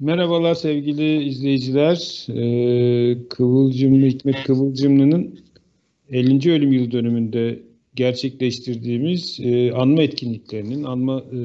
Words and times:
Merhabalar 0.00 0.54
sevgili 0.54 1.24
izleyiciler. 1.24 2.26
Ee, 2.28 3.28
Kıvılcımlı 3.28 4.06
Hikmet 4.06 4.42
Kıvılcımlı'nın 4.44 5.40
50. 6.10 6.52
ölüm 6.52 6.72
yıl 6.72 6.90
dönümünde 6.90 7.62
gerçekleştirdiğimiz 7.94 9.40
e, 9.42 9.72
anma 9.72 10.02
etkinliklerinin, 10.02 10.84
anma 10.84 11.18
e, 11.18 11.40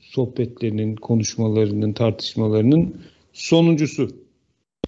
sohbetlerinin, 0.00 0.96
konuşmalarının, 0.96 1.92
tartışmalarının 1.92 2.94
sonuncusu 3.32 4.08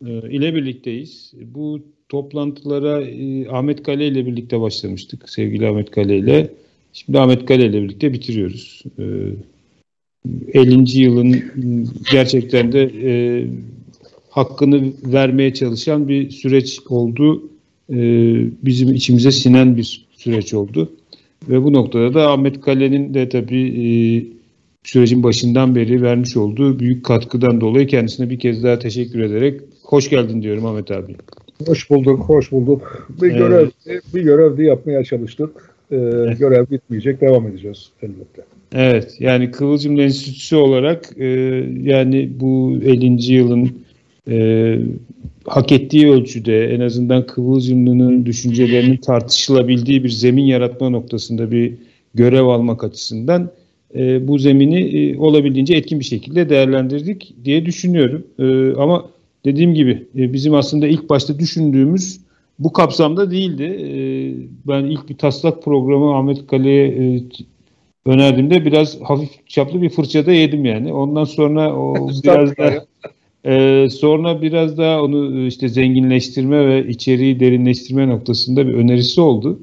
e, 0.06 0.30
ile 0.30 0.54
birlikteyiz. 0.54 1.32
Bu 1.42 1.80
toplantılara 2.08 3.02
e, 3.02 3.48
Ahmet 3.48 3.82
Kale 3.82 4.08
ile 4.08 4.27
birlikte 4.27 4.61
başlamıştık. 4.61 5.29
Sevgili 5.29 5.68
Ahmet 5.68 5.90
Kale 5.90 6.18
ile. 6.18 6.50
Şimdi 6.92 7.18
Ahmet 7.18 7.46
Kale 7.46 7.66
ile 7.66 7.82
birlikte 7.82 8.12
bitiriyoruz. 8.12 8.82
E, 8.98 9.04
50. 10.55 10.98
yılın 10.98 11.42
gerçekten 12.10 12.73
de 12.73 12.83
e, 12.83 13.45
hakkını 14.30 14.92
vermeye 15.05 15.55
çalışan 15.55 16.09
bir 16.09 16.30
süreç 16.30 16.80
oldu. 16.88 17.42
E, 17.91 17.97
bizim 18.64 18.95
içimize 18.95 19.30
sinen 19.30 19.77
bir 19.77 20.06
süreç 20.12 20.55
oldu. 20.55 20.92
Ve 21.48 21.64
bu 21.64 21.73
noktada 21.73 22.14
da 22.14 22.30
Ahmet 22.30 22.61
Kale'nin 22.61 23.14
de 23.14 23.28
tabii 23.28 23.69
e, 23.69 23.88
sürecin 24.84 25.23
başından 25.23 25.75
beri 25.75 26.02
vermiş 26.02 26.37
olduğu 26.37 26.78
büyük 26.78 27.05
katkıdan 27.05 27.61
dolayı 27.61 27.87
kendisine 27.87 28.30
bir 28.30 28.39
kez 28.39 28.62
daha 28.62 28.78
teşekkür 28.78 29.20
ederek 29.20 29.61
hoş 29.83 30.11
geldin 30.11 30.42
diyorum 30.42 30.66
Ahmet 30.66 30.91
abi. 30.91 31.16
Hoş 31.66 31.91
bulduk, 31.91 32.20
hoş 32.20 32.52
bulduk. 32.52 33.09
Bir 33.23 33.28
görev, 33.28 33.69
bir 34.14 34.23
görevdi 34.23 34.62
yapmaya 34.62 35.05
çalıştık. 35.05 35.75
Ee, 35.91 35.97
evet. 35.97 36.39
Görev 36.39 36.66
bitmeyecek, 36.70 37.20
devam 37.20 37.47
edeceğiz 37.47 37.91
elbette. 38.02 38.42
Evet, 38.74 39.16
yani 39.20 39.51
Kıvılcım 39.51 40.01
Enstitüsü 40.01 40.56
olarak 40.56 41.12
e, 41.19 41.27
yani 41.83 42.31
bu 42.41 42.78
50. 42.84 43.33
yılın 43.33 43.70
e, 44.28 44.78
hak 45.47 45.72
ettiği 45.72 46.11
ölçüde 46.11 46.75
en 46.75 46.81
azından 46.81 47.27
Kıvılcımlı'nın 47.27 48.27
düşüncelerinin 48.27 48.97
tartışılabildiği 48.97 50.05
bir 50.05 50.09
zemin 50.09 50.44
yaratma 50.44 50.91
noktasında 50.91 51.50
bir 51.50 51.75
görev 52.14 52.44
almak 52.44 52.84
açısından 52.84 53.50
e, 53.94 54.28
bu 54.28 54.39
zemini 54.39 54.81
e, 54.81 55.19
olabildiğince 55.19 55.75
etkin 55.75 56.00
bir 56.00 56.05
şekilde 56.05 56.48
değerlendirdik 56.48 57.34
diye 57.44 57.66
düşünüyorum. 57.66 58.27
E, 58.39 58.77
ama 58.81 59.11
dediğim 59.44 59.75
gibi 59.75 60.06
e, 60.16 60.33
bizim 60.33 60.55
aslında 60.55 60.87
ilk 60.89 61.11
başta 61.11 61.39
düşündüğümüz 61.39 62.20
bu 62.59 62.72
kapsamda 62.72 63.31
değildi. 63.31 63.62
E, 63.62 63.91
ben 64.69 64.84
ilk 64.84 65.09
bir 65.09 65.19
taslak 65.19 65.62
programı 65.62 66.16
Ahmet 66.16 66.47
Kale'ye 66.47 66.87
e, 66.87 67.22
önerdiğimde 68.06 68.65
biraz 68.65 69.01
hafif 69.01 69.48
çaplı 69.48 69.83
bir 69.83 69.91
fırçada 69.91 70.33
yedim 70.33 70.65
yani. 70.65 70.93
Ondan 70.93 71.25
sonra 71.25 71.77
o 71.77 72.11
biraz 72.25 72.56
da 72.56 72.87
e, 73.45 73.87
sonra 73.91 74.43
biraz 74.43 74.79
daha 74.79 75.03
onu 75.03 75.47
işte 75.47 75.69
zenginleştirme 75.69 76.69
ve 76.69 76.89
içeriği 76.89 77.41
derinleştirme 77.41 78.09
noktasında 78.09 78.67
bir 78.69 78.75
önerisi 78.75 79.21
oldu. 79.21 79.61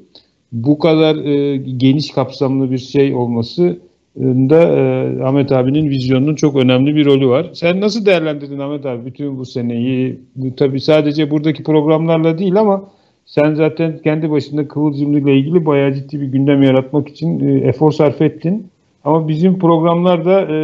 Bu 0.52 0.78
kadar 0.78 1.16
e, 1.16 1.56
geniş 1.56 2.10
kapsamlı 2.10 2.70
bir 2.70 2.78
şey 2.78 3.14
olması 3.14 3.78
da 4.16 4.62
e, 4.62 5.22
Ahmet 5.22 5.52
abinin 5.52 5.90
vizyonunun 5.90 6.34
çok 6.34 6.56
önemli 6.56 6.96
bir 6.96 7.06
rolü 7.06 7.28
var. 7.28 7.50
Sen 7.52 7.80
nasıl 7.80 8.06
değerlendirdin 8.06 8.58
Ahmet 8.58 8.86
abi 8.86 9.06
bütün 9.06 9.38
bu 9.38 9.44
seneyi? 9.46 10.20
Bu, 10.36 10.56
tabii 10.56 10.80
sadece 10.80 11.30
buradaki 11.30 11.62
programlarla 11.62 12.38
değil 12.38 12.60
ama 12.60 12.90
sen 13.28 13.54
zaten 13.54 13.98
kendi 13.98 14.30
başında 14.30 14.68
Kıvılcımlı 14.68 15.20
ile 15.20 15.36
ilgili 15.36 15.66
bayağı 15.66 15.94
ciddi 15.94 16.20
bir 16.20 16.26
gündem 16.26 16.62
yaratmak 16.62 17.08
için 17.08 17.48
e, 17.48 17.68
efor 17.68 17.92
sarf 17.92 18.22
ettin. 18.22 18.70
Ama 19.04 19.28
bizim 19.28 19.58
programlarda 19.58 20.40
e, 20.40 20.56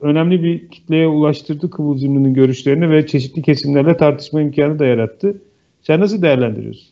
önemli 0.00 0.42
bir 0.42 0.68
kitleye 0.68 1.06
ulaştırdı 1.06 1.70
Kıvılcımlı'nın 1.70 2.34
görüşlerini 2.34 2.90
ve 2.90 3.06
çeşitli 3.06 3.42
kesimlerle 3.42 3.96
tartışma 3.96 4.40
imkanı 4.40 4.78
da 4.78 4.86
yarattı. 4.86 5.42
Sen 5.82 6.00
nasıl 6.00 6.22
değerlendiriyorsun? 6.22 6.88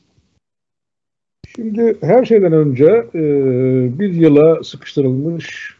Şimdi 1.56 1.97
her 2.00 2.25
şeyden 2.25 2.53
önce 2.53 3.06
e, 3.15 3.22
bir 3.98 4.15
yıla 4.15 4.65
sıkıştırılmış 4.65 5.76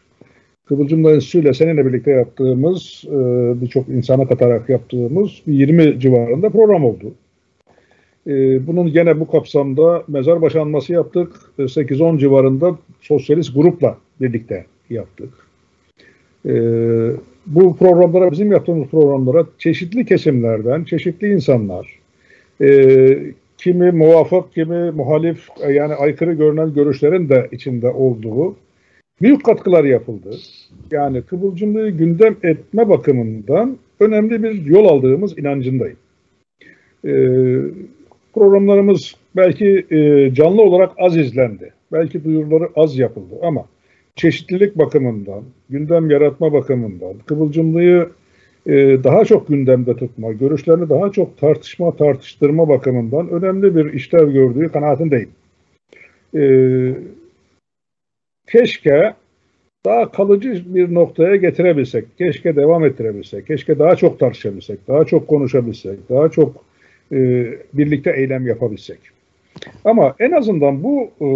Kıvılcımla 0.65 1.11
Enstitüsü'yle 1.11 1.53
seninle 1.53 1.85
birlikte 1.85 2.11
yaptığımız, 2.11 3.03
e, 3.07 3.11
birçok 3.61 3.89
insana 3.89 4.27
katarak 4.27 4.69
yaptığımız 4.69 5.31
20 5.47 5.99
civarında 5.99 6.49
program 6.49 6.85
oldu. 6.85 7.13
E, 8.27 8.67
bunun 8.67 8.93
gene 8.93 9.19
bu 9.19 9.27
kapsamda 9.27 10.03
mezar 10.07 10.41
başı 10.41 10.61
anması 10.61 10.93
yaptık. 10.93 11.31
8-10 11.59 12.15
e, 12.15 12.19
civarında 12.19 12.77
sosyalist 13.01 13.55
grupla 13.55 13.97
birlikte 14.21 14.65
yaptık. 14.89 15.29
E, 16.45 16.53
bu 17.45 17.77
programlara, 17.77 18.31
bizim 18.31 18.51
yaptığımız 18.51 18.87
programlara 18.87 19.45
çeşitli 19.57 20.05
kesimlerden, 20.05 20.83
çeşitli 20.83 21.33
insanlar, 21.33 21.99
kimi 23.57 23.91
muvafık, 23.91 24.53
kimi 24.53 24.91
muhalif, 24.91 25.47
e, 25.63 25.73
yani 25.73 25.93
aykırı 25.93 26.33
görünen 26.33 26.73
görüşlerin 26.73 27.29
de 27.29 27.49
içinde 27.51 27.89
olduğu 27.89 28.55
büyük 29.21 29.45
katkılar 29.45 29.83
yapıldı. 29.83 30.37
Yani 30.91 31.21
kıvılcımlığı 31.21 31.89
gündem 31.89 32.35
etme 32.43 32.89
bakımından 32.89 33.77
önemli 33.99 34.43
bir 34.43 34.65
yol 34.65 34.85
aldığımız 34.85 35.37
inancındayım. 35.37 35.97
Ee, 37.05 37.57
programlarımız 38.33 39.15
belki 39.35 39.85
e, 39.91 40.33
canlı 40.33 40.61
olarak 40.61 40.91
az 40.97 41.17
izlendi. 41.17 41.73
Belki 41.91 42.23
duyuruları 42.23 42.69
az 42.75 42.97
yapıldı 42.97 43.35
ama 43.43 43.65
çeşitlilik 44.15 44.77
bakımından, 44.77 45.43
gündem 45.69 46.09
yaratma 46.09 46.53
bakımından, 46.53 47.13
kıvılcımlığı 47.25 48.11
e, 48.67 48.73
daha 49.03 49.25
çok 49.25 49.47
gündemde 49.47 49.95
tutma, 49.95 50.31
görüşlerini 50.31 50.89
daha 50.89 51.11
çok 51.11 51.37
tartışma, 51.37 51.95
tartıştırma 51.95 52.69
bakımından 52.69 53.29
önemli 53.29 53.75
bir 53.75 53.93
işlev 53.93 54.31
gördüğü 54.31 54.69
kanaatindeyim. 54.71 55.29
E, 56.35 56.43
keşke 58.51 59.13
daha 59.85 60.11
kalıcı 60.11 60.75
bir 60.75 60.93
noktaya 60.93 61.35
getirebilsek, 61.35 62.17
keşke 62.17 62.55
devam 62.55 62.85
ettirebilsek, 62.85 63.47
keşke 63.47 63.79
daha 63.79 63.95
çok 63.95 64.19
tartışabilsek, 64.19 64.87
daha 64.87 65.05
çok 65.05 65.27
konuşabilsek, 65.27 66.09
daha 66.09 66.29
çok 66.29 66.70
e, 67.11 67.17
birlikte 67.73 68.11
eylem 68.11 68.47
yapabilsek. 68.47 68.99
Ama 69.85 70.15
en 70.19 70.31
azından 70.31 70.83
bu 70.83 71.03
e, 71.21 71.27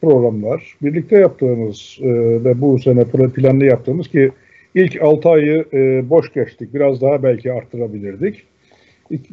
programlar, 0.00 0.76
birlikte 0.82 1.18
yaptığımız 1.18 1.98
e, 2.02 2.08
ve 2.44 2.60
bu 2.60 2.78
sene 2.78 3.04
planlı 3.04 3.64
yaptığımız 3.64 4.08
ki 4.08 4.30
ilk 4.74 5.02
6 5.02 5.28
ayı 5.28 5.64
boş 6.10 6.32
geçtik, 6.32 6.74
biraz 6.74 7.00
daha 7.00 7.22
belki 7.22 7.52
arttırabilirdik. 7.52 8.42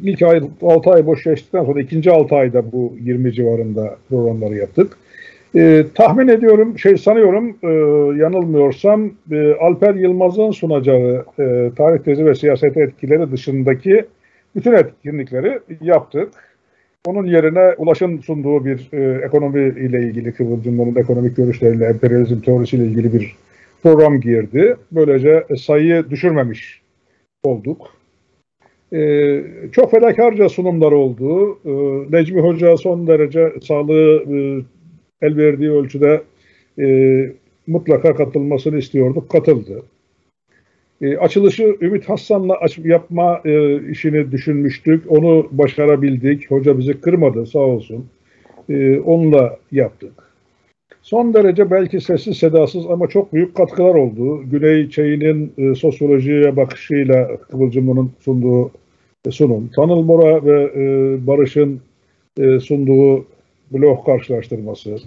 İlk 0.02 0.22
ay, 0.22 0.42
6 0.62 0.90
ay 0.90 1.06
boş 1.06 1.24
geçtikten 1.24 1.64
sonra 1.64 1.80
ikinci 1.80 2.10
6 2.10 2.36
ayda 2.36 2.72
bu 2.72 2.96
20 3.00 3.32
civarında 3.32 3.96
programları 4.08 4.54
yaptık. 4.54 4.98
E, 5.54 5.84
tahmin 5.94 6.28
ediyorum, 6.28 6.78
şey 6.78 6.96
sanıyorum 6.96 7.56
e, 7.62 7.68
yanılmıyorsam 8.18 9.10
e, 9.32 9.52
Alper 9.54 9.94
Yılmaz'ın 9.94 10.50
sunacağı 10.50 11.24
e, 11.38 11.70
tarih 11.76 11.98
tezi 11.98 12.26
ve 12.26 12.34
siyaset 12.34 12.76
etkileri 12.76 13.32
dışındaki 13.32 14.04
bütün 14.58 14.72
etkinlikleri 14.72 15.60
yaptık. 15.80 16.32
Onun 17.06 17.26
yerine 17.26 17.74
Ulaş'ın 17.78 18.20
sunduğu 18.20 18.64
bir 18.64 18.88
e, 18.92 19.24
ekonomi 19.24 19.60
ile 19.60 20.02
ilgili 20.02 20.32
Kıvılcımların 20.32 20.96
ekonomik 20.96 21.36
görüşleriyle, 21.36 21.84
emperyalizm 21.84 22.40
teorisiyle 22.40 22.84
ilgili 22.84 23.12
bir 23.12 23.36
program 23.82 24.20
girdi. 24.20 24.76
Böylece 24.92 25.46
sayıyı 25.56 26.10
düşürmemiş 26.10 26.82
olduk. 27.42 27.98
Ee, 28.92 29.42
çok 29.72 29.90
fedakarca 29.90 30.48
sunumlar 30.48 30.92
oldu. 30.92 31.58
Ee, 31.64 32.16
Necmi 32.16 32.40
Hoca 32.40 32.76
son 32.76 33.06
derece 33.06 33.52
sağlığı 33.62 34.24
e, 34.34 34.36
el 35.26 35.36
verdiği 35.36 35.70
ölçüde 35.70 36.22
e, 36.78 36.86
mutlaka 37.66 38.14
katılmasını 38.14 38.78
istiyorduk. 38.78 39.30
Katıldı. 39.30 39.82
E, 41.02 41.16
açılışı 41.16 41.76
Ümit 41.80 42.08
Hassan'la 42.08 42.54
aç, 42.54 42.78
yapma 42.78 43.40
e, 43.44 43.82
işini 43.90 44.32
düşünmüştük. 44.32 45.12
Onu 45.12 45.48
başarabildik. 45.50 46.50
Hoca 46.50 46.78
bizi 46.78 47.00
kırmadı 47.00 47.46
sağ 47.46 47.58
olsun. 47.58 48.06
E, 48.68 48.98
onunla 48.98 49.56
yaptık. 49.72 50.12
Son 51.02 51.34
derece 51.34 51.70
belki 51.70 52.00
sessiz 52.00 52.36
sedasız 52.36 52.86
ama 52.86 53.06
çok 53.06 53.32
büyük 53.32 53.54
katkılar 53.54 53.94
oldu. 53.94 54.42
Güney 54.50 54.90
Çayı'nın 54.90 55.52
e, 55.58 55.74
sosyolojiye 55.74 56.56
bakışıyla 56.56 57.36
Kıvılcımlı'nın 57.36 58.10
sunduğu 58.20 58.70
e, 59.26 59.30
sunum. 59.30 59.70
Tanıl 59.76 60.02
Mora 60.02 60.44
ve 60.44 60.62
e, 60.62 60.82
Barış'ın 61.26 61.80
e, 62.38 62.60
sunduğu 62.60 63.26
blok 63.70 64.06
karşılaştırması. 64.06 64.98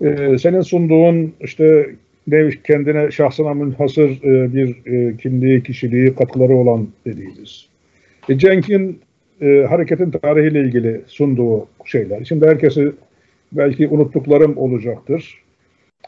E, 0.00 0.38
senin 0.38 0.60
sunduğun 0.60 1.32
işte 1.40 1.90
ne 2.26 2.50
kendine 2.50 3.10
şahsına 3.10 3.54
münhasır 3.54 4.22
e, 4.22 4.54
bir 4.54 4.86
e, 4.86 5.16
kimliği, 5.16 5.62
kişiliği, 5.62 6.14
katkıları 6.14 6.56
olan 6.56 6.88
dediğimiz. 7.06 7.66
E, 8.28 8.38
Cenk'in 8.38 9.00
e, 9.40 9.66
hareketin 9.68 10.10
tarihiyle 10.10 10.60
ilgili 10.60 11.00
sunduğu 11.06 11.66
şeyler. 11.84 12.24
Şimdi 12.24 12.46
herkesi 12.46 12.92
belki 13.52 13.88
unuttuklarım 13.88 14.56
olacaktır. 14.56 15.42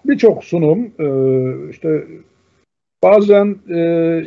Birçok 0.05 0.44
sunum 0.44 0.90
e, 0.99 1.08
işte 1.70 2.05
Bazen 3.05 3.56
e, 3.70 3.78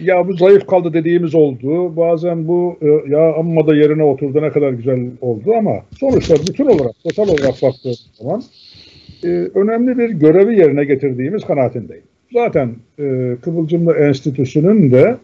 ya 0.01 0.27
bu 0.27 0.33
zayıf 0.33 0.67
kaldı 0.67 0.93
dediğimiz 0.93 1.35
oldu. 1.35 1.97
Bazen 1.97 2.47
bu 2.47 2.77
e, 2.81 3.11
ya 3.11 3.33
amma 3.33 3.67
da 3.67 3.75
yerine 3.75 4.03
oturdu 4.03 4.41
ne 4.41 4.49
kadar 4.49 4.69
güzel 4.69 4.99
oldu 5.21 5.53
ama 5.57 5.71
sonuçta 5.99 6.35
bütün 6.49 6.65
olarak, 6.65 6.91
total 7.03 7.27
olarak 7.27 7.61
baktığımız 7.61 8.09
zaman 8.13 8.43
e, 9.23 9.27
önemli 9.55 9.97
bir 9.97 10.09
görevi 10.09 10.59
yerine 10.59 10.85
getirdiğimiz 10.85 11.45
kanaatindeyim. 11.45 12.03
Zaten 12.33 12.75
e, 12.99 13.35
Kıvılcımlı 13.41 13.93
Enstitüsü'nün 13.93 14.91
de 14.91 15.17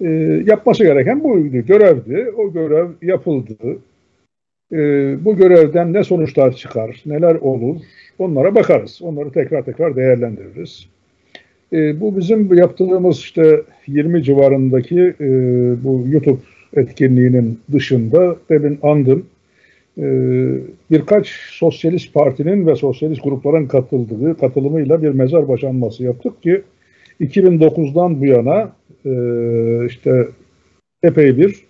e, 0.00 0.08
yapması 0.46 0.84
gereken 0.84 1.24
buydu, 1.24 1.66
görevdi. 1.66 2.30
O 2.36 2.52
görev 2.52 2.88
yapıldı. 3.02 3.78
E, 4.72 4.78
bu 5.24 5.36
görevden 5.36 5.92
ne 5.92 6.04
sonuçlar 6.04 6.56
çıkar, 6.56 7.02
neler 7.06 7.34
olur 7.34 7.80
onlara 8.18 8.54
bakarız. 8.54 9.02
Onları 9.02 9.32
tekrar 9.32 9.64
tekrar 9.64 9.96
değerlendiririz. 9.96 10.88
E, 11.72 12.00
bu 12.00 12.16
bizim 12.16 12.54
yaptığımız 12.54 13.18
işte 13.18 13.62
20 13.86 14.22
civarındaki 14.22 15.14
e, 15.20 15.28
bu 15.84 16.04
YouTube 16.10 16.40
etkinliğinin 16.76 17.60
dışında 17.72 18.36
demin 18.50 18.78
andım 18.82 19.26
birkaç 20.90 21.28
sosyalist 21.50 22.14
partinin 22.14 22.66
ve 22.66 22.74
sosyalist 22.74 23.24
grupların 23.24 23.66
katıldığı 23.66 24.38
katılımıyla 24.38 25.02
bir 25.02 25.08
mezar 25.08 25.48
başanması 25.48 26.04
yaptık 26.04 26.42
ki 26.42 26.62
2009'dan 27.20 28.20
bu 28.20 28.26
yana 28.26 28.72
e, 29.06 29.86
işte 29.86 30.26
epey 31.02 31.36
bir 31.36 31.64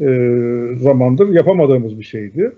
e, 0.00 0.76
zamandır 0.76 1.28
yapamadığımız 1.28 1.98
bir 1.98 2.04
şeydi. 2.04 2.52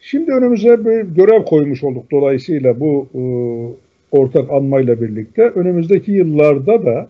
Şimdi 0.00 0.32
önümüze 0.32 0.84
bir 0.84 1.00
görev 1.00 1.44
koymuş 1.44 1.84
olduk 1.84 2.10
dolayısıyla 2.10 2.80
bu 2.80 3.08
e, 3.14 3.22
ortak 4.16 4.50
anmayla 4.50 5.00
birlikte 5.00 5.42
önümüzdeki 5.42 6.12
yıllarda 6.12 6.86
da 6.86 7.08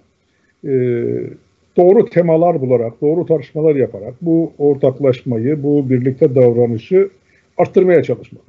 doğru 1.78 2.10
temalar 2.10 2.60
bularak, 2.60 3.00
doğru 3.00 3.26
tartışmalar 3.26 3.76
yaparak 3.76 4.14
bu 4.22 4.52
ortaklaşmayı, 4.58 5.62
bu 5.62 5.90
birlikte 5.90 6.34
davranışı 6.34 7.08
arttırmaya 7.58 8.02
çalışmak. 8.02 8.42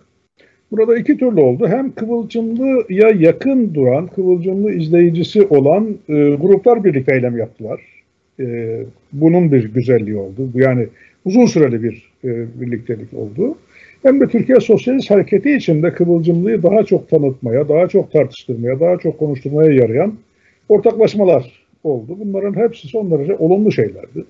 Burada 0.72 0.98
iki 0.98 1.18
türlü 1.18 1.42
oldu. 1.42 1.68
Hem 1.68 1.92
Kıvılcımlı'ya 1.92 3.10
yakın 3.10 3.74
duran, 3.74 4.08
Kıvılcımlı 4.08 4.72
izleyicisi 4.72 5.48
olan 5.48 5.98
e, 6.10 6.14
gruplar 6.14 6.84
birlikte 6.84 7.16
eylem 7.16 7.38
yaptılar. 7.38 7.82
E, 8.40 8.78
bunun 9.14 9.52
bir 9.52 9.74
güzelliği 9.74 10.18
oldu. 10.18 10.50
Yani 10.54 10.88
uzun 11.26 11.46
süreli 11.46 11.84
bir 11.84 12.12
e, 12.24 12.30
birliktelik 12.62 13.14
oldu. 13.14 13.56
Hem 14.04 14.22
de 14.22 14.28
Türkiye 14.28 14.60
Sosyalist 14.60 15.12
Hareketi 15.12 15.52
içinde 15.52 15.94
Kıvılcımlı'yı 15.94 16.64
daha 16.64 16.84
çok 16.84 17.10
tanıtmaya, 17.10 17.70
daha 17.70 17.88
çok 17.88 18.12
tartıştırmaya, 18.12 18.80
daha 18.80 18.98
çok 18.98 19.20
konuşturmaya 19.20 19.72
yarayan 19.72 20.14
ortaklaşmalar 20.70 21.59
oldu. 21.84 22.18
Bunların 22.20 22.54
hepsi 22.54 22.88
son 22.88 23.12
derece 23.12 23.36
olumlu 23.36 23.72
şeylerdi. 23.72 24.26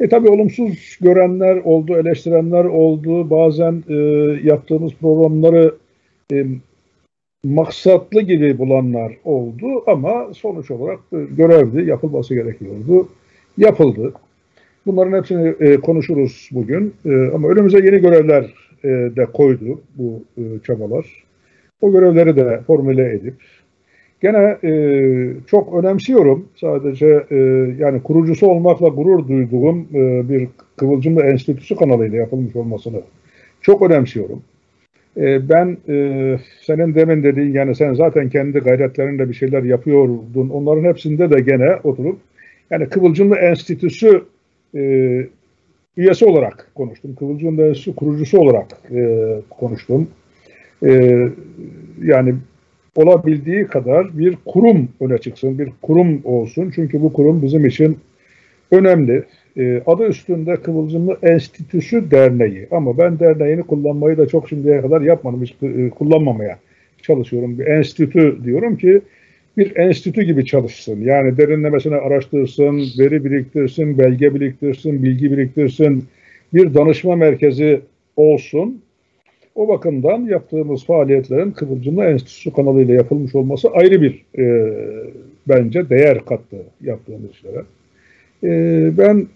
E 0.00 0.08
tabi 0.08 0.28
olumsuz 0.28 0.98
görenler 1.00 1.56
oldu, 1.56 1.96
eleştirenler 1.96 2.64
oldu. 2.64 3.30
Bazen 3.30 3.84
e, 3.88 3.94
yaptığımız 4.42 4.92
programları 4.94 5.74
e, 6.32 6.46
maksatlı 7.44 8.20
gibi 8.20 8.58
bulanlar 8.58 9.12
oldu 9.24 9.66
ama 9.86 10.34
sonuç 10.34 10.70
olarak 10.70 10.98
e, 11.12 11.16
görevdi, 11.36 11.88
yapılması 11.88 12.34
gerekiyordu. 12.34 13.08
Yapıldı. 13.58 14.12
Bunların 14.86 15.18
hepsini 15.18 15.54
e, 15.60 15.76
konuşuruz 15.76 16.48
bugün. 16.52 16.94
E, 17.04 17.30
ama 17.34 17.48
önümüze 17.48 17.78
yeni 17.78 18.00
görevler 18.00 18.54
e, 18.84 18.88
de 18.88 19.26
koydu 19.26 19.80
bu 19.94 20.22
e, 20.38 20.42
çabalar. 20.66 21.24
O 21.80 21.92
görevleri 21.92 22.36
de 22.36 22.60
formüle 22.66 23.14
edip 23.14 23.34
Gene 24.22 24.56
e, 24.64 24.72
çok 25.46 25.84
önemsiyorum. 25.84 26.48
Sadece 26.56 27.24
e, 27.30 27.36
yani 27.78 28.02
kurucusu 28.02 28.46
olmakla 28.46 28.88
gurur 28.88 29.28
duyduğum 29.28 29.88
e, 29.94 30.28
bir 30.28 30.48
Kıvılcımlı 30.76 31.22
Enstitüsü 31.22 31.76
kanalıyla 31.76 32.18
yapılmış 32.18 32.56
olmasını 32.56 33.02
çok 33.60 33.82
önemsiyorum. 33.82 34.42
E, 35.16 35.48
ben 35.48 35.76
e, 35.88 36.38
senin 36.62 36.94
demin 36.94 37.22
dediğin 37.22 37.52
yani 37.52 37.74
sen 37.74 37.94
zaten 37.94 38.28
kendi 38.28 38.58
gayretlerinle 38.58 39.28
bir 39.28 39.34
şeyler 39.34 39.62
yapıyordun. 39.62 40.48
Onların 40.48 40.84
hepsinde 40.84 41.30
de 41.30 41.40
gene 41.40 41.76
oturup 41.84 42.18
yani 42.70 42.88
Kıvılcımlı 42.88 43.36
Enstitüsü 43.36 44.24
e, 44.74 44.80
üyesi 45.96 46.24
olarak 46.24 46.70
konuştum. 46.74 47.14
Kıvılcımlı 47.14 47.62
Enstitüsü 47.62 47.96
kurucusu 47.96 48.38
olarak 48.38 48.66
e, 48.94 49.34
konuştum. 49.50 50.08
E, 50.86 51.20
yani 52.02 52.34
olabildiği 52.96 53.66
kadar 53.66 54.18
bir 54.18 54.36
kurum 54.46 54.88
öne 55.00 55.18
çıksın, 55.18 55.58
bir 55.58 55.68
kurum 55.82 56.20
olsun. 56.24 56.72
Çünkü 56.74 57.02
bu 57.02 57.12
kurum 57.12 57.42
bizim 57.42 57.66
için 57.66 57.98
önemli. 58.70 59.24
E, 59.56 59.82
adı 59.86 60.06
üstünde 60.06 60.56
Kıvılcımlı 60.56 61.18
Enstitüsü 61.22 62.10
Derneği. 62.10 62.68
Ama 62.70 62.98
ben 62.98 63.18
derneğini 63.18 63.62
kullanmayı 63.62 64.18
da 64.18 64.28
çok 64.28 64.48
şimdiye 64.48 64.80
kadar 64.80 65.00
yapmadım. 65.00 65.42
Hiç 65.42 65.54
e, 65.62 65.90
kullanmamaya 65.90 66.58
çalışıyorum. 67.02 67.58
Bir 67.58 67.66
enstitü 67.66 68.38
diyorum 68.44 68.76
ki 68.76 69.00
bir 69.56 69.76
enstitü 69.76 70.22
gibi 70.22 70.46
çalışsın. 70.46 71.00
Yani 71.00 71.36
derinlemesine 71.36 71.96
araştırsın, 71.96 72.84
veri 72.98 73.24
biriktirsin, 73.24 73.98
belge 73.98 74.34
biriktirsin, 74.34 75.02
bilgi 75.02 75.32
biriktirsin. 75.32 76.04
Bir 76.54 76.74
danışma 76.74 77.16
merkezi 77.16 77.80
olsun 78.16 78.82
o 79.54 79.68
bakımdan 79.68 80.20
yaptığımız 80.20 80.84
faaliyetlerin 80.84 81.50
Kıvılcımlı 81.50 82.04
Enstitüsü 82.04 82.52
kanalıyla 82.52 82.94
yapılmış 82.94 83.34
olması 83.34 83.68
ayrı 83.68 84.02
bir 84.02 84.24
e, 84.38 84.74
bence 85.48 85.90
değer 85.90 86.24
kattı 86.24 86.56
yaptığımız 86.80 87.30
işlere. 87.30 87.62
E, 88.44 88.90
ben 88.98 89.26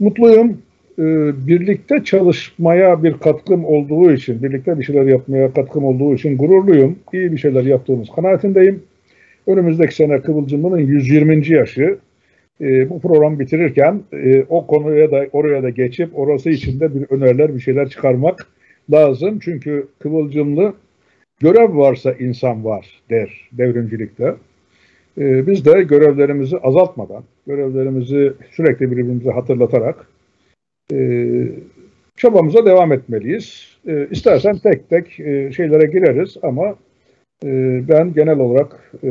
mutluyum. 0.00 0.58
E, 0.98 1.04
birlikte 1.46 2.04
çalışmaya 2.04 3.02
bir 3.02 3.12
katkım 3.12 3.64
olduğu 3.64 4.12
için, 4.12 4.42
birlikte 4.42 4.78
bir 4.78 4.84
şeyler 4.84 5.02
yapmaya 5.02 5.52
katkım 5.52 5.84
olduğu 5.84 6.14
için 6.14 6.38
gururluyum. 6.38 6.98
İyi 7.12 7.32
bir 7.32 7.38
şeyler 7.38 7.64
yaptığımız 7.64 8.08
kanaatindeyim. 8.16 8.82
Önümüzdeki 9.46 9.94
sene 9.94 10.20
Kıvılcımlı'nın 10.20 10.78
120. 10.78 11.48
yaşı. 11.48 11.98
E, 12.60 12.90
bu 12.90 13.00
program 13.00 13.38
bitirirken 13.38 14.00
e, 14.12 14.44
o 14.48 14.66
konuya 14.66 15.10
da 15.10 15.26
oraya 15.32 15.62
da 15.62 15.70
geçip 15.70 16.18
orası 16.18 16.50
içinde 16.50 16.94
bir 16.94 17.06
öneriler, 17.10 17.54
bir 17.54 17.60
şeyler 17.60 17.88
çıkarmak 17.88 18.46
lazım. 18.90 19.38
Çünkü 19.38 19.88
kıvılcımlı 19.98 20.74
görev 21.40 21.76
varsa 21.76 22.12
insan 22.12 22.64
var 22.64 23.02
der 23.10 23.48
devrimcilikte. 23.52 24.34
Ee, 25.18 25.46
biz 25.46 25.64
de 25.64 25.82
görevlerimizi 25.82 26.58
azaltmadan, 26.58 27.24
görevlerimizi 27.46 28.32
sürekli 28.50 28.90
birbirimize 28.90 29.30
hatırlatarak 29.30 30.06
e, 30.92 31.48
çabamıza 32.16 32.66
devam 32.66 32.92
etmeliyiz. 32.92 33.76
E, 33.86 34.08
istersen 34.10 34.58
tek 34.58 34.90
tek 34.90 35.20
e, 35.20 35.52
şeylere 35.52 35.86
gireriz 35.86 36.36
ama 36.42 36.76
e, 37.44 37.80
ben 37.88 38.12
genel 38.12 38.38
olarak 38.38 38.92
e, 39.02 39.08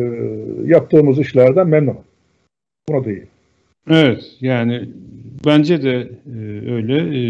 yaptığımız 0.65 1.19
işlerden 1.19 1.67
memnunum. 1.67 2.03
Buna 2.89 3.05
değil. 3.05 3.25
Evet 3.89 4.37
yani 4.41 4.89
bence 5.45 5.83
de 5.83 6.09
e, 6.35 6.71
öyle. 6.71 6.97
E, 6.97 7.21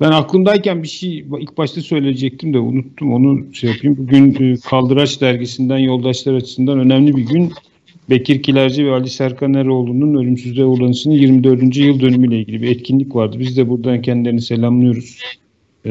ben 0.00 0.12
aklımdayken 0.12 0.82
bir 0.82 0.88
şey 0.88 1.18
ilk 1.18 1.58
başta 1.58 1.80
söyleyecektim 1.80 2.54
de 2.54 2.58
unuttum 2.58 3.12
onu 3.12 3.54
şey 3.54 3.70
yapayım. 3.70 3.96
Bugün 3.96 4.52
e, 4.52 4.56
Kaldıraç 4.56 5.20
dergisinden 5.20 5.78
yoldaşlar 5.78 6.34
açısından 6.34 6.78
önemli 6.78 7.16
bir 7.16 7.26
gün. 7.26 7.52
Bekir 8.10 8.42
Kilerci 8.42 8.86
ve 8.86 8.92
Ali 8.92 9.10
Serkan 9.10 9.54
Eroğlu'nun 9.54 10.14
ölümsüzlüğe 10.14 10.64
uğranışının 10.64 11.14
24. 11.14 11.76
yıl 11.76 12.00
dönümüyle 12.00 12.38
ilgili 12.38 12.62
bir 12.62 12.70
etkinlik 12.70 13.14
vardı. 13.14 13.36
Biz 13.40 13.56
de 13.56 13.68
buradan 13.68 14.02
kendilerini 14.02 14.42
selamlıyoruz. 14.42 15.18
Ee, 15.86 15.90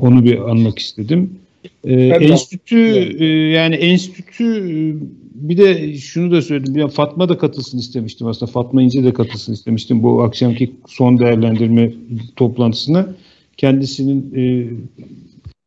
onu 0.00 0.24
bir 0.24 0.50
anmak 0.50 0.78
istedim. 0.78 1.30
Ee, 1.84 1.94
enstitü 1.94 2.78
e, 3.18 3.26
yani 3.50 3.74
enstitü 3.74 4.44
e, 4.44 4.74
bir 5.48 5.56
de 5.56 5.94
şunu 5.96 6.30
da 6.30 6.42
söyledim. 6.42 6.76
Ya 6.76 6.88
Fatma 6.88 7.28
da 7.28 7.38
katılsın 7.38 7.78
istemiştim 7.78 8.26
aslında. 8.26 8.52
Fatma 8.52 8.82
İnce 8.82 9.04
de 9.04 9.12
katılsın 9.12 9.52
istemiştim 9.52 10.02
bu 10.02 10.22
akşamki 10.22 10.72
son 10.86 11.18
değerlendirme 11.18 11.92
toplantısına. 12.36 13.14
Kendisinin 13.56 14.34
e, 14.36 14.70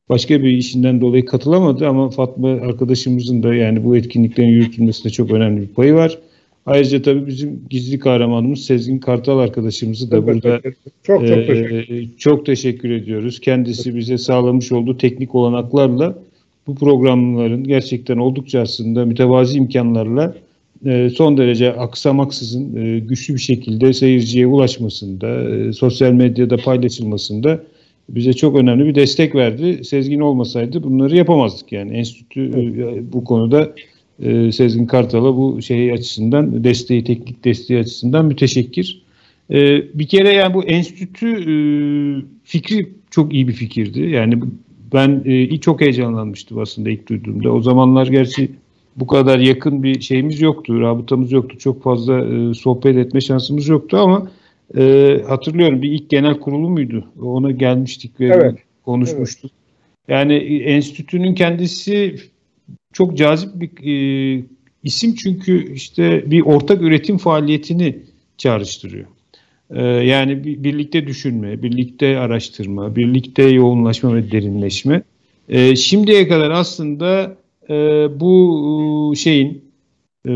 başka 0.09 0.43
bir 0.43 0.49
işinden 0.49 1.01
dolayı 1.01 1.25
katılamadı 1.25 1.87
ama 1.87 2.09
Fatma 2.09 2.49
arkadaşımızın 2.49 3.43
da 3.43 3.55
yani 3.55 3.83
bu 3.83 3.97
etkinliklerin 3.97 4.47
yürütülmesinde 4.47 5.09
çok 5.09 5.31
önemli 5.31 5.61
bir 5.61 5.67
payı 5.67 5.93
var. 5.93 6.17
Ayrıca 6.65 7.01
tabii 7.01 7.27
bizim 7.27 7.61
gizli 7.69 7.99
kahramanımız 7.99 8.59
Sezgin 8.59 8.99
Kartal 8.99 9.39
arkadaşımızı 9.39 10.11
da 10.11 10.15
çok 10.15 10.27
burada 10.27 10.61
çok, 10.61 10.73
çok, 11.03 11.23
e, 11.23 11.47
teşekkür. 11.47 12.17
çok 12.17 12.45
teşekkür 12.45 12.89
ediyoruz. 12.89 13.39
Kendisi 13.39 13.95
bize 13.95 14.17
sağlamış 14.17 14.71
olduğu 14.71 14.97
teknik 14.97 15.35
olanaklarla 15.35 16.17
bu 16.67 16.75
programların 16.75 17.63
gerçekten 17.63 18.17
oldukça 18.17 18.61
aslında 18.61 19.05
mütevazi 19.05 19.57
imkanlarla 19.57 20.35
e, 20.85 21.09
son 21.09 21.37
derece 21.37 21.73
aksamaksızın 21.73 22.75
e, 22.75 22.99
güçlü 22.99 23.33
bir 23.33 23.39
şekilde 23.39 23.93
seyirciye 23.93 24.47
ulaşmasında, 24.47 25.49
e, 25.49 25.73
sosyal 25.73 26.11
medyada 26.11 26.57
paylaşılmasında 26.57 27.63
bize 28.09 28.33
çok 28.33 28.55
önemli 28.55 28.85
bir 28.85 28.95
destek 28.95 29.35
verdi. 29.35 29.83
Sezgin 29.83 30.19
olmasaydı 30.19 30.83
bunları 30.83 31.17
yapamazdık 31.17 31.71
yani. 31.71 31.97
Enstitü 31.97 32.51
bu 33.13 33.23
konuda 33.23 33.73
Sezgin 34.51 34.85
Kartal'a 34.85 35.37
bu 35.37 35.61
şey 35.61 35.91
açısından 35.91 36.63
desteği, 36.63 37.03
teknik 37.03 37.45
desteği 37.45 37.79
açısından 37.79 38.25
müteşekkir. 38.25 39.01
Bir 39.93 40.07
kere 40.07 40.29
yani 40.29 40.53
bu 40.53 40.63
enstitü 40.63 41.27
fikri 42.43 42.89
çok 43.11 43.33
iyi 43.33 43.47
bir 43.47 43.53
fikirdi. 43.53 44.01
Yani 44.01 44.39
ben 44.93 45.21
e, 45.25 45.57
çok 45.57 45.81
heyecanlanmıştım 45.81 46.59
aslında 46.59 46.89
ilk 46.89 47.09
duyduğumda. 47.09 47.51
O 47.51 47.61
zamanlar 47.61 48.07
gerçi 48.07 48.51
bu 48.95 49.07
kadar 49.07 49.39
yakın 49.39 49.83
bir 49.83 50.01
şeyimiz 50.01 50.41
yoktu, 50.41 50.81
rabıtamız 50.81 51.31
yoktu. 51.31 51.57
Çok 51.57 51.83
fazla 51.83 52.25
e, 52.25 52.53
sohbet 52.53 52.97
etme 52.97 53.21
şansımız 53.21 53.67
yoktu 53.67 53.97
ama 53.97 54.31
e, 54.77 55.17
hatırlıyorum 55.27 55.81
bir 55.81 55.91
ilk 55.91 56.09
genel 56.09 56.39
kurulu 56.39 56.69
muydu? 56.69 57.05
Ona 57.21 57.51
gelmiştik 57.51 58.19
ve 58.19 58.25
evet. 58.25 58.59
konuşmuştuk. 58.85 59.51
Evet. 59.51 60.19
Yani 60.19 60.33
enstitünün 60.63 61.35
kendisi 61.35 62.15
çok 62.93 63.17
cazip 63.17 63.49
bir 63.55 63.69
e, 63.87 64.43
isim 64.83 65.15
çünkü 65.15 65.73
işte 65.73 66.31
bir 66.31 66.41
ortak 66.41 66.81
üretim 66.81 67.17
faaliyetini 67.17 67.97
çağrıştırıyor. 68.37 69.05
E, 69.75 69.83
yani 69.83 70.43
bir, 70.43 70.63
birlikte 70.63 71.07
düşünme, 71.07 71.63
birlikte 71.63 72.17
araştırma, 72.17 72.95
birlikte 72.95 73.43
yoğunlaşma 73.43 74.15
ve 74.15 74.31
derinleşme. 74.31 75.03
E, 75.49 75.75
şimdiye 75.75 76.27
kadar 76.27 76.51
aslında 76.51 77.37
e, 77.69 77.73
bu 78.19 79.13
şeyin 79.17 79.65
e, 80.27 80.31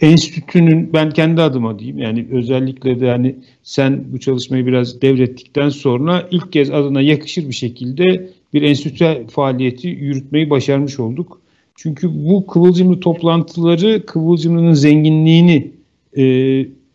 enstitünün 0.00 0.92
ben 0.92 1.10
kendi 1.10 1.42
adıma 1.42 1.78
diyeyim 1.78 1.98
yani 1.98 2.26
özellikle 2.32 3.00
de 3.00 3.10
hani 3.10 3.36
sen 3.62 4.04
bu 4.12 4.20
çalışmayı 4.20 4.66
biraz 4.66 5.02
devrettikten 5.02 5.68
sonra 5.68 6.28
ilk 6.30 6.52
kez 6.52 6.70
adına 6.70 7.00
yakışır 7.00 7.48
bir 7.48 7.54
şekilde 7.54 8.30
bir 8.54 8.62
enstitü 8.62 9.26
faaliyeti 9.30 9.88
yürütmeyi 9.88 10.50
başarmış 10.50 11.00
olduk. 11.00 11.40
Çünkü 11.74 12.10
bu 12.28 12.46
kıvılcımlı 12.46 13.00
toplantıları 13.00 14.06
kıvılcımlının 14.06 14.72
zenginliğini 14.72 15.70
e, 16.16 16.22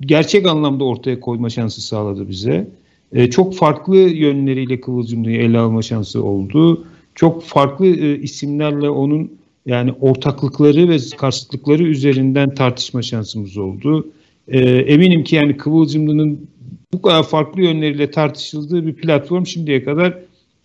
gerçek 0.02 0.48
anlamda 0.48 0.84
ortaya 0.84 1.20
koyma 1.20 1.50
şansı 1.50 1.82
sağladı 1.82 2.30
bize. 2.30 2.68
E, 3.14 3.30
çok 3.30 3.56
farklı 3.56 3.98
yönleriyle 3.98 4.82
kıvılcımlıyı 4.82 5.40
ele 5.40 5.58
alma 5.60 5.82
şansı 5.82 6.24
oldu. 6.24 6.86
Çok 7.16 7.44
farklı 7.44 7.86
e, 7.86 8.20
isimlerle 8.20 8.90
onun 8.90 9.32
yani 9.66 9.94
ortaklıkları 10.02 10.90
ve 10.90 10.98
karşıtlıkları 11.18 11.84
üzerinden 11.84 12.56
tartışma 12.56 13.02
şansımız 13.02 13.58
oldu. 13.58 14.08
E, 14.48 14.60
eminim 14.60 15.24
ki 15.24 15.36
yani 15.36 15.58
Kıvılcımlı'nın 15.58 16.48
bu 16.94 17.02
kadar 17.02 17.24
farklı 17.24 17.62
yönleriyle 17.62 18.12
tartışıldığı 18.12 18.88
bir 18.88 18.94
platform 18.94 19.46
şimdiye 19.46 19.84
kadar 19.84 20.18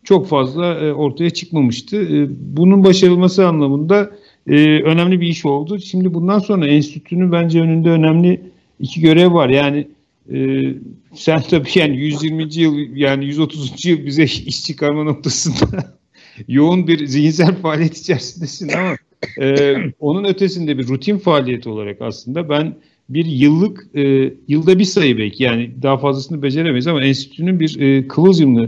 çok 0.05 0.29
fazla 0.29 0.75
e, 0.75 0.93
ortaya 0.93 1.31
çıkmamıştı. 1.31 1.97
E, 1.97 2.29
bunun 2.57 2.85
başarılması 2.85 3.47
anlamında 3.47 4.11
e, 4.47 4.83
önemli 4.83 5.21
bir 5.21 5.27
iş 5.27 5.47
oldu. 5.47 5.79
Şimdi 5.79 6.15
bundan 6.15 6.39
sonra 6.39 6.67
enstitünün 6.67 7.33
bence 7.33 7.61
önünde 7.61 7.91
önemli 7.91 8.52
iki 8.83 9.01
görev 9.01 9.33
var. 9.33 9.49
Yani 9.49 9.89
e, 10.33 10.63
sen 11.15 11.43
tabii 11.51 11.69
yani 11.75 11.97
120. 11.97 12.55
yıl 12.55 12.97
yani 12.97 13.25
130. 13.25 13.85
yıl 13.85 14.07
bize 14.07 14.25
iş 14.25 14.65
çıkarma 14.65 15.05
noktasında 15.05 15.97
yoğun 16.49 16.87
bir 16.87 17.07
zihinsel 17.07 17.57
faaliyet 17.57 17.97
içerisindesin 17.97 18.69
ama 18.69 18.97
e, 19.41 19.77
onun 20.01 20.25
ötesinde 20.25 20.79
bir 20.79 20.89
rutin 20.89 21.19
faaliyet 21.19 21.67
olarak 21.67 22.03
aslında 22.03 22.49
ben 22.49 22.75
bir 23.09 23.25
yıllık 23.25 23.87
e, 23.95 24.33
yılda 24.49 24.79
bir 24.79 24.85
sayı 24.85 25.19
belki 25.19 25.43
yani 25.43 25.71
daha 25.83 25.99
fazlasını 25.99 26.43
beceremeyiz 26.43 26.87
ama 26.87 27.05
enstitünün 27.05 27.61
bir 27.61 27.81
e, 27.81 28.09
kıvılcımlı 28.09 28.67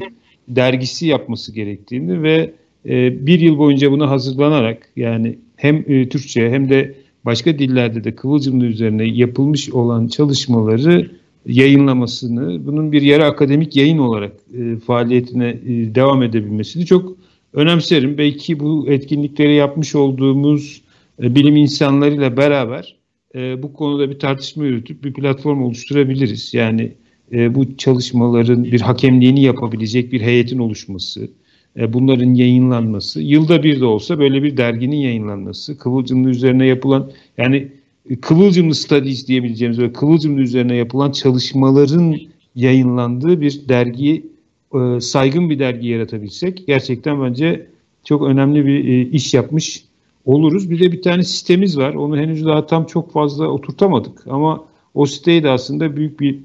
dergisi 0.49 1.07
yapması 1.07 1.53
gerektiğini 1.53 2.23
ve 2.23 2.53
e, 2.89 3.27
bir 3.27 3.41
yıl 3.41 3.59
boyunca 3.59 3.91
buna 3.91 4.11
hazırlanarak 4.11 4.89
yani 4.97 5.39
hem 5.57 5.77
e, 5.89 6.09
Türkçe 6.09 6.51
hem 6.51 6.71
de 6.71 6.95
başka 7.25 7.59
dillerde 7.59 8.05
de 8.05 8.15
kıvılcımlı 8.17 8.65
üzerine 8.65 9.05
yapılmış 9.05 9.71
olan 9.71 10.07
çalışmaları 10.09 11.11
yayınlamasını, 11.47 12.67
bunun 12.67 12.93
bir 12.93 13.03
yarı 13.03 13.25
akademik 13.25 13.77
yayın 13.77 13.99
olarak 13.99 14.33
e, 14.59 14.77
faaliyetine 14.77 15.49
e, 15.49 15.95
devam 15.95 16.23
edebilmesini 16.23 16.87
çok 16.87 17.17
önemserim. 17.53 18.19
Belki 18.19 18.61
bu 18.61 18.87
etkinlikleri 18.89 19.55
yapmış 19.55 19.95
olduğumuz 19.95 20.83
e, 21.23 21.35
bilim 21.35 21.57
insanlarıyla 21.57 22.37
beraber 22.37 22.97
e, 23.35 23.63
bu 23.63 23.73
konuda 23.73 24.11
bir 24.11 24.19
tartışma 24.19 24.65
yürütüp 24.65 25.05
bir 25.05 25.13
platform 25.13 25.63
oluşturabiliriz. 25.63 26.55
Yani 26.55 26.93
e, 27.33 27.55
bu 27.55 27.77
çalışmaların 27.77 28.65
bir 28.65 28.81
hakemliğini 28.81 29.43
yapabilecek 29.43 30.13
bir 30.13 30.21
heyetin 30.21 30.59
oluşması, 30.59 31.31
bunların 31.77 32.35
yayınlanması, 32.35 33.23
yılda 33.23 33.63
bir 33.63 33.81
de 33.81 33.85
olsa 33.85 34.19
böyle 34.19 34.43
bir 34.43 34.57
derginin 34.57 34.97
yayınlanması, 34.97 35.79
Kıvılcımlı 35.79 36.31
üzerine 36.31 36.67
yapılan 36.67 37.11
yani 37.39 37.69
e, 38.11 38.17
Kıvılcımlı 38.17 38.75
Studies 38.75 39.29
diyebileceğimiz 39.29 39.79
ve 39.79 39.93
Kıvılcımlı 39.93 40.41
üzerine 40.41 40.77
yapılan 40.77 41.13
çalışmaların 41.13 42.17
yayınlandığı 42.55 43.41
bir 43.41 43.69
dergi 43.69 44.27
e, 44.75 45.01
saygın 45.01 45.51
bir 45.51 45.59
dergi 45.59 45.89
yaratabilsek 45.89 46.67
gerçekten 46.67 47.23
bence 47.23 47.67
çok 48.05 48.23
önemli 48.23 48.67
bir 48.67 48.89
e, 48.89 49.11
iş 49.11 49.35
yapmış 49.35 49.85
oluruz. 50.25 50.71
Bir 50.71 50.81
de 50.81 50.93
bir 50.93 51.03
tane 51.03 51.23
sitemiz 51.23 51.79
var. 51.79 51.95
Onu 51.95 52.17
henüz 52.17 52.45
daha 52.45 52.67
tam 52.67 52.87
çok 52.87 53.13
fazla 53.13 53.49
oturtamadık 53.49 54.27
ama 54.27 54.65
o 54.95 55.07
siteyi 55.07 55.43
de 55.43 55.51
aslında 55.51 55.97
büyük 55.97 56.21
bir 56.21 56.39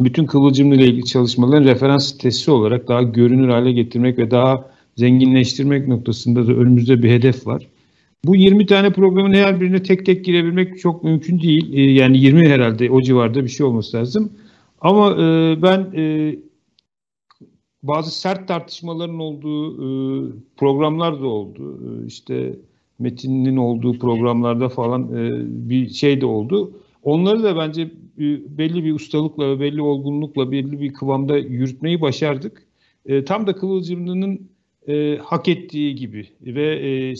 bütün 0.00 0.26
kıvılcımlı 0.26 0.74
ile 0.74 0.86
ilgili 0.86 1.04
çalışmaların 1.04 1.64
referans 1.64 2.08
sitesi 2.08 2.50
olarak 2.50 2.88
daha 2.88 3.02
görünür 3.02 3.48
hale 3.48 3.72
getirmek 3.72 4.18
ve 4.18 4.30
daha 4.30 4.70
zenginleştirmek 4.96 5.88
noktasında 5.88 6.46
da 6.46 6.52
önümüzde 6.52 7.02
bir 7.02 7.10
hedef 7.10 7.46
var. 7.46 7.68
Bu 8.24 8.36
20 8.36 8.66
tane 8.66 8.92
programın 8.92 9.34
her 9.34 9.60
birine 9.60 9.82
tek 9.82 10.06
tek 10.06 10.24
girebilmek 10.24 10.80
çok 10.80 11.04
mümkün 11.04 11.40
değil. 11.40 11.72
E, 11.72 11.80
yani 11.80 12.18
20 12.18 12.48
herhalde 12.48 12.90
o 12.90 13.02
civarda 13.02 13.44
bir 13.44 13.48
şey 13.48 13.66
olması 13.66 13.96
lazım. 13.96 14.32
Ama 14.80 15.16
ben 15.62 15.92
bazı 17.82 18.20
sert 18.20 18.48
tartışmaların 18.48 19.18
olduğu 19.18 19.72
e, 19.74 20.32
programlar 20.56 21.20
da 21.20 21.26
oldu. 21.26 21.78
E, 21.82 22.06
işte 22.06 22.58
metinin 22.98 23.56
olduğu 23.56 23.98
programlarda 23.98 24.68
falan 24.68 25.02
e, 25.02 25.30
bir 25.70 25.88
şey 25.88 26.20
de 26.20 26.26
oldu. 26.26 26.72
Onları 27.02 27.42
da 27.42 27.56
bence 27.56 27.82
e, 28.18 28.58
belli 28.58 28.84
bir 28.84 28.94
ustalıkla 28.94 29.50
ve 29.50 29.60
belli 29.60 29.82
olgunlukla 29.82 30.52
belli 30.52 30.80
bir 30.80 30.92
kıvamda 30.92 31.38
yürütmeyi 31.38 32.00
başardık. 32.00 32.66
E, 33.06 33.24
tam 33.24 33.46
da 33.46 33.54
Kıvılcımlı'nın 33.54 34.50
e, 34.88 35.18
hak 35.22 35.48
ettiği 35.48 35.94
gibi 35.94 36.28
ve 36.40 36.76
e, 36.76 37.14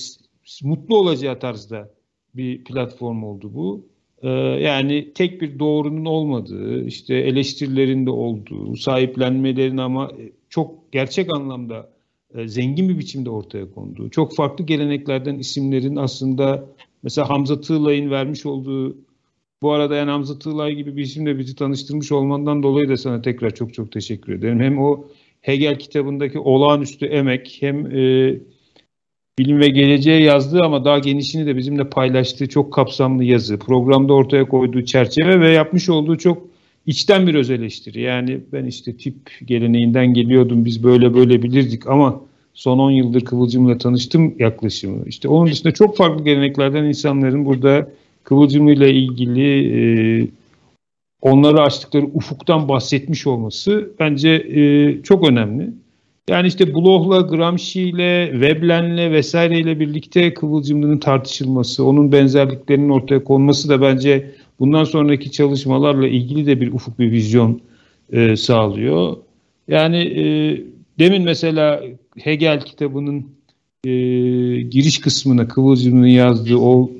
mutlu 0.62 0.96
olacağı 0.96 1.38
tarzda 1.38 1.90
bir 2.34 2.64
platform 2.64 3.22
oldu 3.22 3.50
bu. 3.54 3.86
E, 4.22 4.28
yani 4.60 5.12
tek 5.14 5.40
bir 5.40 5.58
doğrunun 5.58 6.04
olmadığı, 6.04 6.84
işte 6.84 7.14
eleştirilerin 7.14 8.06
de 8.06 8.10
olduğu, 8.10 8.76
sahiplenmelerin 8.76 9.76
ama 9.76 10.10
çok 10.48 10.92
gerçek 10.92 11.34
anlamda 11.34 11.90
e, 12.34 12.48
zengin 12.48 12.88
bir 12.88 12.98
biçimde 12.98 13.30
ortaya 13.30 13.70
konduğu, 13.70 14.10
çok 14.10 14.34
farklı 14.34 14.66
geleneklerden 14.66 15.38
isimlerin 15.38 15.96
aslında 15.96 16.64
mesela 17.02 17.30
Hamza 17.30 17.60
Tığlay'ın 17.60 18.10
vermiş 18.10 18.46
olduğu 18.46 18.96
bu 19.62 19.72
arada 19.72 19.96
yani 19.96 20.10
Hamza 20.10 20.38
Tığlay 20.38 20.74
gibi 20.74 20.96
bir 20.96 21.02
isimle 21.02 21.38
bizi 21.38 21.56
tanıştırmış 21.56 22.12
olmandan 22.12 22.62
dolayı 22.62 22.88
da 22.88 22.96
sana 22.96 23.22
tekrar 23.22 23.54
çok 23.54 23.74
çok 23.74 23.92
teşekkür 23.92 24.32
ederim. 24.32 24.60
Hem 24.60 24.78
o 24.78 25.04
Hegel 25.40 25.78
kitabındaki 25.78 26.38
olağanüstü 26.38 27.06
emek 27.06 27.56
hem 27.60 27.86
e, 27.86 28.34
bilim 29.38 29.60
ve 29.60 29.68
geleceğe 29.68 30.22
yazdığı 30.22 30.60
ama 30.64 30.84
daha 30.84 30.98
genişini 30.98 31.46
de 31.46 31.56
bizimle 31.56 31.90
paylaştığı 31.90 32.48
çok 32.48 32.72
kapsamlı 32.72 33.24
yazı, 33.24 33.58
programda 33.58 34.12
ortaya 34.12 34.48
koyduğu 34.48 34.84
çerçeve 34.84 35.40
ve 35.40 35.50
yapmış 35.50 35.88
olduğu 35.88 36.18
çok 36.18 36.42
içten 36.86 37.26
bir 37.26 37.34
öz 37.34 37.50
eleştiri. 37.50 38.00
Yani 38.00 38.40
ben 38.52 38.64
işte 38.64 38.96
tip 38.96 39.16
geleneğinden 39.44 40.14
geliyordum 40.14 40.64
biz 40.64 40.84
böyle 40.84 41.14
böyle 41.14 41.42
bilirdik 41.42 41.86
ama 41.86 42.20
son 42.54 42.78
10 42.78 42.90
yıldır 42.90 43.24
Kıvılcım'la 43.24 43.78
tanıştım 43.78 44.34
yaklaşımı. 44.38 45.04
İşte 45.06 45.28
onun 45.28 45.46
dışında 45.46 45.72
çok 45.72 45.96
farklı 45.96 46.24
geleneklerden 46.24 46.84
insanların 46.84 47.44
burada 47.44 47.88
Kıvılcım'la 48.24 48.86
ilgili 48.86 49.78
e, 49.80 50.28
onları 51.22 51.62
açtıkları 51.62 52.04
ufuktan 52.04 52.68
bahsetmiş 52.68 53.26
olması 53.26 53.90
bence 54.00 54.30
e, 54.30 55.02
çok 55.02 55.28
önemli. 55.30 55.70
Yani 56.28 56.48
işte 56.48 56.74
Bloch'la, 56.74 57.20
Gramsci'yle, 57.20 58.40
Veblen'le 58.40 59.12
vesaireyle 59.12 59.80
birlikte 59.80 60.34
Kıvılcımlı'nın 60.34 60.98
tartışılması, 60.98 61.84
onun 61.84 62.12
benzerliklerinin 62.12 62.88
ortaya 62.88 63.24
konması 63.24 63.68
da 63.68 63.82
bence 63.82 64.30
bundan 64.58 64.84
sonraki 64.84 65.30
çalışmalarla 65.30 66.08
ilgili 66.08 66.46
de 66.46 66.60
bir 66.60 66.72
ufuk 66.72 66.98
bir 66.98 67.12
vizyon 67.12 67.60
e, 68.12 68.36
sağlıyor. 68.36 69.16
Yani 69.68 69.96
e, 69.96 70.24
demin 70.98 71.22
mesela 71.22 71.82
Hegel 72.18 72.60
kitabının 72.60 73.26
e, 73.84 73.90
giriş 74.60 75.00
kısmına 75.00 75.48
Kıvılcım'ın 75.48 76.06
yazdığı 76.06 76.56
o 76.56 76.90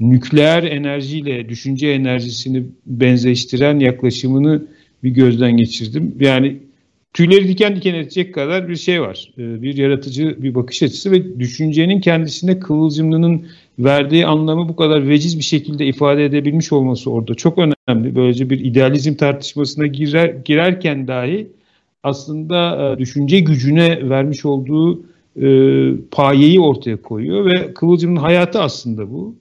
nükleer 0.00 0.62
enerjiyle 0.62 1.48
düşünce 1.48 1.88
enerjisini 1.88 2.62
benzeştiren 2.86 3.78
yaklaşımını 3.78 4.62
bir 5.02 5.10
gözden 5.10 5.56
geçirdim. 5.56 6.14
Yani 6.20 6.56
tüyleri 7.12 7.48
diken 7.48 7.76
diken 7.76 7.94
edecek 7.94 8.34
kadar 8.34 8.68
bir 8.68 8.76
şey 8.76 9.02
var. 9.02 9.30
E, 9.38 9.62
bir 9.62 9.76
yaratıcı 9.76 10.42
bir 10.42 10.54
bakış 10.54 10.82
açısı 10.82 11.10
ve 11.10 11.40
düşüncenin 11.40 12.00
kendisine 12.00 12.60
Kıvılcımlı'nın 12.60 13.46
verdiği 13.78 14.26
anlamı 14.26 14.68
bu 14.68 14.76
kadar 14.76 15.08
veciz 15.08 15.38
bir 15.38 15.44
şekilde 15.44 15.86
ifade 15.86 16.24
edebilmiş 16.24 16.72
olması 16.72 17.10
orada 17.10 17.34
çok 17.34 17.58
önemli. 17.58 18.16
Böylece 18.16 18.50
bir 18.50 18.60
idealizm 18.60 19.14
tartışmasına 19.14 19.86
girer, 19.86 20.34
girerken 20.44 21.08
dahi 21.08 21.46
aslında 22.02 22.92
e, 22.92 22.98
düşünce 22.98 23.40
gücüne 23.40 24.10
vermiş 24.10 24.44
olduğu 24.44 25.02
e, 25.42 25.48
payeyi 26.10 26.60
ortaya 26.60 27.02
koyuyor 27.02 27.44
ve 27.46 27.74
Kıvılcım'ın 27.74 28.16
hayatı 28.16 28.60
aslında 28.60 29.10
bu. 29.10 29.34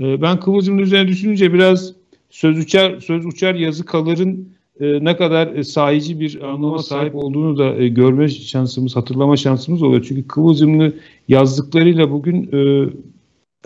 E, 0.00 0.22
ben 0.22 0.40
Kıvılcım'ın 0.40 0.78
üzerine 0.78 1.08
düşününce 1.08 1.52
biraz 1.52 1.92
söz 2.30 2.58
uçar, 2.58 3.00
söz 3.00 3.26
uçar 3.26 3.54
yazı 3.54 3.84
kalırın 3.84 4.48
e, 4.80 5.04
ne 5.04 5.16
kadar 5.16 5.54
e, 5.54 5.64
sahici 5.64 6.20
bir 6.20 6.40
anlama 6.42 6.82
sahip 6.82 7.14
olduğunu 7.14 7.58
da 7.58 7.74
e, 7.76 7.88
görme 7.88 8.28
şansımız, 8.28 8.96
hatırlama 8.96 9.36
şansımız 9.36 9.82
oluyor. 9.82 10.04
Çünkü 10.08 10.28
Kıvılcım'lı 10.28 10.94
yazdıklarıyla 11.28 12.10
bugün 12.10 12.50
e, 12.52 12.90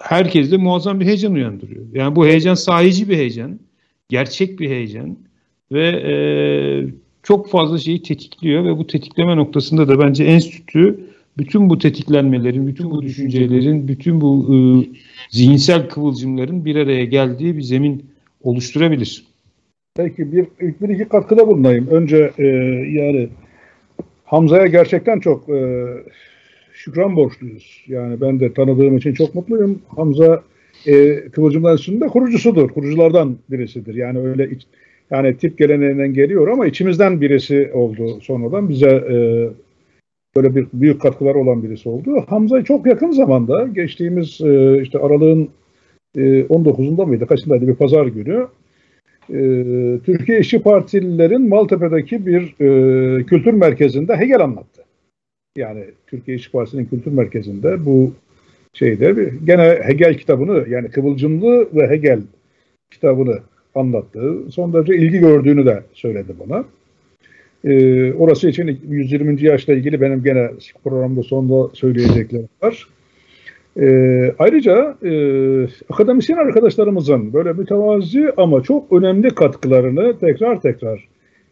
herkeste 0.01 0.57
muazzam 0.57 1.01
bir 1.01 1.07
heyecan 1.07 1.35
uyandırıyor. 1.35 1.85
Yani 1.95 2.17
bu 2.17 2.27
heyecan 2.27 2.55
sahici 2.55 3.09
bir 3.09 3.17
heyecan, 3.17 3.61
gerçek 4.09 4.61
bir 4.61 4.71
heyecan 4.71 5.19
ve 5.73 5.89
e, 5.89 6.15
çok 7.23 7.51
fazla 7.51 7.79
şeyi 7.79 8.03
tetikliyor 8.03 8.65
ve 8.65 8.79
bu 8.79 8.87
tetikleme 8.87 9.37
noktasında 9.37 9.89
da 9.89 9.99
bence 9.99 10.25
enstitü 10.25 11.04
bütün 11.39 11.71
bu 11.71 11.79
tetiklenmelerin, 11.79 12.67
bütün 12.67 12.91
bu 12.91 13.03
düşüncelerin, 13.03 13.89
bütün 13.89 14.21
bu 14.21 14.55
e, 14.55 14.57
zihinsel 15.31 15.89
kıvılcımların 15.89 16.65
bir 16.65 16.77
araya 16.77 17.05
geldiği 17.05 17.57
bir 17.57 17.63
zemin 17.63 18.05
oluşturabilir. 18.43 19.25
Peki 19.97 20.33
bir, 20.33 20.47
bir 20.61 20.89
iki 20.89 21.09
katkıda 21.09 21.47
bulunayım. 21.47 21.87
Önce 21.87 22.31
e, 22.39 22.47
yani 22.93 23.29
Hamza'ya 24.25 24.67
gerçekten 24.67 25.21
çok 25.21 25.49
e, 25.49 25.87
şükran 26.73 27.17
borçluyuz. 27.17 27.85
Yani 27.89 28.21
ben 28.21 28.41
de 28.41 28.53
tanıdığım 28.53 28.97
için 28.97 29.15
çok 29.15 29.35
mutluyum. 29.35 29.83
Hamza 29.89 30.43
e, 30.87 31.15
Kıvılcımlar 31.15 31.73
Enstitüsü'nde 31.73 32.07
kurucusudur. 32.07 32.69
Kuruculardan 32.69 33.37
birisidir. 33.51 33.95
Yani 33.95 34.19
öyle 34.19 34.51
iç, 34.51 34.63
yani 35.11 35.37
tip 35.37 35.59
geleneğinden 35.59 36.15
geliyor 36.15 36.49
ama 36.49 36.67
içimizden 36.67 37.21
birisi 37.21 37.71
oldu 37.75 38.21
sonradan. 38.21 38.69
Bize 38.69 38.91
e, 38.91 39.17
böyle 40.37 40.55
bir 40.55 40.67
büyük 40.73 41.01
katkılar 41.01 41.35
olan 41.35 41.63
birisi 41.63 41.89
oldu. 41.89 42.25
Hamza'yı 42.29 42.65
çok 42.65 42.87
yakın 42.87 43.11
zamanda 43.11 43.67
geçtiğimiz 43.67 44.41
e, 44.41 44.83
işte 44.83 44.99
aralığın 44.99 45.49
e, 46.17 46.21
19'unda 46.41 47.07
mıydı? 47.07 47.27
Kaçındaydı? 47.27 47.69
Bir 47.69 47.75
pazar 47.75 48.07
günü. 48.07 48.47
E, 49.31 49.39
Türkiye 50.05 50.41
İşçi 50.41 50.63
Partililerin 50.63 51.49
Maltepe'deki 51.49 52.27
bir 52.27 52.43
e, 52.61 53.25
kültür 53.25 53.53
merkezinde 53.53 54.17
Hegel 54.17 54.41
anlattı. 54.41 54.85
Yani 55.57 55.85
Türkiye 56.07 56.37
İşçi 56.37 56.51
Partisi'nin 56.51 56.85
kültür 56.85 57.13
merkezinde 57.13 57.87
bu 57.87 58.13
şeyde 58.73 59.17
bir, 59.17 59.33
gene 59.47 59.79
Hegel 59.83 60.19
kitabını 60.19 60.69
yani 60.69 60.91
Kıvılcımlı 60.91 61.69
ve 61.75 61.89
Hegel 61.89 62.21
kitabını 62.91 63.39
anlattı. 63.75 64.51
Son 64.51 64.73
derece 64.73 64.97
ilgi 64.97 65.19
gördüğünü 65.19 65.67
de 65.67 65.83
söyledi 65.93 66.33
bana. 66.41 66.65
Ee, 67.65 68.13
orası 68.13 68.49
için 68.49 68.81
120. 68.89 69.43
yaşla 69.43 69.73
ilgili 69.73 70.01
benim 70.01 70.23
gene 70.23 70.51
programda 70.85 71.23
sonunda 71.23 71.75
söyleyeceklerim 71.75 72.49
var. 72.63 72.89
Ee, 73.81 74.35
ayrıca 74.39 74.97
e, 75.05 75.13
akademisyen 75.91 76.37
arkadaşlarımızın 76.37 77.33
böyle 77.33 77.53
mütevazi 77.53 78.33
ama 78.37 78.63
çok 78.63 78.93
önemli 78.93 79.29
katkılarını 79.29 80.19
tekrar 80.19 80.61
tekrar 80.61 81.09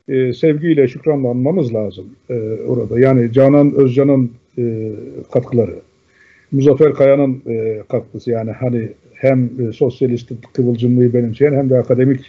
e, 0.08 0.32
sevgiyle 0.32 0.88
şükranla 0.88 1.30
anmamız 1.30 1.74
lazım 1.74 2.06
e, 2.30 2.34
orada. 2.68 3.00
Yani 3.00 3.32
Canan 3.32 3.74
Özcan'ın 3.74 4.30
e, 4.58 4.92
katkıları, 5.32 5.74
Muzaffer 6.52 6.94
Kaya'nın 6.94 7.42
e, 7.46 7.82
katkısı 7.88 8.30
yani 8.30 8.50
hani 8.50 8.88
hem 9.14 9.44
e, 9.44 9.72
sosyalist 9.72 10.32
kıvılcımlığı 10.52 11.14
benimseyen 11.14 11.52
hem 11.52 11.70
de 11.70 11.78
akademik 11.78 12.20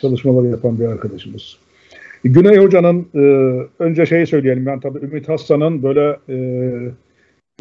çalışmaları 0.00 0.46
yapan 0.46 0.80
bir 0.80 0.84
arkadaşımız. 0.84 1.56
Güney 2.24 2.58
Hoca'nın 2.58 3.06
e, 3.14 3.20
önce 3.78 4.06
şeyi 4.06 4.26
söyleyelim 4.26 4.66
yani 4.66 4.80
tabii 4.80 4.98
Ümit 4.98 5.28
Hassan'ın 5.28 5.82
böyle 5.82 6.16
e, 6.28 6.36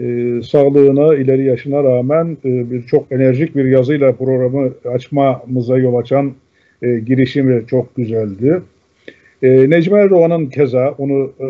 e, 0.01 0.41
sağlığına, 0.43 1.15
ileri 1.15 1.43
yaşına 1.43 1.83
rağmen 1.83 2.37
e, 2.45 2.71
bir 2.71 2.83
çok 2.83 3.11
enerjik 3.11 3.55
bir 3.55 3.65
yazıyla 3.65 4.11
programı 4.11 4.71
açmamıza 4.85 5.77
yol 5.77 5.95
açan 5.95 6.33
e, 6.81 6.99
girişimi 6.99 7.63
çok 7.67 7.95
güzeldi. 7.95 8.61
E, 9.43 9.69
Necmi 9.69 9.99
Erdoğan'ın 9.99 10.45
keza 10.45 10.95
onu 10.97 11.31
e, 11.39 11.47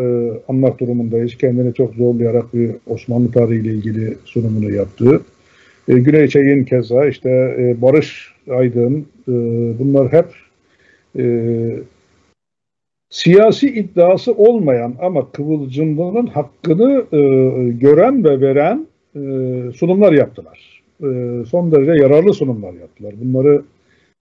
anmak 0.48 0.80
durumundayız. 0.80 1.38
Kendini 1.38 1.74
çok 1.74 1.96
zorlayarak 1.96 2.54
bir 2.54 2.72
Osmanlı 2.88 3.32
tarihiyle 3.32 3.70
ilgili 3.70 4.16
sunumunu 4.26 4.72
yaptı. 4.72 5.22
E, 5.88 5.94
Güney 6.00 6.28
Çey'in 6.28 6.64
keza 6.64 7.06
işte 7.06 7.30
e, 7.60 7.82
Barış 7.82 8.34
Aydın 8.50 9.06
e, 9.28 9.34
bunlar 9.80 10.12
hep 10.12 10.26
e, 11.20 11.24
siyasi 13.10 13.68
iddiası 13.68 14.34
olmayan 14.34 14.96
ama 15.02 15.32
kıvılcımlığının 15.32 16.28
hakkını 16.28 17.06
e, 17.12 17.20
gören 17.70 18.24
ve 18.24 18.42
veren 18.42 18.88
e, 19.16 19.22
sunumlar 19.72 20.14
yaptılar. 20.14 20.84
E, 21.04 21.08
son 21.46 21.72
derece 21.72 21.92
yararlı 21.92 22.34
sunumlar 22.34 22.74
yaptılar. 22.74 23.14
Bunları 23.22 23.62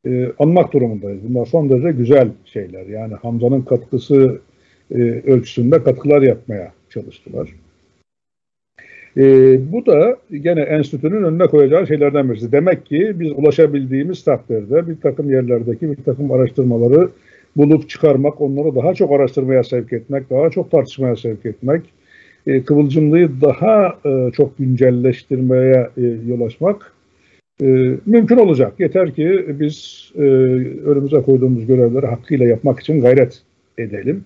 e, 0.07 0.33
anmak 0.39 0.73
durumundayız. 0.73 1.21
Bunlar 1.29 1.47
son 1.47 1.71
derece 1.71 1.91
güzel 1.91 2.29
şeyler. 2.45 2.87
Yani 2.87 3.15
Hamza'nın 3.15 3.63
katkısı 3.63 4.41
e, 4.95 4.99
ölçüsünde 5.27 5.83
katkılar 5.83 6.23
yapmaya 6.23 6.73
çalıştılar. 6.91 7.49
E, 9.17 9.23
bu 9.73 9.87
da 9.87 10.17
gene 10.31 10.61
enstitünün 10.61 11.23
önüne 11.23 11.47
koyacağı 11.47 11.87
şeylerden 11.87 12.31
birisi. 12.31 12.53
Demek 12.53 12.87
ki 12.87 13.13
biz 13.15 13.33
ulaşabildiğimiz 13.33 14.25
takdirde 14.25 14.89
bir 14.89 15.01
takım 15.01 15.31
yerlerdeki 15.31 15.91
bir 15.91 16.05
takım 16.05 16.33
araştırmaları 16.33 17.09
bulup 17.57 17.89
çıkarmak, 17.89 18.41
onları 18.41 18.75
daha 18.75 18.95
çok 18.95 19.13
araştırmaya 19.13 19.65
sevk 19.65 19.93
etmek, 19.93 20.31
daha 20.31 20.51
çok 20.51 20.71
tartışmaya 20.71 21.17
sevk 21.17 21.47
etmek, 21.47 21.83
e, 22.47 22.63
kıvılcımlıyı 22.63 23.31
daha 23.41 23.99
e, 24.07 24.31
çok 24.33 24.59
güncelleştirmeye 24.59 25.89
e, 25.97 26.03
yol 26.27 26.41
açmak 26.41 26.93
e, 27.63 27.67
mümkün 28.07 28.37
olacak. 28.37 28.73
Yeter 28.79 29.15
ki 29.15 29.47
biz 29.49 30.09
e, 30.17 30.23
önümüze 30.85 31.23
koyduğumuz 31.23 31.67
görevleri 31.67 32.07
hakkıyla 32.07 32.47
yapmak 32.47 32.81
için 32.81 33.01
gayret 33.01 33.43
edelim. 33.79 34.25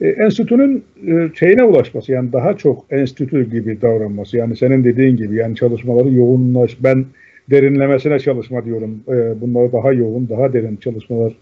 E, 0.00 0.08
enstitünün 0.08 0.84
e, 1.06 1.30
şeyine 1.34 1.64
ulaşması 1.64 2.12
yani 2.12 2.32
daha 2.32 2.56
çok 2.56 2.84
enstitü 2.90 3.50
gibi 3.50 3.80
davranması 3.82 4.36
yani 4.36 4.56
senin 4.56 4.84
dediğin 4.84 5.16
gibi 5.16 5.36
yani 5.36 5.56
çalışmaları 5.56 6.12
yoğunlaş 6.12 6.76
ben 6.80 7.04
derinlemesine 7.50 8.18
çalışma 8.18 8.64
diyorum. 8.64 9.00
E, 9.08 9.40
bunları 9.40 9.72
daha 9.72 9.92
yoğun, 9.92 10.28
daha 10.28 10.52
derin 10.52 10.76
çalışmalar 10.76 11.32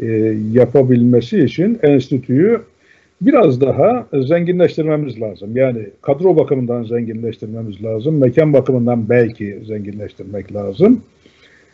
e, 0.00 0.06
yapabilmesi 0.52 1.44
için 1.44 1.78
enstitüyü 1.82 2.60
biraz 3.20 3.60
daha 3.60 4.06
zenginleştirmemiz 4.12 5.20
lazım. 5.20 5.56
Yani 5.56 5.86
kadro 6.02 6.36
bakımından 6.36 6.82
zenginleştirmemiz 6.82 7.84
lazım. 7.84 8.18
Mekan 8.18 8.52
bakımından 8.52 9.08
belki 9.08 9.58
zenginleştirmek 9.66 10.54
lazım. 10.54 11.02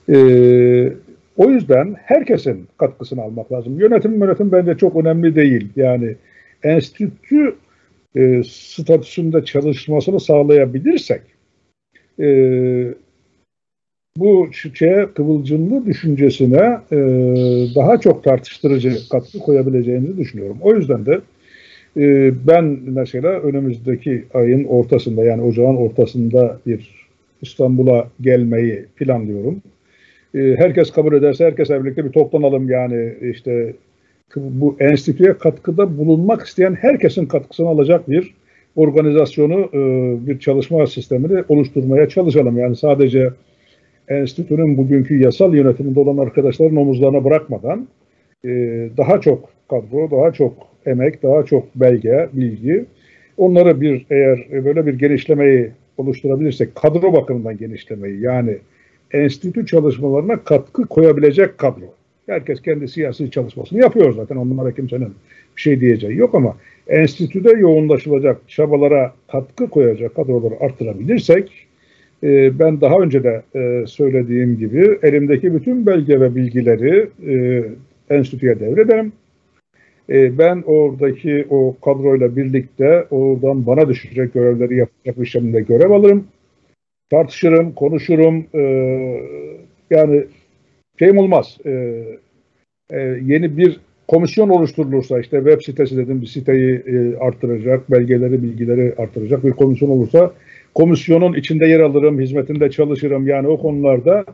E, 0.08 0.16
o 1.36 1.50
yüzden 1.50 1.94
herkesin 1.98 2.66
katkısını 2.78 3.22
almak 3.22 3.52
lazım. 3.52 3.80
Yönetim 3.80 4.20
yönetim 4.20 4.52
bence 4.52 4.76
çok 4.76 4.96
önemli 4.96 5.34
değil. 5.34 5.68
Yani 5.76 6.14
enstitü 6.62 7.54
e, 8.16 8.42
statüsünde 8.44 9.44
çalışmasını 9.44 10.20
sağlayabilirsek 10.20 11.20
e, 12.20 12.26
bu 14.16 14.48
şeye 14.74 15.06
kıvılcımlı 15.14 15.86
düşüncesine 15.86 16.78
e, 16.92 16.96
daha 17.74 18.00
çok 18.00 18.24
tartıştırıcı 18.24 19.08
katkı 19.10 19.38
koyabileceğimizi 19.38 20.16
düşünüyorum. 20.16 20.58
O 20.60 20.74
yüzden 20.74 21.06
de 21.06 21.20
e, 21.96 22.32
ben 22.46 22.78
mesela 22.86 23.28
önümüzdeki 23.28 24.24
ayın 24.34 24.64
ortasında 24.64 25.24
yani 25.24 25.42
ocağın 25.42 25.76
ortasında 25.76 26.60
bir 26.66 27.06
İstanbul'a 27.42 28.08
gelmeyi 28.20 28.84
planlıyorum. 28.96 29.62
E, 30.34 30.38
herkes 30.58 30.90
kabul 30.90 31.14
ederse 31.14 31.44
herkesle 31.44 31.84
birlikte 31.84 32.04
bir 32.04 32.12
toplanalım 32.12 32.70
yani 32.70 33.14
işte 33.22 33.74
bu 34.36 34.76
enstitüye 34.80 35.38
katkıda 35.38 35.98
bulunmak 35.98 36.46
isteyen 36.46 36.74
herkesin 36.74 37.26
katkısını 37.26 37.68
alacak 37.68 38.10
bir 38.10 38.34
organizasyonu, 38.76 39.60
e, 39.72 39.80
bir 40.26 40.38
çalışma 40.38 40.86
sistemini 40.86 41.44
oluşturmaya 41.48 42.08
çalışalım. 42.08 42.58
Yani 42.58 42.76
sadece 42.76 43.30
enstitünün 44.08 44.76
bugünkü 44.76 45.18
yasal 45.18 45.54
yönetiminde 45.54 46.00
olan 46.00 46.18
arkadaşların 46.18 46.76
omuzlarına 46.76 47.24
bırakmadan 47.24 47.88
e, 48.44 48.50
daha 48.96 49.20
çok 49.20 49.48
kadro, 49.68 50.10
daha 50.10 50.32
çok 50.32 50.52
emek, 50.86 51.22
daha 51.22 51.44
çok 51.44 51.74
belge, 51.74 52.28
bilgi 52.32 52.84
onları 53.36 53.80
bir 53.80 54.06
eğer 54.10 54.64
böyle 54.64 54.86
bir 54.86 54.98
genişlemeyi 54.98 55.70
oluşturabilirsek 55.98 56.74
kadro 56.74 57.12
bakımından 57.12 57.56
genişlemeyi 57.56 58.20
yani 58.20 58.58
enstitü 59.12 59.66
çalışmalarına 59.66 60.36
katkı 60.44 60.86
koyabilecek 60.86 61.58
kadro. 61.58 61.94
Herkes 62.26 62.62
kendi 62.62 62.88
siyasi 62.88 63.30
çalışmasını 63.30 63.80
yapıyor 63.80 64.14
zaten. 64.14 64.36
Onlara 64.36 64.74
kimsenin 64.74 65.14
bir 65.56 65.60
şey 65.60 65.80
diyeceği 65.80 66.16
yok 66.16 66.34
ama 66.34 66.56
enstitüde 66.88 67.50
yoğunlaşılacak 67.50 68.48
çabalara 68.48 69.12
katkı 69.32 69.70
koyacak 69.70 70.14
kadroları 70.14 70.54
arttırabilirsek 70.60 71.65
e, 72.22 72.58
ben 72.58 72.80
daha 72.80 72.98
önce 72.98 73.24
de 73.24 73.42
e, 73.54 73.86
söylediğim 73.86 74.58
gibi 74.58 74.98
elimdeki 75.02 75.54
bütün 75.54 75.86
belge 75.86 76.20
ve 76.20 76.34
bilgileri 76.34 77.08
e, 77.28 77.64
enstitüye 78.14 78.60
devrederim. 78.60 79.12
E, 80.10 80.38
ben 80.38 80.62
oradaki 80.66 81.46
o 81.50 81.76
kadroyla 81.84 82.36
birlikte 82.36 83.06
oradan 83.10 83.66
bana 83.66 83.88
düşecek 83.88 84.34
görevleri 84.34 84.76
yapacak 84.76 85.20
bir 85.20 85.26
şekilde 85.26 85.60
görev 85.60 85.90
alırım. 85.90 86.24
Tartışırım, 87.10 87.72
konuşurum. 87.72 88.46
E, 88.54 88.62
yani 89.90 90.24
şeyim 90.98 91.18
olmaz. 91.18 91.58
Yeni 93.22 93.56
bir 93.56 93.80
komisyon 94.08 94.48
oluşturulursa 94.48 95.20
işte 95.20 95.36
web 95.36 95.62
sitesi 95.62 95.96
dedim 95.96 96.22
bir 96.22 96.26
siteyi 96.26 96.82
arttıracak, 97.20 97.90
belgeleri, 97.90 98.42
bilgileri 98.42 98.94
arttıracak 98.98 99.44
bir 99.44 99.52
komisyon 99.52 99.90
olursa 99.90 100.32
komisyonun 100.76 101.34
içinde 101.34 101.66
yer 101.66 101.80
alırım, 101.80 102.20
hizmetinde 102.20 102.70
çalışırım. 102.70 103.26
Yani 103.26 103.48
o 103.48 103.58
konularda 103.58 104.24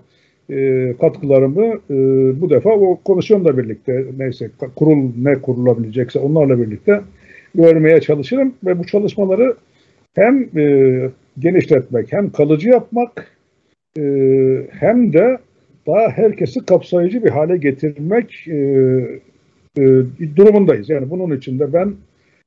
e, 0.50 0.94
katkılarımı 1.00 1.64
e, 1.90 1.94
bu 2.40 2.50
defa 2.50 2.70
o 2.70 3.00
komisyonla 3.05 3.59
birlikte 3.59 4.05
neyse 4.18 4.50
kurul 4.76 5.11
ne 5.22 5.35
kurulabilecekse 5.35 6.18
onlarla 6.18 6.61
birlikte 6.61 7.00
görmeye 7.55 8.00
çalışırım 8.00 8.55
ve 8.64 8.78
bu 8.78 8.87
çalışmaları 8.87 9.57
hem 10.14 10.59
e, 10.59 11.11
genişletmek 11.38 12.12
hem 12.12 12.31
kalıcı 12.31 12.68
yapmak 12.68 13.37
e, 13.98 14.02
hem 14.70 15.12
de 15.12 15.38
daha 15.87 16.09
herkesi 16.09 16.66
kapsayıcı 16.66 17.24
bir 17.24 17.31
hale 17.31 17.57
getirmek 17.57 18.48
e, 18.48 18.57
e, 19.78 19.83
durumundayız. 20.37 20.90
Yani 20.90 21.11
bunun 21.11 21.37
için 21.37 21.59
de 21.59 21.72
ben 21.72 21.94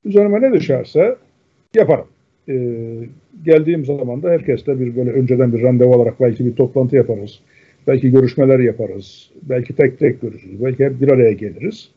üzerime 0.05 0.41
ne 0.41 0.53
düşerse 0.53 1.15
yaparım. 1.75 2.05
E, 2.49 2.55
geldiğim 3.45 3.85
zaman 3.85 4.23
da 4.23 4.29
herkesle 4.29 4.79
bir 4.79 4.95
böyle 4.95 5.11
önceden 5.11 5.53
bir 5.53 5.61
randevu 5.61 5.95
olarak 5.95 6.21
belki 6.21 6.45
bir 6.45 6.55
toplantı 6.55 6.95
yaparız. 6.95 7.39
Belki 7.87 8.11
görüşmeler 8.11 8.59
yaparız. 8.59 9.31
Belki 9.41 9.75
tek 9.75 9.99
tek 9.99 10.21
görüşürüz. 10.21 10.63
Belki 10.63 10.85
hep 10.85 11.01
bir 11.01 11.11
araya 11.11 11.31
geliriz. 11.31 11.89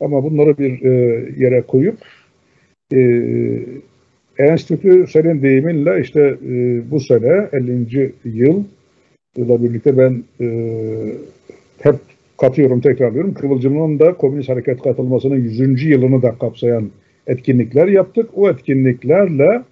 Ama 0.00 0.24
bunları 0.24 0.58
bir 0.58 0.82
e, 0.82 0.90
yere 1.36 1.62
koyup 1.62 1.98
e, 2.94 3.00
enstitü 4.38 5.06
senin 5.06 5.42
deyiminle 5.42 6.00
işte 6.00 6.36
e, 6.48 6.80
bu 6.90 7.00
sene 7.00 7.48
50. 7.52 8.12
yıl 8.24 8.64
ile 9.36 9.62
birlikte 9.62 9.98
ben 9.98 10.24
e, 10.40 10.48
hep 11.82 11.94
katıyorum, 12.40 12.80
tekrarlıyorum. 12.80 13.34
Kıvılcımın 13.34 13.98
da 13.98 14.14
Komünist 14.14 14.48
Hareket 14.48 14.82
katılmasının 14.82 15.36
100. 15.36 15.84
yılını 15.84 16.22
da 16.22 16.34
kapsayan 16.40 16.90
etkinlikler 17.26 17.88
yaptık. 17.88 18.30
O 18.34 18.50
etkinliklerle 18.50 19.62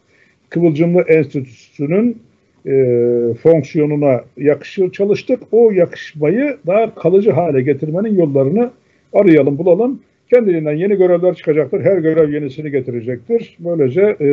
Kıvılcımlı 0.50 1.02
Enstitüsü'nün 1.02 2.18
e, 2.66 2.72
fonksiyonuna 3.42 4.24
yakışır 4.36 4.92
çalıştık. 4.92 5.42
O 5.52 5.70
yakışmayı 5.70 6.56
daha 6.66 6.94
kalıcı 6.94 7.30
hale 7.30 7.62
getirmenin 7.62 8.18
yollarını 8.18 8.70
arayalım, 9.12 9.58
bulalım. 9.58 10.00
Kendiliğinden 10.32 10.74
yeni 10.74 10.96
görevler 10.96 11.34
çıkacaktır. 11.34 11.80
Her 11.80 11.98
görev 11.98 12.32
yenisini 12.32 12.70
getirecektir. 12.70 13.56
Böylece 13.58 14.16
e, 14.20 14.28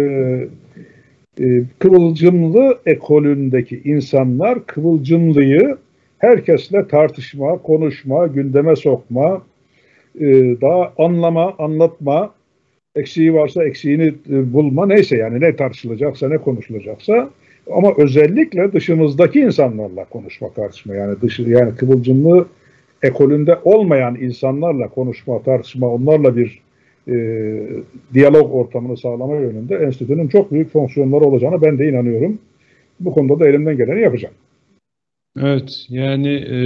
e, 1.39 1.63
Kıvılcımlı 1.79 2.77
ekolündeki 2.85 3.81
insanlar 3.83 4.65
Kıvılcımlıyı 4.65 5.77
herkesle 6.17 6.87
tartışma, 6.87 7.57
konuşma, 7.57 8.27
gündeme 8.27 8.75
sokma, 8.75 9.41
e, 10.19 10.25
daha 10.61 10.93
anlama, 10.97 11.53
anlatma, 11.57 12.33
eksiği 12.95 13.33
varsa 13.33 13.63
eksiğini 13.63 14.13
e, 14.29 14.53
bulma 14.53 14.85
neyse 14.85 15.17
yani 15.17 15.41
ne 15.41 15.55
tartışılacaksa 15.55 16.29
ne 16.29 16.37
konuşulacaksa 16.37 17.29
ama 17.71 17.93
özellikle 17.97 18.73
dışımızdaki 18.73 19.39
insanlarla 19.39 20.05
konuşma 20.05 20.49
tartışma 20.49 20.95
yani 20.95 21.21
dışı 21.21 21.41
yani 21.41 21.75
kıvılcımlı 21.75 22.47
ekolünde 23.03 23.59
olmayan 23.63 24.15
insanlarla 24.15 24.87
konuşma 24.87 25.43
tartışma 25.43 25.87
onlarla 25.87 26.35
bir 26.35 26.61
e, 27.07 27.15
diyalog 28.13 28.55
ortamını 28.55 28.97
sağlama 28.97 29.35
yönünde 29.35 29.75
enstitünün 29.75 30.27
çok 30.27 30.51
büyük 30.51 30.71
fonksiyonları 30.71 31.23
olacağını 31.23 31.61
ben 31.61 31.79
de 31.79 31.89
inanıyorum. 31.89 32.39
Bu 32.99 33.13
konuda 33.13 33.39
da 33.39 33.47
elimden 33.47 33.77
geleni 33.77 34.01
yapacağım. 34.01 34.35
Evet 35.39 35.85
yani 35.89 36.33
e, 36.33 36.59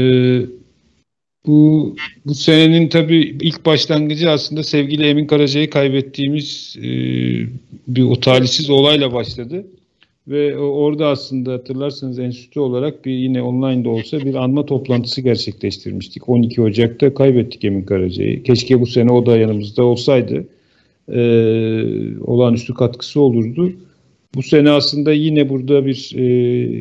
bu 1.47 1.95
bu 2.25 2.35
senenin 2.35 2.87
tabii 2.87 3.37
ilk 3.41 3.65
başlangıcı 3.65 4.29
aslında 4.29 4.63
sevgili 4.63 5.03
Emin 5.03 5.27
Karaca'yı 5.27 5.69
kaybettiğimiz 5.69 6.75
e, 6.77 6.89
bir 7.87 8.03
o 8.03 8.19
talihsiz 8.19 8.69
olayla 8.69 9.13
başladı. 9.13 9.65
Ve 10.27 10.57
orada 10.57 11.07
aslında 11.07 11.53
hatırlarsanız 11.53 12.19
enstitü 12.19 12.59
olarak 12.59 13.05
bir 13.05 13.11
yine 13.11 13.41
online 13.41 13.83
de 13.83 13.89
olsa 13.89 14.19
bir 14.19 14.35
anma 14.35 14.65
toplantısı 14.65 15.21
gerçekleştirmiştik. 15.21 16.29
12 16.29 16.61
Ocak'ta 16.61 17.13
kaybettik 17.13 17.65
Emin 17.65 17.83
Karaca'yı. 17.83 18.43
Keşke 18.43 18.81
bu 18.81 18.85
sene 18.85 19.11
o 19.11 19.25
da 19.25 19.37
yanımızda 19.37 19.83
olsaydı. 19.83 20.47
Ee, 21.09 21.83
olağanüstü 22.21 22.73
katkısı 22.73 23.21
olurdu. 23.21 23.71
Bu 24.35 24.43
sene 24.43 24.69
aslında 24.69 25.13
yine 25.13 25.49
burada 25.49 25.85
bir 25.85 26.11
e, 26.15 26.25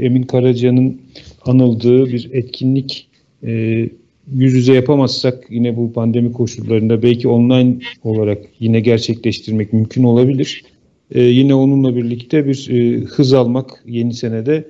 Emin 0.06 0.22
Karaca'nın 0.22 1.00
anıldığı 1.46 2.06
bir 2.06 2.28
etkinlik 2.32 3.08
e, 3.46 3.88
yüz 4.32 4.54
yüze 4.54 4.74
yapamazsak 4.74 5.46
yine 5.50 5.76
bu 5.76 5.92
pandemi 5.92 6.32
koşullarında 6.32 7.02
belki 7.02 7.28
online 7.28 7.76
olarak 8.04 8.38
yine 8.60 8.80
gerçekleştirmek 8.80 9.72
mümkün 9.72 10.04
olabilir. 10.04 10.62
E, 11.10 11.22
yine 11.22 11.54
onunla 11.54 11.96
birlikte 11.96 12.46
bir 12.46 12.68
e, 12.70 13.00
hız 13.00 13.32
almak 13.32 13.82
yeni 13.86 14.14
senede 14.14 14.64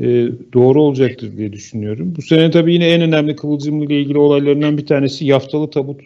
e, 0.00 0.28
doğru 0.52 0.82
olacaktır 0.82 1.36
diye 1.36 1.52
düşünüyorum. 1.52 2.14
Bu 2.16 2.22
sene 2.22 2.50
tabii 2.50 2.74
yine 2.74 2.88
en 2.88 3.02
önemli 3.02 3.36
Kıvılcımlı 3.36 3.84
ile 3.84 4.00
ilgili 4.00 4.18
olaylarından 4.18 4.78
bir 4.78 4.86
tanesi 4.86 5.24
Yaftalı 5.24 5.70
Tabut 5.70 6.00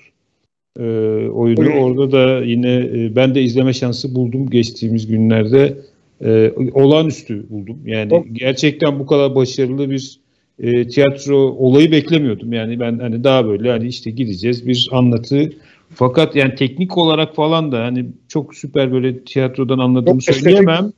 e, 0.78 0.82
oyunu. 1.28 1.70
Orada 1.70 2.12
da 2.12 2.44
yine 2.44 2.74
e, 2.74 3.16
ben 3.16 3.34
de 3.34 3.42
izleme 3.42 3.72
şansı 3.72 4.14
buldum 4.14 4.50
geçtiğimiz 4.50 5.06
günlerde 5.06 5.78
e, 6.24 6.52
olağanüstü 6.74 7.50
buldum. 7.50 7.78
Yani 7.86 8.24
gerçekten 8.32 8.98
bu 8.98 9.06
kadar 9.06 9.34
başarılı 9.34 9.90
bir 9.90 10.21
e, 10.58 10.88
tiyatro 10.88 11.36
olayı 11.36 11.92
beklemiyordum. 11.92 12.52
Yani 12.52 12.80
ben 12.80 12.98
hani 12.98 13.24
daha 13.24 13.46
böyle 13.46 13.70
hani 13.70 13.86
işte 13.86 14.10
gideceğiz 14.10 14.66
bir 14.66 14.88
anlatı 14.92 15.52
fakat 15.94 16.36
yani 16.36 16.54
teknik 16.54 16.98
olarak 16.98 17.34
falan 17.34 17.72
da 17.72 17.84
hani 17.84 18.06
çok 18.28 18.54
süper 18.54 18.92
böyle 18.92 19.24
tiyatrodan 19.24 19.78
anladığımı 19.78 20.20
çok 20.20 20.34
söyleyemem. 20.34 20.92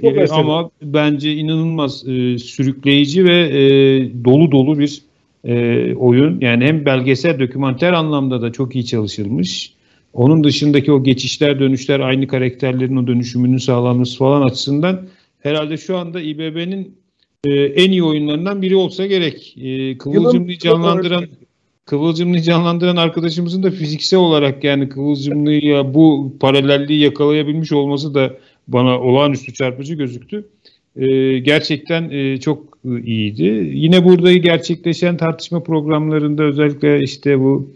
Çok 0.00 0.16
ee, 0.16 0.26
ama 0.30 0.70
bence 0.82 1.34
inanılmaz 1.34 2.08
e, 2.08 2.38
sürükleyici 2.38 3.24
ve 3.24 3.38
e, 3.38 3.62
dolu 4.24 4.52
dolu 4.52 4.78
bir 4.78 5.02
e, 5.44 5.94
oyun. 5.94 6.40
Yani 6.40 6.64
hem 6.64 6.86
belgesel, 6.86 7.40
dokümanter 7.40 7.92
anlamda 7.92 8.42
da 8.42 8.52
çok 8.52 8.74
iyi 8.74 8.86
çalışılmış. 8.86 9.72
Onun 10.12 10.44
dışındaki 10.44 10.92
o 10.92 11.02
geçişler, 11.02 11.60
dönüşler, 11.60 12.00
aynı 12.00 12.26
karakterlerin 12.26 12.96
o 12.96 13.06
dönüşümünün 13.06 13.58
sağlanması 13.58 14.18
falan 14.18 14.42
açısından 14.42 15.00
herhalde 15.40 15.76
şu 15.76 15.96
anda 15.96 16.20
İBB'nin 16.20 16.99
e, 17.44 17.50
en 17.52 17.90
iyi 17.90 18.02
oyunlarından 18.02 18.62
biri 18.62 18.76
olsa 18.76 19.06
gerek. 19.06 19.54
E, 19.60 19.98
Kıvılcımlı'yı 19.98 20.58
canlandıran 20.58 21.24
Kıvılcımlı'yı 21.86 22.42
canlandıran 22.42 22.96
arkadaşımızın 22.96 23.62
da 23.62 23.70
fiziksel 23.70 24.20
olarak 24.20 24.64
yani 24.64 24.88
Kıvılcımlı'ya 24.88 25.94
bu 25.94 26.36
paralelliği 26.40 27.00
yakalayabilmiş 27.00 27.72
olması 27.72 28.14
da 28.14 28.36
bana 28.68 29.00
olağanüstü 29.00 29.54
çarpıcı 29.54 29.94
gözüktü. 29.94 30.48
E, 30.96 31.38
gerçekten 31.38 32.10
e, 32.10 32.40
çok 32.40 32.78
iyiydi. 33.04 33.70
Yine 33.74 34.04
burada 34.04 34.32
gerçekleşen 34.32 35.16
tartışma 35.16 35.62
programlarında 35.62 36.42
özellikle 36.42 37.00
işte 37.00 37.40
bu 37.40 37.70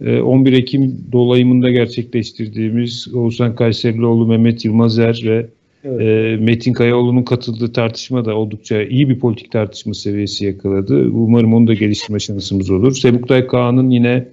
11 0.00 0.52
Ekim 0.52 0.98
dolayımında 1.12 1.70
gerçekleştirdiğimiz 1.70 3.14
Oğuzhan 3.14 3.54
Kayserlioğlu, 3.54 4.26
Mehmet 4.26 4.64
Yılmazer 4.64 5.22
ve 5.24 5.46
evet. 5.84 6.00
e, 6.00 6.36
Metin 6.44 6.72
Kayaoğlu'nun 6.72 7.22
katıldığı 7.22 7.72
tartışma 7.72 8.24
da 8.24 8.34
oldukça 8.34 8.82
iyi 8.82 9.08
bir 9.08 9.18
politik 9.18 9.52
tartışma 9.52 9.94
seviyesi 9.94 10.44
yakaladı. 10.44 11.08
Umarım 11.10 11.54
onu 11.54 11.66
da 11.66 11.74
geliştirme 11.74 12.18
şansımız 12.18 12.70
olur. 12.70 12.94
Sebuktay 12.96 13.46
Kağan'ın 13.46 13.90
yine 13.90 14.28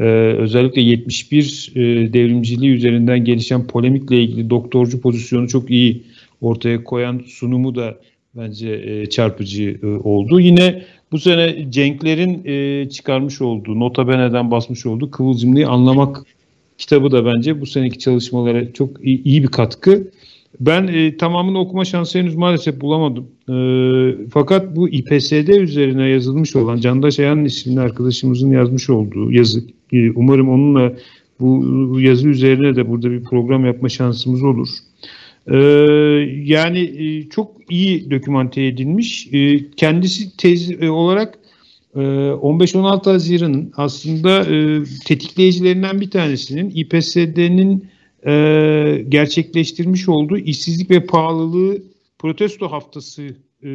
e, 0.00 0.04
özellikle 0.38 0.82
71 0.82 1.72
e, 1.74 1.80
devrimciliği 2.12 2.72
üzerinden 2.72 3.24
gelişen 3.24 3.66
polemikle 3.66 4.22
ilgili 4.22 4.50
doktorcu 4.50 5.00
pozisyonu 5.00 5.48
çok 5.48 5.70
iyi 5.70 6.02
ortaya 6.40 6.84
koyan 6.84 7.22
sunumu 7.26 7.74
da 7.74 7.98
bence 8.34 8.70
e, 8.70 9.06
çarpıcı 9.06 9.80
oldu. 10.04 10.40
Yine 10.40 10.82
bu 11.12 11.18
sene 11.18 11.70
Cenkler'in 11.70 12.88
çıkarmış 12.88 13.40
olduğu, 13.40 13.80
Nota 13.80 14.08
Bene'den 14.08 14.50
basmış 14.50 14.86
olduğu 14.86 15.10
Kıvılcımlı'yı 15.10 15.68
anlamak 15.68 16.22
kitabı 16.78 17.10
da 17.10 17.26
bence 17.26 17.60
bu 17.60 17.66
seneki 17.66 17.98
çalışmalara 17.98 18.72
çok 18.72 19.04
iyi 19.04 19.42
bir 19.42 19.48
katkı. 19.48 20.10
Ben 20.60 20.86
e, 20.86 21.16
tamamını 21.16 21.58
okuma 21.58 21.84
şansı 21.84 22.18
henüz 22.18 22.34
maalesef 22.34 22.80
bulamadım. 22.80 23.28
E, 23.48 23.56
fakat 24.30 24.76
bu 24.76 24.88
İPSD 24.88 25.48
üzerine 25.48 26.08
yazılmış 26.08 26.56
olan 26.56 26.80
Candaş 26.80 27.18
Ayan 27.20 27.44
isimli 27.44 27.80
arkadaşımızın 27.80 28.50
yazmış 28.50 28.90
olduğu 28.90 29.32
yazı, 29.32 29.60
e, 29.92 30.10
umarım 30.10 30.48
onunla 30.48 30.92
bu 31.40 32.00
yazı 32.00 32.28
üzerine 32.28 32.76
de 32.76 32.88
burada 32.88 33.10
bir 33.10 33.24
program 33.24 33.66
yapma 33.66 33.88
şansımız 33.88 34.42
olur. 34.42 34.68
Ee, 35.50 35.56
yani 36.44 36.78
e, 36.78 37.28
çok 37.28 37.52
iyi 37.70 38.10
dokümante 38.10 38.62
edilmiş. 38.62 39.28
Ee, 39.32 39.70
kendisi 39.76 40.36
tez 40.36 40.82
e, 40.82 40.90
olarak 40.90 41.38
15-16 41.94 43.08
e, 43.08 43.12
Haziran'ın 43.12 43.72
aslında 43.76 44.40
e, 44.40 44.82
tetikleyicilerinden 45.06 46.00
bir 46.00 46.10
tanesinin 46.10 46.72
İPSD'nin 46.74 47.88
e, 48.26 49.04
gerçekleştirmiş 49.08 50.08
olduğu 50.08 50.38
işsizlik 50.38 50.90
ve 50.90 51.06
pahalılığı 51.06 51.82
protesto 52.18 52.70
haftası 52.70 53.22
e, 53.62 53.68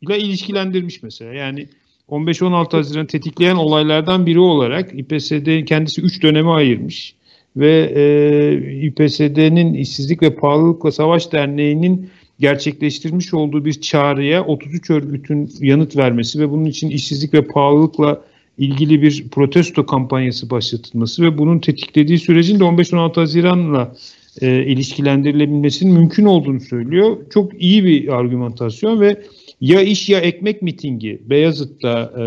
ile 0.00 0.18
ilişkilendirmiş 0.18 1.02
mesela. 1.02 1.34
Yani 1.34 1.68
15-16 2.08 2.76
Haziran 2.76 3.06
tetikleyen 3.06 3.56
olaylardan 3.56 4.26
biri 4.26 4.38
olarak 4.38 4.90
İPSD 4.94 5.64
kendisi 5.64 6.00
3 6.00 6.22
döneme 6.22 6.50
ayırmış 6.50 7.14
ve 7.56 7.92
e, 7.94 8.86
İPSD'nin 8.86 9.74
İşsizlik 9.74 10.22
ve 10.22 10.34
Pahalılıkla 10.34 10.92
Savaş 10.92 11.32
Derneği'nin 11.32 12.10
gerçekleştirmiş 12.40 13.34
olduğu 13.34 13.64
bir 13.64 13.80
çağrıya 13.80 14.44
33 14.44 14.90
örgütün 14.90 15.50
yanıt 15.60 15.96
vermesi 15.96 16.40
ve 16.40 16.50
bunun 16.50 16.64
için 16.64 16.90
işsizlik 16.90 17.34
ve 17.34 17.46
pahalılıkla 17.46 18.22
ilgili 18.58 19.02
bir 19.02 19.28
protesto 19.28 19.86
kampanyası 19.86 20.50
başlatılması 20.50 21.22
ve 21.22 21.38
bunun 21.38 21.58
tetiklediği 21.58 22.18
sürecin 22.18 22.60
de 22.60 22.64
15-16 22.64 23.14
Haziran'la 23.14 23.94
e, 24.40 24.64
ilişkilendirilebilmesinin 24.64 25.92
mümkün 25.92 26.24
olduğunu 26.24 26.60
söylüyor. 26.60 27.16
Çok 27.30 27.62
iyi 27.62 27.84
bir 27.84 28.08
argümantasyon 28.08 29.00
ve 29.00 29.22
ya 29.60 29.82
iş 29.82 30.08
ya 30.08 30.20
ekmek 30.20 30.62
mitingi 30.62 31.20
Beyazıt'ta 31.30 32.12
e, 32.18 32.24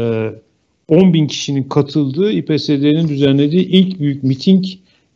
10 0.96 1.14
bin 1.14 1.28
kişinin 1.28 1.64
katıldığı 1.64 2.32
İPSD'nin 2.32 3.08
düzenlediği 3.08 3.66
ilk 3.66 4.00
büyük 4.00 4.24
miting 4.24 4.66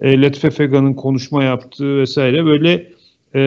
e, 0.01 0.21
Latife 0.21 0.49
Fegan'ın 0.49 0.93
konuşma 0.93 1.43
yaptığı 1.43 1.97
vesaire 1.97 2.45
böyle 2.45 2.87
e, 3.35 3.39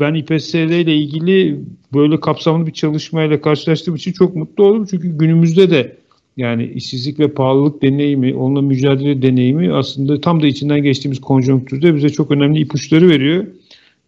ben 0.00 0.14
İPSD 0.14 0.54
ile 0.54 0.96
ilgili 0.96 1.60
böyle 1.94 2.20
kapsamlı 2.20 2.66
bir 2.66 2.72
çalışmayla 2.72 3.40
karşılaştığım 3.40 3.94
için 3.94 4.12
çok 4.12 4.36
mutlu 4.36 4.64
oldum. 4.64 4.86
Çünkü 4.90 5.18
günümüzde 5.18 5.70
de 5.70 5.96
yani 6.36 6.66
işsizlik 6.74 7.18
ve 7.18 7.28
pahalılık 7.28 7.82
deneyimi, 7.82 8.34
onunla 8.34 8.62
mücadele 8.62 9.22
deneyimi 9.22 9.72
aslında 9.72 10.20
tam 10.20 10.42
da 10.42 10.46
içinden 10.46 10.82
geçtiğimiz 10.82 11.20
konjonktürde 11.20 11.94
bize 11.94 12.08
çok 12.08 12.30
önemli 12.30 12.60
ipuçları 12.60 13.08
veriyor. 13.08 13.46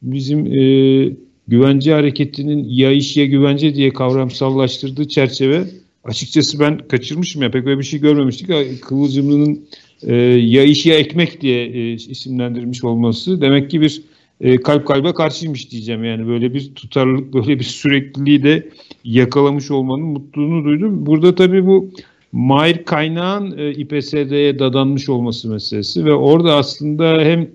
Bizim 0.02 0.46
e, 0.46 1.12
güvence 1.48 1.92
hareketinin 1.92 2.64
ya 2.68 2.92
iş 2.92 3.16
ya 3.16 3.26
güvence 3.26 3.74
diye 3.74 3.90
kavramsallaştırdığı 3.90 5.08
çerçeve 5.08 5.64
açıkçası 6.04 6.60
ben 6.60 6.78
kaçırmışım 6.78 7.42
ya 7.42 7.50
pek 7.50 7.66
öyle 7.66 7.78
bir 7.78 7.84
şey 7.84 8.00
görmemiştik. 8.00 8.50
Kıvılcımlı'nın 8.82 9.68
e, 10.02 10.14
ya 10.14 10.62
iş 10.62 10.86
ya 10.86 10.94
ekmek 10.94 11.40
diye 11.40 11.66
e, 11.66 11.92
isimlendirmiş 11.92 12.84
olması 12.84 13.40
demek 13.40 13.70
ki 13.70 13.80
bir 13.80 14.02
e, 14.40 14.60
kalp 14.60 14.86
kalbe 14.86 15.12
karşıymış 15.12 15.70
diyeceğim 15.70 16.04
yani 16.04 16.26
böyle 16.26 16.54
bir 16.54 16.74
tutarlılık 16.74 17.34
böyle 17.34 17.58
bir 17.58 17.64
sürekliliği 17.64 18.42
de 18.42 18.68
yakalamış 19.04 19.70
olmanın 19.70 20.06
mutluluğunu 20.06 20.64
duydum. 20.64 21.06
Burada 21.06 21.34
tabii 21.34 21.66
bu 21.66 21.90
Mahir 22.32 22.84
kaynağın 22.84 23.58
e, 23.58 23.70
İPSD'ye 23.70 24.58
dadanmış 24.58 25.08
olması 25.08 25.48
meselesi 25.48 26.04
ve 26.04 26.14
orada 26.14 26.54
aslında 26.56 27.20
hem 27.20 27.48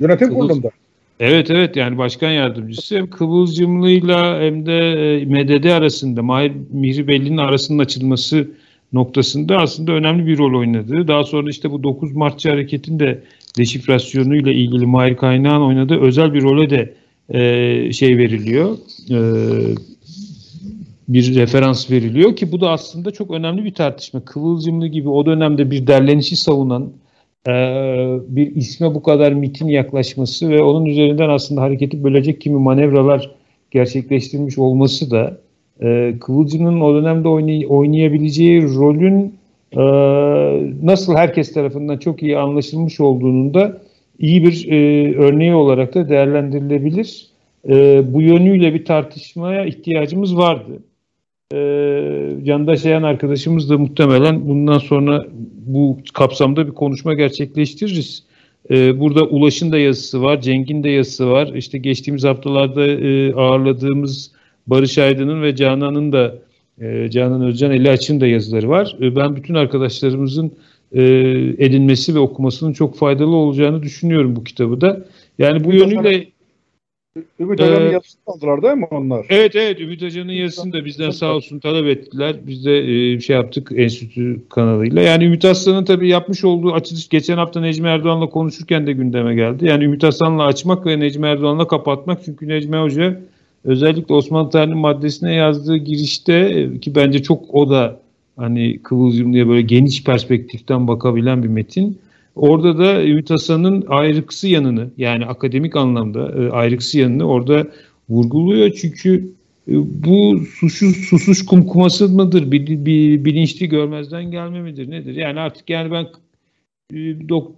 yönetim 0.00 0.34
kurulunda 0.34 0.70
Evet 1.20 1.50
evet 1.50 1.76
yani 1.76 1.98
başkan 1.98 2.30
yardımcısı 2.30 2.96
hem 2.96 3.10
Kıvılcımlı'yla 3.10 4.40
hem 4.40 4.66
de 4.66 4.78
e, 4.92 5.24
MDD 5.24 5.64
arasında 5.64 6.22
Mahir 6.22 6.52
Mihri 6.70 7.08
Belli'nin 7.08 7.36
arasının 7.36 7.78
açılması 7.78 8.50
noktasında 8.92 9.56
aslında 9.56 9.92
önemli 9.92 10.26
bir 10.26 10.38
rol 10.38 10.58
oynadı. 10.58 11.08
Daha 11.08 11.24
sonra 11.24 11.50
işte 11.50 11.70
bu 11.70 11.82
9 11.82 12.12
Martçı 12.12 12.50
hareketin 12.50 12.98
de 12.98 13.22
deşifrasyonuyla 13.58 14.52
ilgili 14.52 14.86
Mahir 14.86 15.16
Kaynağ'ın 15.16 15.62
oynadığı 15.62 16.00
özel 16.00 16.34
bir 16.34 16.42
role 16.42 16.70
de 16.70 16.94
e, 17.28 17.92
şey 17.92 18.18
veriliyor. 18.18 18.76
E, 19.10 19.18
bir 21.08 21.34
referans 21.34 21.90
veriliyor 21.90 22.36
ki 22.36 22.52
bu 22.52 22.60
da 22.60 22.70
aslında 22.70 23.10
çok 23.10 23.30
önemli 23.30 23.64
bir 23.64 23.74
tartışma. 23.74 24.24
Kıvılcımlı 24.24 24.86
gibi 24.86 25.08
o 25.08 25.26
dönemde 25.26 25.70
bir 25.70 25.86
derlenişi 25.86 26.36
savunan 26.36 26.92
e, 27.48 27.52
bir 28.28 28.56
isme 28.56 28.94
bu 28.94 29.02
kadar 29.02 29.32
mitin 29.32 29.68
yaklaşması 29.68 30.50
ve 30.50 30.62
onun 30.62 30.84
üzerinden 30.84 31.28
aslında 31.28 31.60
hareketi 31.60 32.04
bölecek 32.04 32.40
kimi 32.40 32.58
manevralar 32.58 33.30
gerçekleştirmiş 33.70 34.58
olması 34.58 35.10
da 35.10 35.38
e, 35.82 36.14
Kıvılcım'ın 36.20 36.80
o 36.80 36.94
dönemde 36.94 37.28
oynay 37.28 37.66
oynayabileceği 37.68 38.62
rolün 38.62 39.34
e, 39.72 39.82
nasıl 40.86 41.14
herkes 41.14 41.52
tarafından 41.52 41.98
çok 41.98 42.22
iyi 42.22 42.38
anlaşılmış 42.38 43.00
olduğunun 43.00 43.54
da 43.54 43.82
iyi 44.18 44.44
bir 44.44 44.68
e, 44.72 45.14
örneği 45.16 45.54
olarak 45.54 45.94
da 45.94 46.08
değerlendirilebilir. 46.08 47.28
E, 47.68 48.02
bu 48.14 48.22
yönüyle 48.22 48.74
bir 48.74 48.84
tartışmaya 48.84 49.64
ihtiyacımız 49.64 50.36
vardı. 50.36 50.82
E, 51.54 52.44
Candaş 52.44 52.86
Ayan 52.86 53.02
arkadaşımız 53.02 53.70
da 53.70 53.78
muhtemelen 53.78 54.48
bundan 54.48 54.78
sonra 54.78 55.26
bu 55.66 55.98
kapsamda 56.14 56.66
bir 56.66 56.72
konuşma 56.72 57.14
gerçekleştiririz. 57.14 58.22
E, 58.70 59.00
burada 59.00 59.24
Ulaş'ın 59.24 59.72
da 59.72 59.78
yazısı 59.78 60.22
var, 60.22 60.40
Cenk'in 60.40 60.82
de 60.82 60.88
yazısı 60.88 61.30
var. 61.30 61.52
İşte 61.54 61.78
geçtiğimiz 61.78 62.24
haftalarda 62.24 62.86
e, 62.86 63.34
ağırladığımız 63.34 64.32
Barış 64.66 64.98
Aydın'ın 64.98 65.42
ve 65.42 65.56
Canan'ın 65.56 66.12
da 66.12 66.34
e, 66.80 67.10
Canan 67.10 67.42
Özcan 67.42 67.70
Eli 67.70 67.90
Aç'ın 67.90 68.20
da 68.20 68.26
yazıları 68.26 68.68
var. 68.68 68.96
E, 69.00 69.16
ben 69.16 69.36
bütün 69.36 69.54
arkadaşlarımızın 69.54 70.52
e, 70.92 71.02
edinmesi 71.58 72.14
ve 72.14 72.18
okumasının 72.18 72.72
çok 72.72 72.96
faydalı 72.96 73.36
olacağını 73.36 73.82
düşünüyorum 73.82 74.36
bu 74.36 74.44
kitabı 74.44 74.80
da. 74.80 75.04
Yani 75.38 75.64
bu 75.64 75.72
yönüyle 75.72 76.26
Ümit 77.40 77.60
Hoca'nın 77.60 77.88
ee, 77.88 77.92
yazısını 77.92 78.20
aldılar 78.26 78.62
değil 78.62 78.74
mi 78.74 78.86
onlar? 78.90 79.26
Evet 79.28 79.56
evet 79.56 79.80
Ümit 79.80 80.02
Hoca'nın 80.02 80.32
yazısını 80.32 80.72
da 80.72 80.84
bizden 80.84 81.10
sağ 81.10 81.34
olsun 81.34 81.58
talep 81.58 81.86
ettiler. 81.86 82.36
Biz 82.46 82.64
de 82.64 82.78
e, 82.78 83.20
şey 83.20 83.36
yaptık 83.36 83.72
enstitü 83.76 84.40
kanalıyla. 84.48 85.02
Yani 85.02 85.24
Ümit 85.24 85.44
Aslan'ın 85.44 85.84
tabii 85.84 86.08
yapmış 86.08 86.44
olduğu 86.44 86.72
açılış 86.72 87.08
geçen 87.08 87.36
hafta 87.36 87.60
Necmi 87.60 87.88
Erdoğan'la 87.88 88.26
konuşurken 88.26 88.86
de 88.86 88.92
gündeme 88.92 89.34
geldi. 89.34 89.66
Yani 89.66 89.84
Ümit 89.84 90.04
Aslan'la 90.04 90.44
açmak 90.44 90.86
ve 90.86 91.00
Necmi 91.00 91.26
Erdoğan'la 91.26 91.68
kapatmak. 91.68 92.20
Çünkü 92.24 92.48
Necmi 92.48 92.76
Hoca 92.76 93.20
özellikle 93.64 94.14
Osmanlı 94.14 94.50
Tarihi 94.50 94.74
maddesine 94.74 95.34
yazdığı 95.34 95.76
girişte 95.76 96.34
e, 96.34 96.78
ki 96.78 96.94
bence 96.94 97.22
çok 97.22 97.54
o 97.54 97.70
da 97.70 98.00
hani 98.36 98.78
Kıvılcım 98.82 99.32
diye 99.32 99.48
böyle 99.48 99.62
geniş 99.62 100.04
perspektiften 100.04 100.88
bakabilen 100.88 101.42
bir 101.42 101.48
metin. 101.48 101.98
Orada 102.38 102.78
da 102.78 103.04
Ümit 103.04 103.30
Hasan'ın 103.30 103.84
ayrıksı 103.88 104.48
yanını 104.48 104.90
yani 104.96 105.26
akademik 105.26 105.76
anlamda 105.76 106.32
e, 106.42 106.50
ayrıksı 106.50 106.98
yanını 106.98 107.28
orada 107.28 107.66
vurguluyor. 108.08 108.70
Çünkü 108.70 109.32
e, 109.68 109.74
bu 110.04 110.40
susuz, 110.60 110.96
susuz 110.96 111.46
kumkuması 111.46 112.08
mıdır? 112.08 112.50
Bir, 112.52 113.24
bilinçli 113.24 113.68
görmezden 113.68 114.30
gelme 114.30 114.62
midir? 114.62 114.90
Nedir? 114.90 115.14
Yani 115.14 115.40
artık 115.40 115.70
yani 115.70 115.90
ben 115.90 116.06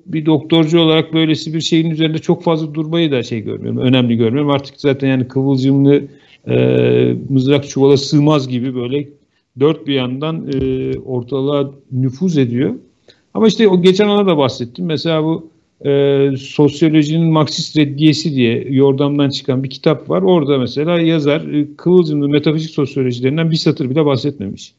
bir 0.06 0.26
doktorcu 0.26 0.80
olarak 0.80 1.12
böylesi 1.14 1.54
bir 1.54 1.60
şeyin 1.60 1.90
üzerinde 1.90 2.18
çok 2.18 2.42
fazla 2.42 2.74
durmayı 2.74 3.12
da 3.12 3.22
şey 3.22 3.40
görmüyorum. 3.40 3.78
Önemli 3.78 4.16
görmüyorum. 4.16 4.50
Artık 4.50 4.80
zaten 4.80 5.08
yani 5.08 5.28
kıvılcımlı 5.28 6.02
e, 6.48 6.56
mızrak 7.28 7.68
çuvala 7.68 7.96
sığmaz 7.96 8.48
gibi 8.48 8.74
böyle 8.74 9.08
dört 9.60 9.86
bir 9.86 9.94
yandan 9.94 10.50
e, 10.54 10.98
ortalığa 10.98 11.70
nüfuz 11.92 12.38
ediyor. 12.38 12.74
Ama 13.34 13.46
işte 13.48 13.68
o 13.68 13.82
geçen 13.82 14.08
ona 14.08 14.26
da 14.26 14.36
bahsettim. 14.36 14.86
Mesela 14.86 15.24
bu 15.24 15.50
e, 15.86 16.36
sosyolojinin 16.38 17.32
Marksist 17.32 17.76
reddiyesi 17.76 18.34
diye 18.34 18.66
yordamdan 18.70 19.30
çıkan 19.30 19.64
bir 19.64 19.70
kitap 19.70 20.10
var. 20.10 20.22
Orada 20.22 20.58
mesela 20.58 21.00
yazar 21.00 21.40
e, 21.40 21.76
kıvılcımlı 21.76 22.28
metafizik 22.28 22.70
sosyolojilerinden 22.70 23.50
bir 23.50 23.56
satır 23.56 23.90
bile 23.90 24.04
bahsetmemiş. 24.04 24.74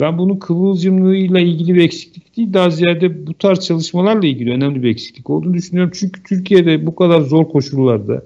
Ben 0.00 0.18
bunun 0.18 0.36
kıvılcımlığıyla 0.36 1.40
ilgili 1.40 1.74
bir 1.74 1.84
eksiklik 1.84 2.36
değil, 2.36 2.52
daha 2.52 2.70
ziyade 2.70 3.26
bu 3.26 3.34
tarz 3.34 3.60
çalışmalarla 3.60 4.26
ilgili 4.26 4.52
önemli 4.52 4.82
bir 4.82 4.90
eksiklik 4.90 5.30
olduğunu 5.30 5.54
düşünüyorum. 5.54 5.92
Çünkü 5.94 6.22
Türkiye'de 6.22 6.86
bu 6.86 6.94
kadar 6.94 7.20
zor 7.20 7.48
koşullarda, 7.48 8.22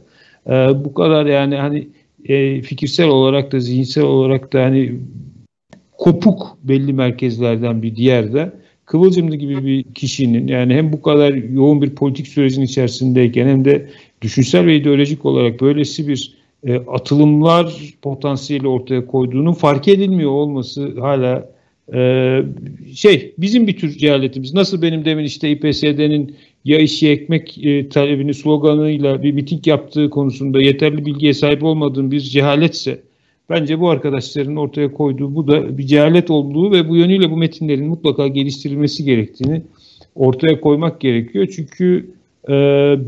e, 0.46 0.52
bu 0.84 0.94
kadar 0.94 1.26
yani 1.26 1.56
hani 1.56 1.88
e, 2.24 2.62
fikirsel 2.62 3.08
olarak 3.08 3.52
da 3.52 3.60
zihinsel 3.60 4.04
olarak 4.04 4.52
da 4.52 4.62
hani 4.62 5.00
kopuk 5.98 6.58
belli 6.64 6.92
merkezlerden 6.92 7.82
bir 7.82 7.96
diğerde 7.96 8.52
Kıvılcımlı 8.90 9.36
gibi 9.36 9.64
bir 9.66 9.82
kişinin 9.82 10.48
yani 10.48 10.74
hem 10.74 10.92
bu 10.92 11.02
kadar 11.02 11.34
yoğun 11.34 11.82
bir 11.82 11.90
politik 11.90 12.28
sürecin 12.28 12.62
içerisindeyken 12.62 13.48
hem 13.48 13.64
de 13.64 13.86
düşünsel 14.22 14.66
ve 14.66 14.76
ideolojik 14.76 15.26
olarak 15.26 15.60
böylesi 15.60 16.08
bir 16.08 16.34
e, 16.66 16.76
atılımlar 16.76 17.74
potansiyeli 18.02 18.68
ortaya 18.68 19.06
koyduğunun 19.06 19.52
fark 19.52 19.88
edilmiyor 19.88 20.30
olması 20.30 21.00
hala 21.00 21.50
e, 21.94 22.42
şey 22.94 23.34
bizim 23.38 23.66
bir 23.66 23.76
tür 23.76 23.98
cehaletimiz. 23.98 24.54
Nasıl 24.54 24.82
benim 24.82 25.04
demin 25.04 25.24
işte 25.24 25.50
İPSD'nin 25.50 26.36
ya 26.64 26.78
işi 26.78 27.08
ekmek 27.08 27.64
e, 27.64 27.88
talebini 27.88 28.34
sloganıyla 28.34 29.22
bir 29.22 29.32
miting 29.32 29.66
yaptığı 29.66 30.10
konusunda 30.10 30.60
yeterli 30.60 31.06
bilgiye 31.06 31.34
sahip 31.34 31.64
olmadığım 31.64 32.10
bir 32.10 32.20
cehaletse 32.20 33.00
Bence 33.50 33.80
bu 33.80 33.90
arkadaşların 33.90 34.56
ortaya 34.56 34.92
koyduğu 34.92 35.34
bu 35.34 35.48
da 35.48 35.78
bir 35.78 35.86
cehalet 35.86 36.30
olduğu 36.30 36.72
ve 36.72 36.88
bu 36.88 36.96
yönüyle 36.96 37.30
bu 37.30 37.36
metinlerin 37.36 37.86
mutlaka 37.86 38.28
geliştirilmesi 38.28 39.04
gerektiğini 39.04 39.62
ortaya 40.14 40.60
koymak 40.60 41.00
gerekiyor. 41.00 41.46
Çünkü 41.56 42.10
e, 42.48 42.52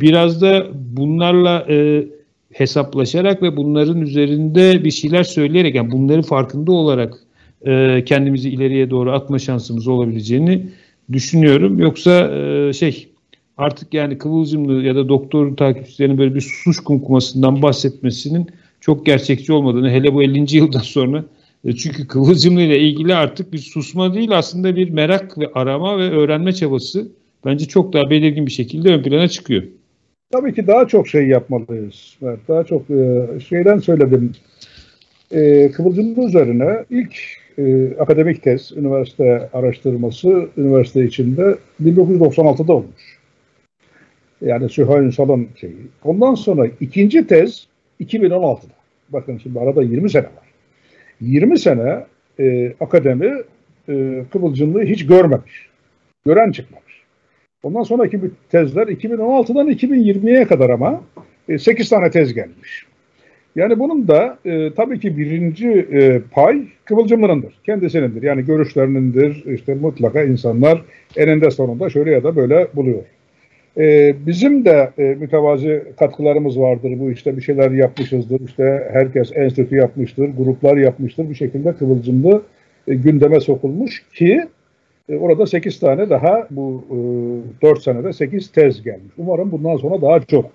biraz 0.01 0.43
da 0.43 0.67
bunlarla 0.97 1.67
e, 1.69 2.07
hesaplaşarak 2.53 3.43
ve 3.43 3.57
bunların 3.57 4.01
üzerinde 4.01 4.85
bir 4.85 4.91
şeyler 4.91 5.25
söyleyerek 5.25 5.75
yani 5.75 5.91
bunların 5.91 6.23
farkında 6.23 6.73
olarak 6.73 7.15
e, 7.67 8.05
kendimizi 8.05 8.51
ileriye 8.51 8.91
doğru 8.91 9.13
atma 9.13 9.39
şansımız 9.39 9.89
olabileceğini 9.89 10.67
düşünüyorum. 11.13 11.79
Yoksa 11.79 12.31
e, 12.37 12.73
şey 12.73 13.09
artık 13.57 13.95
yani 13.95 14.19
Kıvılcımlı 14.19 14.83
ya 14.83 14.95
da 14.97 15.09
doktor 15.09 15.57
takipçilerinin 15.57 16.19
böyle 16.19 16.35
bir 16.35 16.53
suç 16.65 16.81
kumkumasından 16.81 17.63
bahsetmesinin 17.63 18.47
çok 18.83 19.07
gerçekçi 19.07 19.53
olmadığını 19.53 19.91
hele 19.91 20.15
bu 20.15 20.23
50. 20.23 20.57
yıldan 20.57 20.79
sonra 20.79 21.25
e, 21.65 21.73
çünkü 21.73 22.07
Kıvılcımlı 22.07 22.61
ile 22.63 22.79
ilgili 22.79 23.15
artık 23.15 23.53
bir 23.53 23.59
susma 23.59 24.15
değil 24.15 24.39
aslında 24.39 24.77
bir 24.77 24.91
merak 24.91 25.39
ve 25.39 25.51
arama 25.55 25.99
ve 25.99 26.11
öğrenme 26.11 26.53
çabası 26.53 27.09
bence 27.45 27.65
çok 27.65 27.93
daha 27.93 28.11
belirgin 28.11 28.47
bir 28.47 28.53
şekilde 28.53 28.95
ön 28.95 29.03
plana 29.03 29.29
çıkıyor. 29.29 29.63
Tabii 30.31 30.55
ki 30.55 30.67
daha 30.67 30.89
çok 30.89 31.09
şey 31.09 31.27
yapmalıyız. 31.27 32.17
Daha 32.49 32.65
çok 32.65 32.91
e, 32.91 33.27
şeyden 33.49 33.79
söyledim. 33.79 34.33
E, 35.31 35.71
Kıvılcımlı 35.71 36.27
üzerine 36.27 36.85
ilk 36.91 37.43
akademik 37.99 38.43
tez, 38.43 38.73
üniversite 38.73 39.49
araştırması 39.53 40.49
üniversite 40.57 41.05
içinde 41.05 41.59
1996'da 41.85 42.73
olmuş. 42.73 43.19
Yani 44.41 44.69
Süheyl 44.69 45.03
Ünsal'ın 45.03 45.49
şeyi. 45.61 45.77
Ondan 46.05 46.35
sonra 46.35 46.67
ikinci 46.81 47.27
tez 47.27 47.67
2016'da. 48.01 48.73
Bakın 49.09 49.39
şimdi 49.39 49.61
arada 49.61 49.83
20 49.83 50.11
sene 50.11 50.25
var. 50.25 50.53
20 51.21 51.59
sene 51.59 52.05
e, 52.41 52.75
akademi 52.81 53.33
e, 53.89 54.25
Kıvılcımlı'yı 54.33 54.87
hiç 54.87 55.07
görmemiş. 55.07 55.69
Gören 56.27 56.53
çıkmamış. 56.53 57.03
Ondan 57.63 57.83
sonraki 57.83 58.21
tezler 58.51 58.87
2016'dan 58.87 59.71
2020'ye 59.71 60.45
kadar 60.45 60.71
ama 60.71 61.03
e, 61.49 61.59
8 61.59 61.89
tane 61.89 62.11
tez 62.11 62.35
gelmiş. 62.35 62.87
Yani 63.57 63.79
bunun 63.79 64.09
da 64.09 64.39
e, 64.45 64.75
tabii 64.75 65.01
ki 65.01 65.19
birinci 65.19 65.69
e, 65.69 66.21
pay 66.31 66.63
Kıvılcımlı'nındır. 66.85 67.55
Kendisinindir. 67.67 68.23
Yani 68.23 68.45
görüşlerinindir. 68.45 69.45
İşte 69.55 69.75
mutlaka 69.75 70.23
insanlar 70.23 70.83
eninde 71.17 71.51
sonunda 71.51 71.91
şöyle 71.91 72.11
ya 72.11 72.25
da 72.25 72.37
böyle 72.37 72.69
buluyor. 72.75 73.03
E, 73.79 74.15
bizim 74.27 74.65
de 74.65 74.91
e, 74.99 75.03
mütevazi 75.03 75.85
katkılarımız 75.99 76.61
vardır. 76.61 77.01
Bu 77.01 77.11
işte 77.11 77.37
bir 77.37 77.43
şeyler 77.43 77.71
yapmışızdır. 77.71 78.41
İşte 78.41 78.89
herkes 78.93 79.33
enstitü 79.35 79.77
yapmıştır, 79.77 80.29
gruplar 80.29 80.77
yapmıştır. 80.77 81.31
Bir 81.31 81.35
şekilde 81.35 81.77
Kıvılcımlı 81.77 82.43
e, 82.89 82.95
gündeme 82.95 83.41
sokulmuş 83.41 84.05
ki 84.15 84.49
e, 85.09 85.17
orada 85.17 85.47
8 85.47 85.81
tane 85.81 86.11
daha 86.11 86.47
bu 86.51 86.85
e, 86.91 87.63
4 87.63 87.83
senede 87.83 88.13
8 88.13 88.53
tez 88.53 88.83
gelmiş. 88.83 89.13
Umarım 89.19 89.53
bundan 89.53 89.77
sonra 89.77 90.03
daha 90.03 90.21
çok 90.21 90.51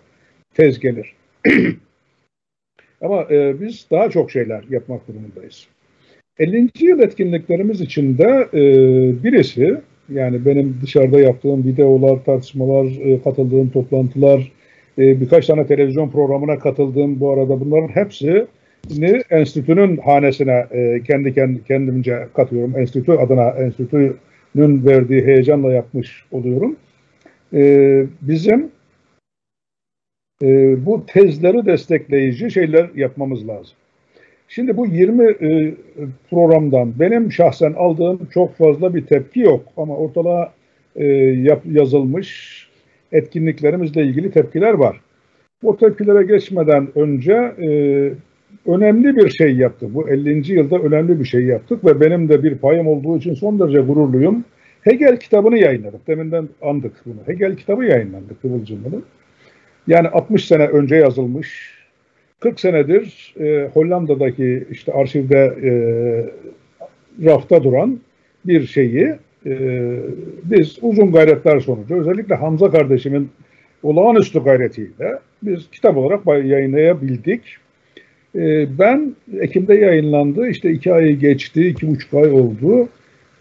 tez 0.53 0.79
gelir. 0.79 1.13
Ama 3.01 3.27
e, 3.31 3.61
biz 3.61 3.87
daha 3.91 4.09
çok 4.09 4.31
şeyler 4.31 4.63
yapmak 4.69 5.07
durumundayız. 5.07 5.67
50. 6.39 6.69
yıl 6.79 6.99
etkinliklerimiz 6.99 7.81
içinde 7.81 8.47
e, 8.53 8.61
birisi 9.23 9.81
yani 10.09 10.45
benim 10.45 10.79
dışarıda 10.81 11.19
yaptığım 11.19 11.63
videolar, 11.63 12.23
tartışmalar, 12.25 12.85
e, 12.85 13.21
katıldığım 13.21 13.69
toplantılar, 13.69 14.51
e, 14.97 15.21
birkaç 15.21 15.47
tane 15.47 15.67
televizyon 15.67 16.09
programına 16.09 16.59
katıldığım 16.59 17.19
bu 17.19 17.31
arada 17.33 17.59
bunların 17.59 17.87
hepsini 17.87 18.45
enstitünün 19.29 19.97
hanesine 19.97 20.65
e, 20.71 21.03
kendi, 21.03 21.33
kendi 21.33 21.63
kendimce 21.63 22.27
katıyorum. 22.33 22.77
Enstitü 22.77 23.11
adına 23.11 23.49
enstitünün 23.49 24.85
verdiği 24.85 25.25
heyecanla 25.25 25.73
yapmış 25.73 26.23
oluyorum. 26.31 26.75
Bizim 28.21 28.71
bu 30.85 31.05
tezleri 31.07 31.65
destekleyici 31.65 32.51
şeyler 32.51 32.89
yapmamız 32.95 33.47
lazım. 33.47 33.75
Şimdi 34.47 34.77
bu 34.77 34.87
20 34.87 35.23
e, 35.25 35.73
programdan 36.29 36.93
benim 36.99 37.31
şahsen 37.31 37.73
aldığım 37.73 38.27
çok 38.33 38.57
fazla 38.57 38.95
bir 38.95 39.05
tepki 39.05 39.39
yok 39.39 39.65
ama 39.77 39.95
ortalığa 39.95 40.53
e, 40.95 41.05
yap, 41.15 41.61
yazılmış 41.71 42.57
etkinliklerimizle 43.11 44.03
ilgili 44.03 44.31
tepkiler 44.31 44.73
var. 44.73 45.01
Bu 45.63 45.77
tepkilere 45.77 46.23
geçmeden 46.23 46.87
önce 46.95 47.33
e, 47.61 47.69
önemli 48.65 49.15
bir 49.15 49.29
şey 49.29 49.55
yaptık. 49.55 49.93
Bu 49.93 50.09
50. 50.09 50.53
yılda 50.53 50.79
önemli 50.79 51.19
bir 51.19 51.25
şey 51.25 51.41
yaptık 51.45 51.85
ve 51.85 52.01
benim 52.01 52.29
de 52.29 52.43
bir 52.43 52.57
payım 52.57 52.87
olduğu 52.87 53.17
için 53.17 53.33
son 53.33 53.59
derece 53.59 53.79
gururluyum. 53.79 54.45
Hegel 54.81 55.19
kitabını 55.19 55.57
yayınladık. 55.57 56.07
Deminden 56.07 56.49
andık 56.61 56.93
bunu. 57.05 57.15
Hegel 57.25 57.55
kitabı 57.55 57.85
yayınlandı 57.85 58.41
Kıvılcımlı'nın. 58.41 59.03
Yani 59.87 60.07
60 60.07 60.45
sene 60.45 60.67
önce 60.67 60.95
yazılmış 60.95 61.76
40 62.39 62.59
senedir 62.59 63.35
e, 63.39 63.69
Hollanda'daki 63.73 64.67
işte 64.71 64.93
arşivde 64.93 65.53
e, 65.63 65.71
rafta 67.25 67.63
duran 67.63 67.99
bir 68.45 68.67
şeyi 68.67 69.15
e, 69.45 69.59
biz 70.43 70.77
uzun 70.81 71.11
gayretler 71.11 71.59
sonucu 71.59 71.95
özellikle 71.95 72.35
Hamza 72.35 72.71
kardeşimin 72.71 73.29
olağanüstü 73.83 74.43
gayretiyle 74.43 75.19
biz 75.43 75.69
kitap 75.71 75.97
olarak 75.97 76.45
yayınlayabildik. 76.45 77.41
E, 78.35 78.77
ben 78.79 79.15
Ekim'de 79.39 79.75
yayınlandı. 79.75 80.47
işte 80.47 80.71
iki 80.71 80.93
ayı 80.93 81.19
geçti, 81.19 81.67
iki 81.67 81.87
buçuk 81.87 82.13
ay 82.13 82.31
oldu. 82.31 82.89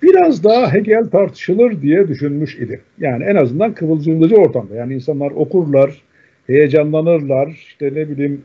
Biraz 0.03 0.45
daha 0.45 0.73
Hegel 0.73 1.07
tartışılır 1.11 1.83
diye 1.83 2.09
düşünmüş 2.09 2.55
idi. 2.55 2.81
Yani 2.99 3.25
en 3.25 3.37
azından 3.37 3.75
kıvılcımlıcı 3.75 4.37
ortamda. 4.37 4.75
Yani 4.75 4.95
insanlar 4.95 5.31
okurlar, 5.31 6.03
heyecanlanırlar. 6.47 7.49
işte 7.49 7.87
ne 7.95 8.09
bileyim 8.09 8.43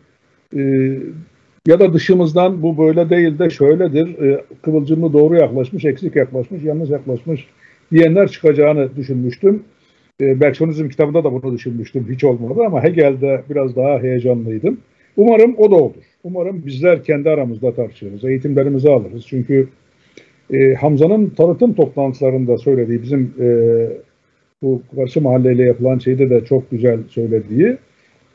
e, 0.57 0.61
ya 1.67 1.79
da 1.79 1.93
dışımızdan 1.93 2.61
bu 2.61 2.77
böyle 2.77 3.09
değil 3.09 3.39
de 3.39 3.49
şöyledir. 3.49 4.19
E, 4.21 4.43
kıvılcımlı 4.61 5.13
doğru 5.13 5.35
yaklaşmış, 5.35 5.85
eksik 5.85 6.15
yaklaşmış, 6.15 6.63
yanlış 6.63 6.89
yaklaşmış 6.89 7.47
diyenler 7.91 8.27
çıkacağını 8.27 8.95
düşünmüştüm. 8.95 9.63
E, 10.21 10.39
Bergsonizm 10.39 10.89
kitabında 10.89 11.23
da 11.23 11.33
bunu 11.33 11.53
düşünmüştüm. 11.53 12.07
Hiç 12.09 12.23
olmadı 12.23 12.59
ama 12.65 12.83
Hegel'de 12.83 13.43
biraz 13.49 13.75
daha 13.75 13.99
heyecanlıydım. 13.99 14.77
Umarım 15.17 15.55
o 15.57 15.71
da 15.71 15.75
olur. 15.75 16.03
Umarım 16.23 16.65
bizler 16.65 17.03
kendi 17.03 17.29
aramızda 17.29 17.73
tartışırız. 17.73 18.25
Eğitimlerimizi 18.25 18.89
alırız. 18.89 19.25
Çünkü 19.27 19.67
e, 20.53 20.73
Hamza'nın 20.73 21.29
tanıtım 21.29 21.73
toplantılarında 21.73 22.57
söylediği 22.57 23.01
bizim 23.01 23.33
e, 23.39 23.47
bu 24.61 24.81
karşı 24.95 25.21
mahalleyle 25.21 25.63
yapılan 25.63 25.97
şeyde 25.97 26.29
de 26.29 26.45
çok 26.45 26.71
güzel 26.71 26.99
söylediği 27.09 27.77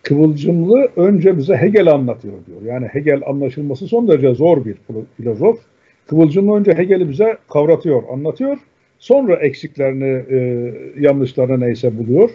Kıvılcımlı 0.06 0.88
önce 0.96 1.38
bize 1.38 1.56
Hegel 1.56 1.92
anlatıyor 1.92 2.34
diyor. 2.46 2.62
Yani 2.62 2.86
Hegel 2.86 3.20
anlaşılması 3.26 3.86
son 3.86 4.08
derece 4.08 4.34
zor 4.34 4.64
bir 4.64 4.74
filozof. 5.16 5.58
Kıvılcımlı 6.06 6.56
önce 6.56 6.72
Hegel'i 6.72 7.10
bize 7.10 7.36
kavratıyor, 7.52 8.02
anlatıyor. 8.12 8.58
Sonra 8.98 9.36
eksiklerini, 9.36 10.24
e, 10.30 10.72
yanlışlarını 11.00 11.60
neyse 11.60 11.98
buluyor. 11.98 12.30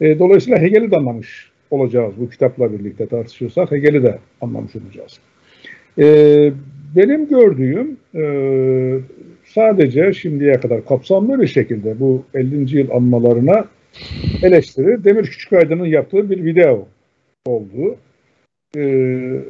E, 0.00 0.18
dolayısıyla 0.18 0.58
Hegel'i 0.58 0.90
de 0.90 0.96
anlamış 0.96 1.50
olacağız 1.70 2.14
bu 2.18 2.30
kitapla 2.30 2.72
birlikte 2.72 3.06
tartışırsak. 3.06 3.72
Hegel'i 3.72 4.02
de 4.02 4.18
anlamış 4.40 4.72
olacağız. 4.76 5.18
E, 5.98 6.06
benim 6.96 7.28
gördüğüm 7.28 7.96
e, 8.14 8.22
sadece 9.44 10.12
şimdiye 10.12 10.52
kadar 10.52 10.84
kapsamlı 10.84 11.40
bir 11.40 11.46
şekilde 11.46 12.00
bu 12.00 12.24
50. 12.34 12.78
yıl 12.78 12.90
anmalarına 12.90 13.64
eleştiri 14.42 15.04
Demir 15.04 15.24
Küçükaydın'ın 15.24 15.86
yaptığı 15.86 16.30
bir 16.30 16.44
video 16.44 16.88
oldu. 17.48 17.96
Ee, 18.76 19.40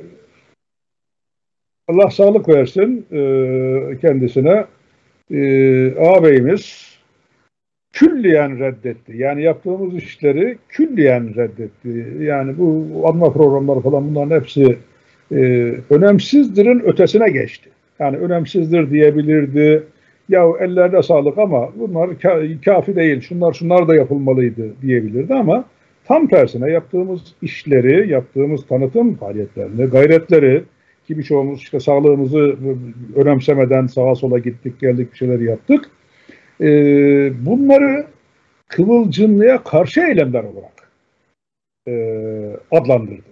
Allah 1.89 2.11
sağlık 2.11 2.49
versin 2.49 3.07
e, 3.13 3.99
kendisine. 4.01 4.65
E, 5.31 5.41
ağabeyimiz 5.99 6.89
külliyen 7.93 8.59
reddetti. 8.59 9.17
Yani 9.17 9.43
yaptığımız 9.43 9.95
işleri 9.95 10.59
külliyen 10.69 11.35
reddetti. 11.37 12.17
Yani 12.21 12.59
bu 12.59 13.03
anma 13.09 13.33
programları 13.33 13.81
falan 13.81 14.09
bunların 14.09 14.41
hepsi 14.41 14.77
e, 15.33 15.37
önemsizdirin 15.91 16.81
ötesine 16.81 17.31
geçti. 17.31 17.71
Yani 17.99 18.17
önemsizdir 18.17 18.91
diyebilirdi. 18.91 19.83
Ya 20.29 20.45
ellerde 20.61 21.03
sağlık 21.03 21.39
ama 21.39 21.69
bunlar 21.77 22.11
kafi 22.65 22.97
değil. 22.97 23.21
Şunlar 23.21 23.53
şunlar 23.53 23.89
da 23.89 23.95
yapılmalıydı 23.95 24.83
diyebilirdi 24.83 25.35
ama 25.35 25.65
Tam 26.09 26.27
tersine 26.27 26.71
yaptığımız 26.71 27.21
işleri, 27.43 28.11
yaptığımız 28.11 28.67
tanıtım 28.67 29.15
faaliyetlerini, 29.15 29.85
gayretleri 29.85 30.65
ki 31.07 31.19
birçoğumuz 31.19 31.61
işte 31.61 31.81
sağlığımızı 31.81 32.57
önemsemeden 33.17 33.87
sağa 33.87 34.15
sola 34.15 34.39
gittik 34.39 34.81
geldik 34.81 35.13
bir 35.13 35.17
şeyler 35.19 35.41
yaptık. 35.41 35.91
E, 36.61 36.67
bunları 37.47 38.07
kıvılcımlığa 38.69 39.65
karşı 39.65 40.01
eylemler 40.01 40.45
olarak 40.45 40.91
e, 41.89 41.95
adlandırdı. 42.71 43.29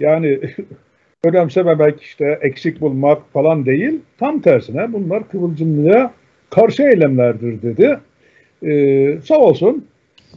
Yani 0.00 0.40
önemsememek, 1.24 2.02
işte 2.02 2.38
eksik 2.42 2.80
bulmak 2.80 3.32
falan 3.32 3.66
değil, 3.66 4.00
tam 4.18 4.40
tersine 4.40 4.92
bunlar 4.92 5.28
kıvılcımlığa 5.28 6.12
karşı 6.50 6.82
eylemlerdir 6.82 7.62
dedi. 7.62 7.98
Ee, 8.66 9.18
sağ 9.24 9.38
olsun 9.38 9.89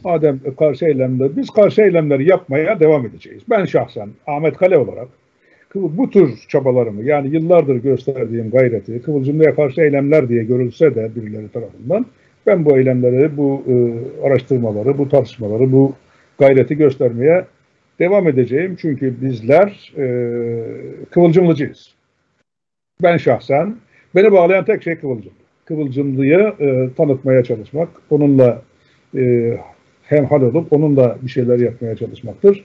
madem 0.04 0.40
karşı 0.58 0.86
eylemler, 0.86 1.36
biz 1.36 1.50
karşı 1.50 1.82
eylemleri 1.82 2.28
yapmaya 2.28 2.80
devam 2.80 3.06
edeceğiz. 3.06 3.42
Ben 3.50 3.64
şahsen 3.64 4.08
Ahmet 4.26 4.56
Kale 4.56 4.78
olarak 4.78 5.08
bu 5.74 6.10
tür 6.10 6.44
çabalarımı 6.48 7.04
yani 7.04 7.28
yıllardır 7.28 7.76
gösterdiğim 7.76 8.50
gayreti 8.50 9.02
Kıvılcımlı'ya 9.02 9.54
karşı 9.54 9.80
eylemler 9.80 10.28
diye 10.28 10.44
görülse 10.44 10.94
de 10.94 11.10
birileri 11.16 11.48
tarafından 11.48 12.06
ben 12.46 12.64
bu 12.64 12.78
eylemleri, 12.78 13.36
bu 13.36 13.62
e, 13.68 13.74
araştırmaları, 14.26 14.98
bu 14.98 15.08
tartışmaları, 15.08 15.72
bu 15.72 15.94
gayreti 16.38 16.76
göstermeye 16.76 17.44
devam 17.98 18.28
edeceğim. 18.28 18.76
Çünkü 18.80 19.14
bizler 19.22 19.92
e, 19.98 20.06
Kıvılcımlıcıyız. 21.10 21.94
Ben 23.02 23.16
şahsen, 23.16 23.76
beni 24.14 24.32
bağlayan 24.32 24.64
tek 24.64 24.82
şey 24.82 24.96
Kıvılcımlı. 24.96 25.36
Kıvılcımlıyı 25.64 26.52
e, 26.60 26.88
tanıtmaya 26.96 27.44
çalışmak, 27.44 27.88
onunla 28.10 28.62
e, 29.16 29.56
hemhal 30.06 30.42
olup 30.42 30.72
onunla 30.72 31.18
bir 31.22 31.30
şeyler 31.30 31.58
yapmaya 31.58 31.96
çalışmaktır. 31.96 32.64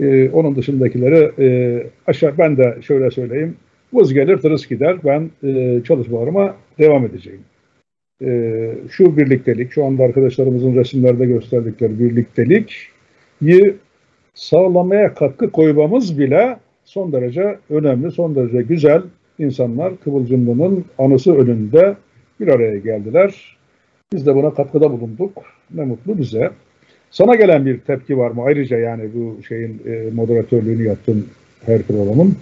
E, 0.00 0.30
onun 0.30 0.56
dışındakileri 0.56 1.30
e, 1.38 1.86
aşağı 2.06 2.38
ben 2.38 2.56
de 2.56 2.78
şöyle 2.82 3.10
söyleyeyim. 3.10 3.56
Vız 3.92 4.14
gelir 4.14 4.36
tırıs 4.36 4.66
gider. 4.68 4.96
Ben 5.04 5.30
e, 5.44 5.80
çalışmalarıma 5.84 6.56
devam 6.78 7.04
edeceğim. 7.04 7.40
E, 8.24 8.72
şu 8.90 9.16
birliktelik, 9.16 9.72
şu 9.72 9.84
anda 9.84 10.04
arkadaşlarımızın 10.04 10.76
resimlerde 10.76 11.26
gösterdikleri 11.26 11.98
birliktelik 11.98 12.90
sağlamaya 14.34 15.14
katkı 15.14 15.50
koymamız 15.50 16.18
bile 16.18 16.56
son 16.84 17.12
derece 17.12 17.58
önemli, 17.70 18.10
son 18.10 18.34
derece 18.34 18.62
güzel. 18.62 19.02
insanlar 19.38 19.92
Kıvılcımlı'nın 20.04 20.84
anısı 20.98 21.34
önünde 21.36 21.96
bir 22.40 22.48
araya 22.48 22.78
geldiler. 22.78 23.56
Biz 24.12 24.26
de 24.26 24.34
buna 24.34 24.54
katkıda 24.54 24.92
bulunduk. 24.92 25.42
Ne 25.74 25.84
mutlu 25.84 26.18
bize. 26.18 26.50
Sana 27.10 27.34
gelen 27.34 27.66
bir 27.66 27.78
tepki 27.78 28.18
var 28.18 28.30
mı? 28.30 28.42
Ayrıca 28.42 28.78
yani 28.78 29.02
bu 29.14 29.42
şeyin 29.42 29.82
e, 29.86 30.10
moderatörlüğünü 30.14 30.86
yaptın 30.86 31.26
her 31.66 31.82
programın. 31.82 32.36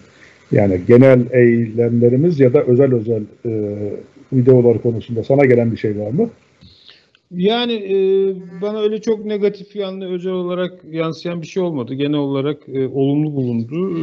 Yani 0.53 0.81
genel 0.89 1.21
eylemlerimiz 1.33 2.41
ya 2.41 2.53
da 2.55 2.63
özel 2.63 2.95
özel 2.95 3.23
e, 3.47 3.51
videolar 4.33 4.83
konusunda 4.83 5.25
sana 5.25 5.45
gelen 5.45 5.73
bir 5.73 5.77
şey 5.77 5.99
var 5.99 6.11
mı? 6.11 6.31
Yani 7.31 7.73
e, 7.73 7.97
bana 8.63 8.81
öyle 8.81 9.01
çok 9.01 9.25
negatif 9.25 9.77
yanlı 9.77 10.13
özel 10.13 10.33
olarak 10.33 10.73
yansıyan 10.91 11.43
bir 11.43 11.47
şey 11.47 11.63
olmadı. 11.63 11.95
Genel 11.95 12.19
olarak 12.19 12.69
e, 12.69 12.87
olumlu 12.87 13.35
bulundu. 13.37 13.91
E, 13.91 14.03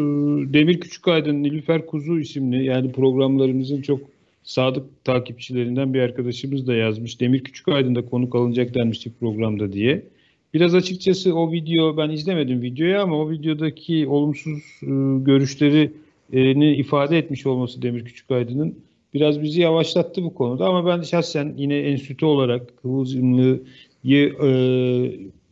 Demir 0.54 0.80
Küçükaydın, 0.80 1.44
Nilüfer 1.44 1.86
Kuzu 1.86 2.20
isimli 2.20 2.66
yani 2.66 2.92
programlarımızın 2.92 3.82
çok 3.82 4.15
sadık 4.46 5.06
takipçilerinden 5.06 5.94
bir 5.94 6.00
arkadaşımız 6.00 6.68
da 6.68 6.74
yazmış. 6.74 7.22
Demir 7.22 7.44
Küçükaydın'da 7.44 8.06
konuk 8.06 8.36
alınacak 8.36 8.76
denmişti 8.76 9.12
programda 9.20 9.74
diye. 9.74 10.06
Biraz 10.54 10.76
açıkçası 10.76 11.36
o 11.36 11.52
video 11.52 11.98
ben 11.98 12.10
izlemedim 12.10 12.62
videoyu 12.62 13.00
ama 13.00 13.18
o 13.18 13.32
videodaki 13.32 14.08
olumsuz 14.08 14.64
e, 14.84 14.88
görüşlerini 15.24 16.76
ifade 16.76 17.18
etmiş 17.18 17.46
olması 17.46 17.82
Demir 17.82 18.06
Küçükaydın'ın 18.06 18.80
biraz 19.14 19.42
bizi 19.42 19.62
yavaşlattı 19.62 20.24
bu 20.24 20.34
konuda 20.34 20.66
ama 20.66 20.86
ben 20.86 21.02
şahsen 21.02 21.54
yine 21.58 21.78
enstitü 21.78 22.26
olarak 22.26 22.78
Kıvılcımlı'yı 22.82 24.34
e, 24.34 24.50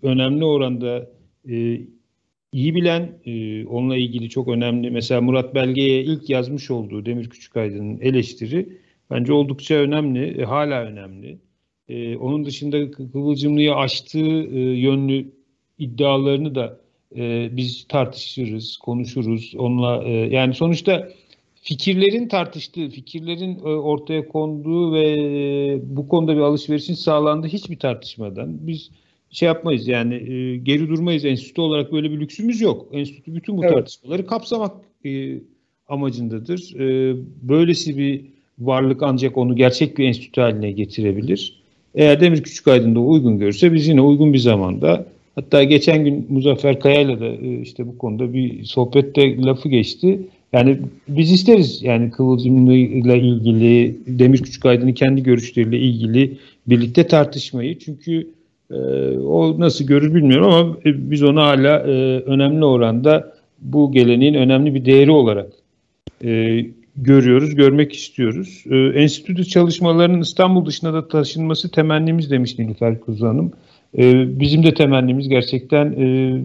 önemli 0.03 0.45
oranda 0.45 1.09
e, 1.49 1.81
iyi 2.53 2.75
bilen, 2.75 3.11
e, 3.25 3.65
onunla 3.65 3.97
ilgili 3.97 4.29
çok 4.29 4.47
önemli 4.47 4.91
mesela 4.91 5.21
Murat 5.21 5.55
Belge'ye 5.55 6.03
ilk 6.03 6.29
yazmış 6.29 6.71
olduğu 6.71 7.05
Demir 7.05 7.29
Küçükaydın'ın 7.29 7.99
eleştiri 8.01 8.82
bence 9.14 9.34
oldukça 9.34 9.76
önemli, 9.76 10.41
e, 10.41 10.43
hala 10.43 10.82
önemli. 10.82 11.39
E, 11.89 12.18
onun 12.18 12.45
dışında 12.45 12.91
Kıvılcımlı'yı 12.91 13.76
aştığı 13.76 14.43
e, 14.43 14.59
yönlü 14.59 15.32
iddialarını 15.80 16.55
da 16.55 16.80
e, 17.16 17.49
biz 17.57 17.86
tartışırız, 17.88 18.78
konuşuruz. 18.78 19.53
Onunla 19.57 20.03
e, 20.03 20.11
yani 20.11 20.53
sonuçta 20.53 21.09
fikirlerin 21.61 22.28
tartıştığı, 22.28 22.89
fikirlerin 22.89 23.59
e, 23.59 23.61
ortaya 23.61 24.28
konduğu 24.28 24.93
ve 24.93 25.11
e, 25.11 25.80
bu 25.84 26.07
konuda 26.07 26.36
bir 26.36 26.41
alışverişin 26.41 26.93
sağlandığı 26.93 27.47
hiçbir 27.47 27.80
tartışmadan 27.80 28.68
biz 28.68 28.89
şey 29.30 29.47
yapmayız 29.47 29.88
yani 29.88 30.16
e, 30.16 30.57
geri 30.57 30.89
durmayız. 30.89 31.26
Enstitü 31.26 31.61
olarak 31.61 31.91
böyle 31.91 32.11
bir 32.11 32.20
lüksümüz 32.20 32.61
yok. 32.61 32.88
Enstitü 32.91 33.36
bütün 33.36 33.57
bu 33.57 33.64
evet. 33.64 33.74
tartışmaları 33.74 34.26
kapsamak 34.26 34.76
amacındadır. 35.88 36.74
Böylesi 37.41 37.97
bir 37.97 38.26
varlık 38.60 39.04
ancak 39.04 39.38
onu 39.38 39.56
gerçek 39.56 39.97
bir 39.97 40.08
enstitü 40.08 40.41
haline 40.41 40.72
getirebilir. 40.72 41.64
Eğer 41.95 42.22
Demir 42.22 42.43
Küçükaydın 42.43 42.95
da 42.95 42.99
uygun 42.99 43.39
görürse 43.39 43.74
biz 43.74 43.88
yine 43.88 44.01
uygun 44.01 44.34
bir 44.34 44.38
zamanda 44.38 45.06
hatta 45.36 45.64
geçen 45.64 46.06
gün 46.06 46.26
Muzaffer 46.30 46.80
Kaya'yla 46.80 47.20
da 47.20 47.30
işte 47.62 47.88
bu 47.88 47.97
konuda 47.97 48.34
bir 48.34 48.64
sohbette 48.64 49.38
lafı 49.38 49.70
geçti. 49.70 50.20
Yani 50.54 50.78
biz 51.08 51.32
isteriz 51.32 51.84
yani 51.84 52.12
Kıvılcım'la 52.12 53.16
ilgili, 53.16 53.97
Demir 54.08 54.38
Küçükaydın'ın 54.38 54.93
kendi 54.93 55.24
görüşleriyle 55.24 55.80
ilgili 55.80 56.38
birlikte 56.68 57.08
tartışmayı. 57.08 57.80
Çünkü 57.80 58.28
e, 58.72 58.76
o 59.18 59.60
nasıl 59.60 59.86
görür 59.86 60.16
bilmiyorum 60.16 60.51
ama 60.54 60.78
e, 60.86 61.12
biz 61.12 61.24
onu 61.24 61.41
hala 61.41 61.80
e, 61.80 61.91
önemli 62.20 62.66
oranda 62.66 63.34
bu 63.62 63.91
geleneğin 63.91 64.34
önemli 64.34 64.76
bir 64.76 64.86
değeri 64.86 65.12
olarak 65.12 65.49
e, 66.24 66.60
görüyoruz, 66.95 67.55
görmek 67.55 67.93
istiyoruz. 67.93 68.63
E, 68.69 68.75
enstitü 68.77 69.45
çalışmalarının 69.45 70.21
İstanbul 70.21 70.65
dışına 70.65 70.93
da 70.93 71.07
taşınması 71.07 71.71
temennimiz 71.71 72.31
demiş 72.31 72.59
Nilüfer 72.59 72.99
Kuzu 72.99 73.27
Hanım. 73.27 73.51
E, 73.97 74.39
bizim 74.39 74.63
de 74.63 74.73
temennimiz 74.73 75.29
gerçekten 75.29 75.85
e, 75.91 76.37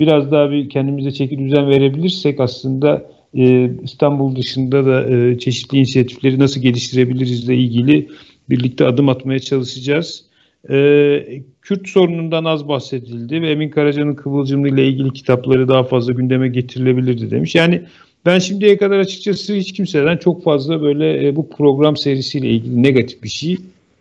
biraz 0.00 0.30
daha 0.30 0.50
bir 0.50 0.68
kendimize 0.68 1.10
çeki 1.10 1.38
düzen 1.38 1.68
verebilirsek 1.68 2.40
aslında 2.40 3.10
e, 3.34 3.70
İstanbul 3.82 4.36
dışında 4.36 4.86
da 4.86 5.10
e, 5.10 5.38
çeşitli 5.38 5.78
inisiyatifleri 5.78 6.38
nasıl 6.38 6.60
geliştirebilirizle 6.60 7.56
ilgili 7.56 8.08
birlikte 8.50 8.86
adım 8.86 9.08
atmaya 9.08 9.38
çalışacağız. 9.38 10.24
E, 10.70 11.42
Kürt 11.62 11.88
sorunundan 11.88 12.44
az 12.44 12.68
bahsedildi 12.68 13.42
ve 13.42 13.50
Emin 13.50 13.70
Karaca'nın 13.70 14.14
Kıvılcımlı 14.14 14.68
ile 14.68 14.86
ilgili 14.88 15.12
kitapları 15.12 15.68
daha 15.68 15.84
fazla 15.84 16.12
gündeme 16.12 16.48
getirilebilirdi 16.48 17.30
demiş. 17.30 17.54
Yani 17.54 17.82
ben 18.26 18.38
şimdiye 18.38 18.76
kadar 18.76 18.98
açıkçası 18.98 19.54
hiç 19.54 19.72
kimseden 19.72 20.16
çok 20.16 20.44
fazla 20.44 20.82
böyle 20.82 21.28
e, 21.28 21.36
bu 21.36 21.48
program 21.48 21.96
serisiyle 21.96 22.50
ilgili 22.50 22.82
negatif 22.82 23.22
bir 23.22 23.28
şey 23.28 23.58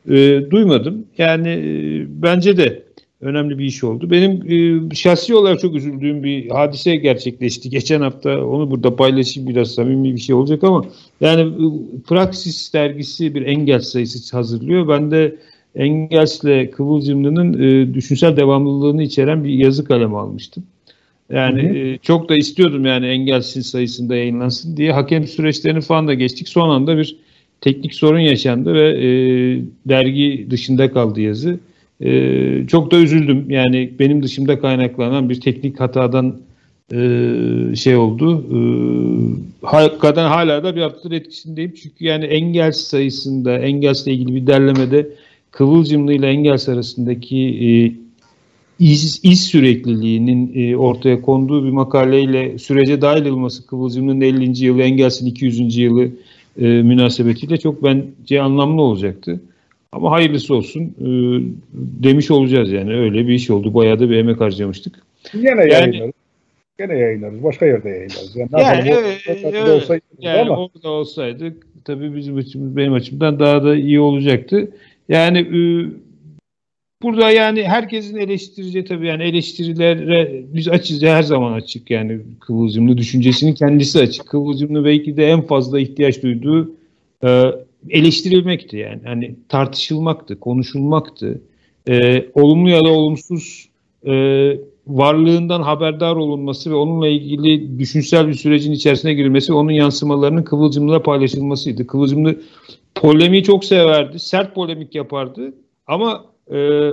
e, 0.10 0.42
duymadım. 0.52 1.06
Yani 1.18 1.50
e, 1.50 2.06
bence 2.24 2.58
de 2.58 2.84
önemli 3.22 3.60
bir 3.60 3.66
iş 3.66 3.84
oldu. 3.84 4.12
Benim 4.12 4.32
e, 4.92 4.96
şahsi 4.96 5.36
olarak 5.36 5.60
çok 5.60 5.76
üzüldüğüm 5.76 6.24
bir 6.24 6.50
hadise 6.50 6.96
gerçekleşti. 6.96 7.70
Geçen 7.70 8.02
hafta 8.02 8.46
onu 8.46 8.72
burada 8.72 8.96
paylaşayım 8.96 9.50
biraz 9.50 9.72
samimi 9.72 10.16
bir 10.16 10.22
şey 10.22 10.36
olacak 10.36 10.64
ama 10.64 10.86
yani 11.22 11.42
e, 11.42 11.66
Praksis 12.08 12.74
dergisi 12.74 13.36
bir 13.36 13.42
engel 13.42 13.80
sayısı 13.80 14.38
hazırlıyor. 14.38 14.88
Ben 14.88 15.12
de 15.12 15.36
Engels'le 15.76 16.72
Kıvılcımlı'nın 16.72 17.54
e, 17.54 17.94
düşünsel 17.94 18.38
devamlılığını 18.38 19.04
içeren 19.04 19.44
bir 19.44 19.50
yazı 19.50 19.86
kalemi 19.86 20.18
almıştım. 20.18 20.64
Yani 21.34 21.64
hı 21.64 21.68
hı. 21.68 21.78
E, 21.78 21.98
çok 21.98 22.30
da 22.30 22.36
istiyordum 22.36 22.86
yani 22.86 23.06
Engels'in 23.06 23.62
sayısında 23.62 24.16
yayınlansın 24.16 24.78
diye. 24.78 24.92
Hakem 24.92 25.28
süreçlerini 25.28 25.82
falan 25.82 26.08
da 26.08 26.14
geçtik. 26.14 26.50
Son 26.50 26.70
anda 26.70 26.98
bir 26.98 27.18
teknik 27.62 27.96
sorun 27.96 28.20
yaşandı 28.20 28.74
ve 28.74 28.90
e, 28.90 29.08
dergi 29.86 30.48
dışında 30.50 30.92
kaldı 30.94 31.22
yazı. 31.22 31.60
Ee, 32.04 32.68
çok 32.68 32.92
da 32.92 32.98
üzüldüm. 32.98 33.50
Yani 33.50 33.92
benim 34.00 34.24
dışımda 34.24 34.60
kaynaklanan 34.60 35.30
bir 35.30 35.42
teknik 35.42 35.80
hatadan 35.80 36.38
e, 36.94 37.00
şey 37.76 37.96
oldu. 37.96 38.46
E, 38.52 38.58
hakikaten 39.66 40.28
hala 40.28 40.64
da 40.64 40.76
bir 40.76 40.82
haftadır 40.82 41.16
etkisindeyim. 41.16 41.74
Çünkü 41.84 42.06
yani 42.06 42.26
engel 42.26 42.72
sayısında, 42.72 43.58
engelsle 43.58 44.14
ilgili 44.14 44.36
bir 44.36 44.48
derlemede 44.48 45.10
Kıvılcımlı 45.52 46.14
ile 46.14 46.28
Engels 46.28 46.70
arasındaki 46.70 47.38
e, 47.38 47.70
iz, 48.82 49.20
iz 49.24 49.42
sürekliliğinin 49.42 50.52
e, 50.56 50.78
ortaya 50.78 51.22
konduğu 51.22 51.66
bir 51.66 51.70
makaleyle 51.70 52.58
sürece 52.58 53.02
dahil 53.02 53.26
olması 53.26 53.68
Kıvılcımlı'nın 53.68 54.22
50. 54.22 54.66
yılı, 54.66 54.82
Engels'in 54.82 55.26
200. 55.26 55.78
yılı 55.78 56.04
e, 56.62 56.66
münasebetiyle 56.68 57.58
çok 57.58 57.84
bence 57.84 58.42
anlamlı 58.42 58.82
olacaktı. 58.82 59.42
Ama 59.92 60.12
hayırlısı 60.12 60.56
olsun 60.56 60.82
e, 60.82 61.08
demiş 62.04 62.32
olacağız 62.32 62.72
yani. 62.72 62.94
Öyle 62.94 63.28
bir 63.28 63.34
iş 63.34 63.50
oldu. 63.50 63.74
Bayağı 63.74 64.00
da 64.00 64.10
bir 64.10 64.18
emek 64.18 64.42
harcamıştık. 64.42 64.96
Yine 65.34 65.50
yani, 65.50 65.72
yayınlarız. 65.72 66.14
Gene 66.78 66.98
yayınlarız. 66.98 67.44
Başka 67.44 67.66
yerde 67.66 67.90
yayınlarız. 67.90 68.36
Yani, 68.36 68.50
yani 68.62 68.90
evet, 68.90 69.40
evet, 69.44 69.70
olsaydı 69.70 70.04
yani 70.20 70.40
ama. 70.40 70.58
orada 70.58 70.90
olsaydı 70.90 71.54
tabii 71.86 72.16
bizim 72.16 72.38
açımız 72.38 72.78
benim 72.78 72.94
açımdan 72.94 73.40
daha 73.40 73.64
da 73.64 73.76
iyi 73.76 74.00
olacaktı. 74.00 74.72
Yani 75.10 75.40
e, 75.40 75.62
burada 77.02 77.32
yani 77.32 77.64
herkesin 77.64 78.18
eleştirici 78.18 78.86
tabii 78.86 79.08
yani 79.08 79.24
eleştirilere 79.24 80.44
biz 80.54 80.68
açız 80.68 81.04
her 81.04 81.24
zaman 81.24 81.54
açık 81.54 81.92
yani 81.92 82.20
Kıvılcımlı 82.40 82.98
düşüncesinin 82.98 83.54
kendisi 83.54 84.00
açık. 84.00 84.28
Kıvılcımlı 84.28 84.86
belki 84.86 85.18
de 85.18 85.28
en 85.28 85.42
fazla 85.42 85.80
ihtiyaç 85.80 86.24
duyduğu 86.24 86.72
e, 87.24 87.44
eleştirilmekti 87.90 88.78
yani. 88.78 89.02
Hani 89.06 89.36
tartışılmaktı, 89.50 90.40
konuşulmaktı. 90.40 91.42
e, 91.88 92.26
olumlu 92.34 92.70
ya 92.70 92.84
da 92.86 92.90
olumsuz 92.90 93.70
e, 94.06 94.14
varlığından 94.88 95.62
haberdar 95.62 96.16
olunması 96.16 96.70
ve 96.72 96.76
onunla 96.76 97.08
ilgili 97.08 97.80
düşünsel 97.80 98.28
bir 98.28 98.34
sürecin 98.34 98.72
içerisine 98.72 99.14
girilmesi 99.14 99.54
onun 99.54 99.72
yansımalarının 99.72 100.44
Kıvılcım'la 100.44 101.04
paylaşılmasıydı. 101.04 101.88
Kıvılcımlı 101.88 102.36
polemiği 102.96 103.44
çok 103.44 103.66
severdi, 103.66 104.20
sert 104.20 104.56
polemik 104.56 104.96
yapardı 104.96 105.54
ama 105.88 106.31
e, 106.54 106.90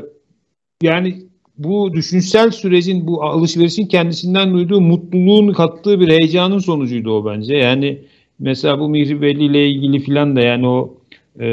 yani 0.82 1.22
bu 1.58 1.92
düşünsel 1.92 2.50
sürecin, 2.50 3.06
bu 3.06 3.22
alışverişin 3.22 3.86
kendisinden 3.86 4.54
duyduğu 4.54 4.80
mutluluğun 4.80 5.52
kattığı 5.52 6.00
bir 6.00 6.08
heyecanın 6.08 6.58
sonucuydu 6.58 7.10
o 7.10 7.26
bence. 7.26 7.54
Yani 7.54 7.98
mesela 8.38 8.80
bu 8.80 8.88
Mihri 8.88 9.22
Belli 9.22 9.44
ile 9.44 9.70
ilgili 9.70 10.00
filan 10.00 10.36
da 10.36 10.40
yani 10.40 10.68
o 10.68 10.98
e, 11.38 11.46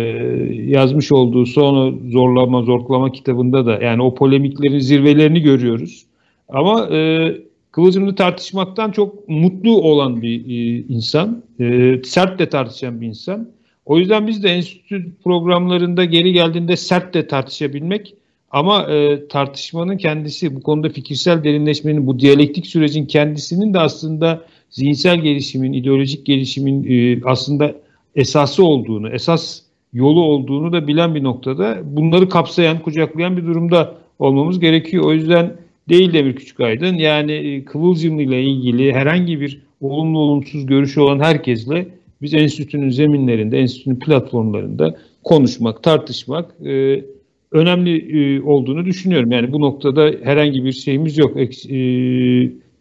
yazmış 0.65 1.11
olduğu 1.11 1.45
son 1.45 2.01
zorlama 2.09 2.61
zorlama 2.61 3.11
kitabında 3.11 3.65
da 3.65 3.79
yani 3.83 4.01
o 4.01 4.15
polemiklerin 4.15 4.79
zirvelerini 4.79 5.41
görüyoruz. 5.41 6.05
Ama 6.49 6.87
e, 6.91 7.31
Kıvılcım'ı 7.71 8.15
tartışmaktan 8.15 8.91
çok 8.91 9.29
mutlu 9.29 9.81
olan 9.81 10.21
bir 10.21 10.39
e, 10.39 10.83
insan, 10.89 11.43
e, 11.59 12.01
sert 12.03 12.39
de 12.39 12.49
tartışan 12.49 13.01
bir 13.01 13.07
insan. 13.07 13.54
O 13.85 13.97
yüzden 13.97 14.27
biz 14.27 14.43
de 14.43 14.49
enstitü 14.49 15.11
programlarında 15.23 16.05
geri 16.05 16.33
geldiğinde 16.33 16.77
sert 16.77 17.13
de 17.13 17.27
tartışabilmek 17.27 18.13
ama 18.51 18.83
e, 18.83 19.27
tartışmanın 19.27 19.97
kendisi 19.97 20.55
bu 20.55 20.61
konuda 20.61 20.89
fikirsel 20.89 21.43
derinleşmenin 21.43 22.07
bu 22.07 22.19
diyalektik 22.19 22.67
sürecin 22.67 23.05
kendisinin 23.05 23.73
de 23.73 23.79
aslında 23.79 24.43
zihinsel 24.69 25.19
gelişimin, 25.19 25.73
ideolojik 25.73 26.25
gelişimin 26.25 26.85
e, 26.89 27.21
aslında 27.25 27.75
esası 28.15 28.63
olduğunu, 28.63 29.09
esas 29.09 29.61
yolu 29.93 30.23
olduğunu 30.23 30.73
da 30.73 30.87
bilen 30.87 31.15
bir 31.15 31.23
noktada 31.23 31.77
bunları 31.83 32.29
kapsayan, 32.29 32.81
kucaklayan 32.81 33.37
bir 33.37 33.45
durumda 33.45 33.95
olmamız 34.19 34.59
gerekiyor. 34.59 35.03
O 35.03 35.13
yüzden 35.13 35.53
değil 35.89 36.13
Demir 36.13 36.35
Küçükaydın 36.35 36.95
yani 36.95 37.31
e, 37.31 37.65
Kıvılcımlı 37.65 38.21
ile 38.21 38.43
ilgili 38.43 38.93
herhangi 38.93 39.41
bir 39.41 39.61
olumlu 39.81 40.19
olumsuz 40.19 40.65
görüşü 40.65 40.99
olan 40.99 41.19
herkesle 41.19 41.87
biz 42.25 42.33
enstitünün 42.33 42.89
zeminlerinde, 42.89 43.59
enstitünün 43.59 43.99
platformlarında 43.99 44.95
konuşmak, 45.23 45.83
tartışmak 45.83 46.55
e, 46.65 47.05
önemli 47.51 47.97
e, 47.97 48.41
olduğunu 48.41 48.85
düşünüyorum. 48.85 49.31
Yani 49.31 49.51
bu 49.51 49.61
noktada 49.61 50.11
herhangi 50.23 50.65
bir 50.65 50.71
şeyimiz 50.71 51.17
yok, 51.17 51.37
e, 51.37 51.45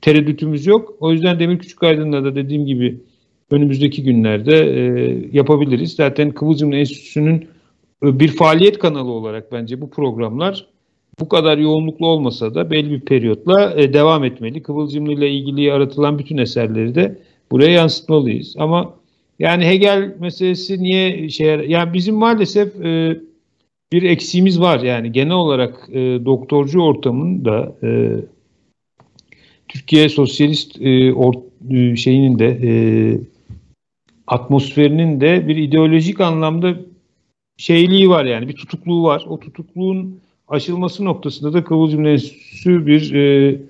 tereddütümüz 0.01 0.66
yok. 0.66 0.95
O 1.01 1.12
yüzden 1.12 1.38
Demir 1.38 1.59
Küçükaydın'la 1.59 2.24
da 2.24 2.36
dediğim 2.36 2.66
gibi 2.66 3.01
önümüzdeki 3.51 4.03
günlerde 4.03 4.57
e, 4.57 4.82
yapabiliriz. 5.32 5.92
Zaten 5.92 6.30
Kıvılcım 6.30 6.72
Enstitüsü'nün 6.72 7.47
e, 8.05 8.20
bir 8.20 8.28
faaliyet 8.28 8.78
kanalı 8.78 9.11
olarak 9.11 9.53
bence 9.53 9.80
bu 9.80 9.90
programlar 9.90 10.66
bu 11.20 11.28
kadar 11.28 11.59
yoğunluklu 11.59 12.07
olmasa 12.07 12.55
da 12.55 12.70
belli 12.70 12.90
bir 12.90 13.01
periyotla 13.01 13.74
e, 13.76 13.92
devam 13.92 14.24
etmeli. 14.24 14.62
Kıvılcımlı 14.62 15.12
ile 15.12 15.30
ilgili 15.30 15.62
yaratılan 15.62 16.18
bütün 16.18 16.38
eserleri 16.38 16.95
de 16.95 17.18
buraya 17.53 17.70
yansıtmalıyız. 17.70 18.55
Ama 18.59 18.95
yani 19.39 19.66
Hegel 19.66 20.14
meselesi 20.20 20.82
niye 20.82 21.28
şey 21.28 21.47
yani 21.47 21.93
bizim 21.93 22.14
maalesef 22.14 22.85
e, 22.85 23.18
bir 23.93 24.03
eksiğimiz 24.03 24.61
var 24.61 24.80
yani 24.80 25.12
genel 25.12 25.32
olarak 25.32 25.89
e, 25.93 26.24
doktorcu 26.24 26.80
ortamında 26.80 27.76
e, 27.82 28.11
Türkiye 29.68 30.09
sosyalist 30.09 30.80
e, 30.80 31.12
or, 31.12 31.35
e, 31.70 31.97
şeyinin 31.97 32.39
de 32.39 32.47
e, 32.47 32.72
atmosferinin 34.26 35.20
de 35.20 35.49
bir 35.49 35.57
ideolojik 35.57 36.20
anlamda 36.20 36.76
şeyliği 37.57 38.09
var 38.09 38.24
yani 38.24 38.49
bir 38.49 38.57
tutukluğu 38.57 39.03
var. 39.03 39.24
O 39.28 39.41
tutukluğun 39.41 40.20
aşılması 40.49 41.05
noktasında 41.05 41.53
da 41.53 41.64
Kıvılcım 41.64 42.07
Enstitüsü 42.07 42.87
bir 42.87 43.14
e, 43.14 43.61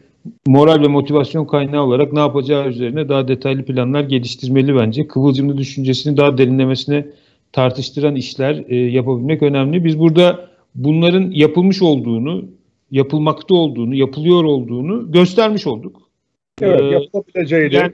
moral 0.47 0.83
ve 0.83 0.89
motivasyon 0.89 1.45
kaynağı 1.45 1.83
olarak 1.83 2.13
ne 2.13 2.21
yapacağı 2.21 2.69
üzerine 2.69 3.09
daha 3.09 3.29
detaylı 3.29 3.65
planlar 3.65 4.05
geliştirmeli 4.05 4.77
bence. 4.77 5.07
Kıvılcımlı 5.07 5.59
düşüncesini 5.59 6.17
daha 6.17 6.39
derinlemesine 6.39 7.07
tartıştıran 7.53 8.17
işler 8.17 8.65
e, 8.69 8.77
yapabilmek 8.77 9.43
önemli. 9.43 9.85
Biz 9.85 9.99
burada 9.99 10.49
bunların 10.75 11.31
yapılmış 11.31 11.83
olduğunu, 11.83 12.45
yapılmakta 12.91 13.55
olduğunu, 13.55 13.95
yapılıyor 13.95 14.45
olduğunu 14.45 15.13
göstermiş 15.13 15.67
olduk. 15.67 16.03
Evet, 16.61 16.81
ee, 16.81 16.85
yapılabileceği 16.85 17.75
yani, 17.75 17.93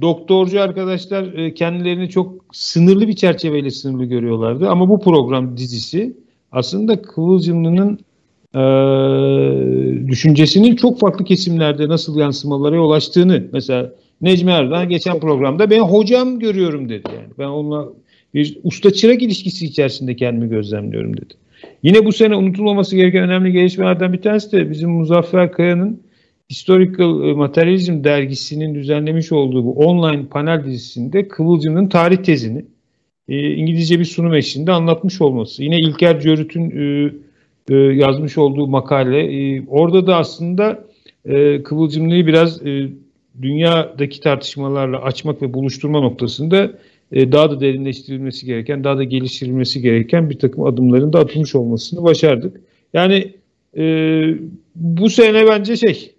doktorcu 0.00 0.60
arkadaşlar 0.60 1.32
e, 1.32 1.54
kendilerini 1.54 2.10
çok 2.10 2.44
sınırlı 2.52 3.08
bir 3.08 3.16
çerçeveyle 3.16 3.70
sınırlı 3.70 4.04
görüyorlardı. 4.04 4.68
Ama 4.68 4.88
bu 4.88 5.00
program 5.00 5.56
dizisi 5.56 6.16
aslında 6.52 7.02
Kıvılcımlı'nın 7.02 7.98
e, 8.54 8.60
düşüncesinin 10.08 10.76
çok 10.76 11.00
farklı 11.00 11.24
kesimlerde 11.24 11.88
nasıl 11.88 12.18
yansımalara 12.18 12.76
yol 12.76 12.90
açtığını 12.90 13.44
mesela 13.52 13.92
Necmi 14.20 14.50
Erdoğan 14.50 14.88
geçen 14.88 15.20
programda 15.20 15.70
ben 15.70 15.80
hocam 15.80 16.38
görüyorum 16.38 16.88
dedi 16.88 17.08
yani. 17.14 17.28
Ben 17.38 17.44
onunla 17.44 17.88
bir 18.34 18.58
usta 18.62 18.92
çırak 18.92 19.22
ilişkisi 19.22 19.66
içerisinde 19.66 20.16
kendimi 20.16 20.48
gözlemliyorum 20.48 21.16
dedi. 21.16 21.34
Yine 21.82 22.04
bu 22.04 22.12
sene 22.12 22.36
unutulmaması 22.36 22.96
gereken 22.96 23.22
önemli 23.22 23.52
gelişmelerden 23.52 24.12
bir 24.12 24.22
tanesi 24.22 24.52
de 24.52 24.70
bizim 24.70 24.90
Muzaffer 24.90 25.52
Kaya'nın 25.52 26.02
Historical 26.50 27.36
Materialism 27.36 28.04
dergisinin 28.04 28.74
düzenlemiş 28.74 29.32
olduğu 29.32 29.64
bu 29.64 29.72
online 29.72 30.26
panel 30.26 30.64
dizisinde 30.64 31.28
Kıvılcım'ın 31.28 31.88
tarih 31.88 32.16
tezini 32.16 32.64
e, 33.28 33.54
İngilizce 33.54 34.00
bir 34.00 34.04
sunum 34.04 34.34
eşliğinde 34.34 34.72
anlatmış 34.72 35.20
olması. 35.20 35.62
Yine 35.62 35.78
İlker 35.80 36.20
Cörüt'ün 36.20 36.70
e, 36.70 37.12
e, 37.68 37.76
yazmış 37.76 38.38
olduğu 38.38 38.66
makale. 38.66 39.20
E, 39.20 39.66
orada 39.66 40.06
da 40.06 40.16
aslında 40.16 40.84
e, 41.24 41.62
Kıvılcımlı'yı 41.62 42.26
biraz 42.26 42.66
e, 42.66 42.88
dünyadaki 43.42 44.20
tartışmalarla 44.20 45.02
açmak 45.02 45.42
ve 45.42 45.54
buluşturma 45.54 46.00
noktasında 46.00 46.72
daha 47.12 47.50
da 47.50 47.60
derinleştirilmesi 47.60 48.46
gereken, 48.46 48.84
daha 48.84 48.98
da 48.98 49.04
geliştirilmesi 49.04 49.82
gereken 49.82 50.30
bir 50.30 50.38
takım 50.38 50.64
adımların 50.64 51.12
da 51.12 51.18
atılmış 51.18 51.54
olmasını 51.54 52.02
başardık. 52.02 52.60
Yani 52.92 53.32
bu 54.74 55.10
sene 55.10 55.46
bence 55.46 55.76
şey 55.76 56.14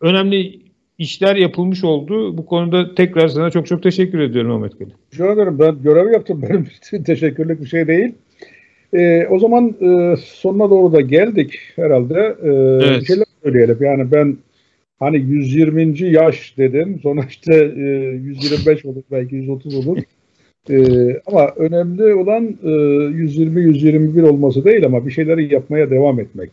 önemli 0.00 0.60
işler 0.98 1.36
yapılmış 1.36 1.84
oldu. 1.84 2.38
Bu 2.38 2.46
konuda 2.46 2.94
tekrar 2.94 3.28
sana 3.28 3.50
çok 3.50 3.66
çok 3.66 3.82
teşekkür 3.82 4.20
ediyorum 4.20 4.52
Ahmet 4.52 4.78
Kali. 4.78 4.90
Rica 5.14 5.32
ederim. 5.32 5.58
Ben 5.58 5.82
görev 5.82 6.12
yaptım. 6.12 6.42
Benim 6.48 7.04
teşekkürlük 7.04 7.60
bir 7.60 7.66
şey 7.66 7.86
değil. 7.86 8.14
E, 8.94 9.26
o 9.30 9.38
zaman 9.38 9.68
e, 9.80 10.16
sonuna 10.16 10.70
doğru 10.70 10.92
da 10.92 11.00
geldik 11.00 11.58
herhalde. 11.76 12.36
E, 12.42 12.48
evet. 12.48 13.00
Bir 13.00 13.06
şeyler 13.06 13.26
söyleyelim. 13.42 13.76
Yani 13.80 14.12
ben 14.12 14.36
hani 14.98 15.18
120. 15.18 16.02
yaş 16.02 16.58
dedim. 16.58 17.00
Sonra 17.02 17.20
işte 17.28 17.54
e, 17.76 17.80
125 18.22 18.84
olur 18.84 19.02
belki 19.10 19.36
130 19.36 19.86
olur. 19.88 19.98
E, 20.70 20.76
ama 21.26 21.48
önemli 21.56 22.14
olan 22.14 22.44
e, 22.62 22.68
120-121 22.68 24.22
olması 24.22 24.64
değil 24.64 24.86
ama 24.86 25.06
bir 25.06 25.10
şeyleri 25.10 25.54
yapmaya 25.54 25.90
devam 25.90 26.20
etmek. 26.20 26.50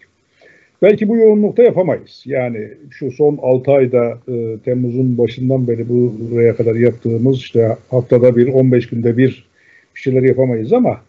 Belki 0.81 1.09
bu 1.09 1.17
yoğunlukta 1.17 1.63
yapamayız. 1.63 2.23
Yani 2.25 2.67
şu 2.89 3.11
son 3.11 3.39
6 3.41 3.71
ayda 3.71 4.17
e, 4.27 4.57
Temmuz'un 4.65 5.17
başından 5.17 5.67
beri 5.67 5.89
buraya 5.89 6.55
kadar 6.55 6.75
yaptığımız 6.75 7.37
işte 7.37 7.77
haftada 7.89 8.35
bir, 8.35 8.47
15 8.47 8.87
günde 8.89 9.17
bir 9.17 9.49
bir 9.95 10.01
şeyler 10.01 10.23
yapamayız 10.23 10.73
ama 10.73 11.01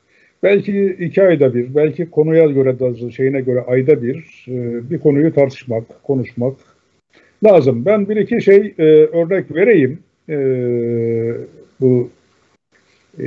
belki 0.43 0.97
iki 1.01 1.23
ayda 1.23 1.55
bir, 1.55 1.75
belki 1.75 2.11
konuya 2.11 2.47
göre 2.47 2.79
da 2.79 3.11
şeyine 3.11 3.41
göre 3.41 3.61
ayda 3.61 4.03
bir 4.03 4.47
e, 4.49 4.91
bir 4.91 4.99
konuyu 4.99 5.35
tartışmak, 5.35 6.03
konuşmak 6.03 6.55
lazım. 7.45 7.85
Ben 7.85 8.09
bir 8.09 8.17
iki 8.17 8.43
şey 8.43 8.75
e, 8.79 8.83
örnek 8.85 9.55
vereyim. 9.55 9.99
E, 10.29 10.37
bu 11.81 12.11
e, 13.19 13.27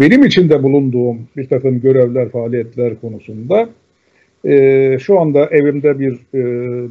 benim 0.00 0.24
içinde 0.24 0.62
bulunduğum 0.62 1.18
bir 1.36 1.48
takım 1.48 1.80
görevler, 1.80 2.28
faaliyetler 2.28 3.00
konusunda 3.00 3.68
şu 4.98 5.20
anda 5.20 5.46
evimde 5.46 5.98
bir 5.98 6.18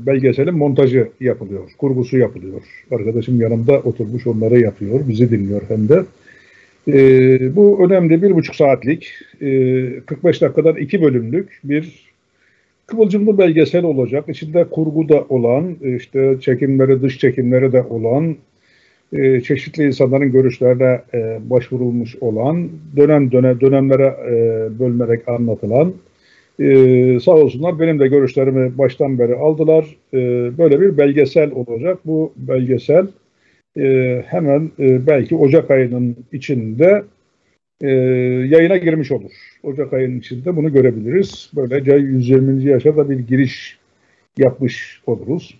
belgeselin 0.06 0.58
montajı 0.58 1.08
yapılıyor, 1.20 1.72
kurgusu 1.78 2.18
yapılıyor. 2.18 2.62
Arkadaşım 2.92 3.42
yanımda 3.42 3.80
oturmuş 3.80 4.28
onları 4.28 4.60
yapıyor, 4.60 5.00
bizi 5.08 5.32
dinliyor 5.32 5.62
hem 5.68 5.90
de. 5.90 6.04
E, 6.94 7.56
bu 7.56 7.86
önemli 7.86 8.22
bir 8.22 8.36
buçuk 8.36 8.56
saatlik, 8.56 9.12
e, 9.42 10.00
45 10.06 10.42
dakikadan 10.42 10.76
iki 10.76 11.02
bölümlük 11.02 11.60
bir 11.64 12.10
kıvılcımlı 12.88 13.38
belgesel 13.38 13.84
olacak. 13.84 14.26
İçinde 14.28 14.64
kurgu 14.64 15.10
da 15.10 15.26
olan, 15.30 15.76
işte 15.82 16.38
çekimleri, 16.42 17.02
dış 17.02 17.18
çekimleri 17.18 17.72
de 17.72 17.84
olan, 17.84 18.36
e, 19.14 19.42
çeşitli 19.42 19.84
insanların 19.84 20.32
görüşlerine 20.32 21.02
e, 21.14 21.40
başvurulmuş 21.50 22.16
olan, 22.16 22.70
dönem 22.98 23.32
dönem 23.32 23.62
dönemlere 23.62 24.16
e, 24.28 24.34
bölünerek 24.80 25.28
anlatılan, 25.28 25.94
e, 26.60 27.20
sağ 27.20 27.32
olsunlar 27.32 27.80
benim 27.80 28.00
de 28.00 28.08
görüşlerimi 28.08 28.78
baştan 28.78 29.20
beri 29.20 29.36
aldılar. 29.36 29.96
E, 30.14 30.18
böyle 30.58 30.82
bir 30.82 30.98
belgesel 30.98 31.52
olacak. 31.52 31.98
Bu 32.06 32.34
belgesel 32.36 33.08
e, 33.78 34.24
hemen 34.28 34.72
e, 34.80 35.08
belki 35.08 35.36
Ocak 35.36 35.72
ayının 35.72 36.16
içinde 36.32 37.04
e, 37.82 37.90
yayına 38.50 38.78
girmiş 38.78 39.12
olur. 39.12 39.32
Ocak 39.64 39.94
ayının 39.94 40.20
içinde 40.20 40.56
bunu 40.56 40.74
görebiliriz. 40.74 41.52
Böylece 41.56 41.96
120. 41.96 42.64
yaşa 42.64 42.98
da 42.98 43.10
bir 43.10 43.20
giriş 43.20 43.78
yapmış 44.38 45.02
oluruz. 45.08 45.60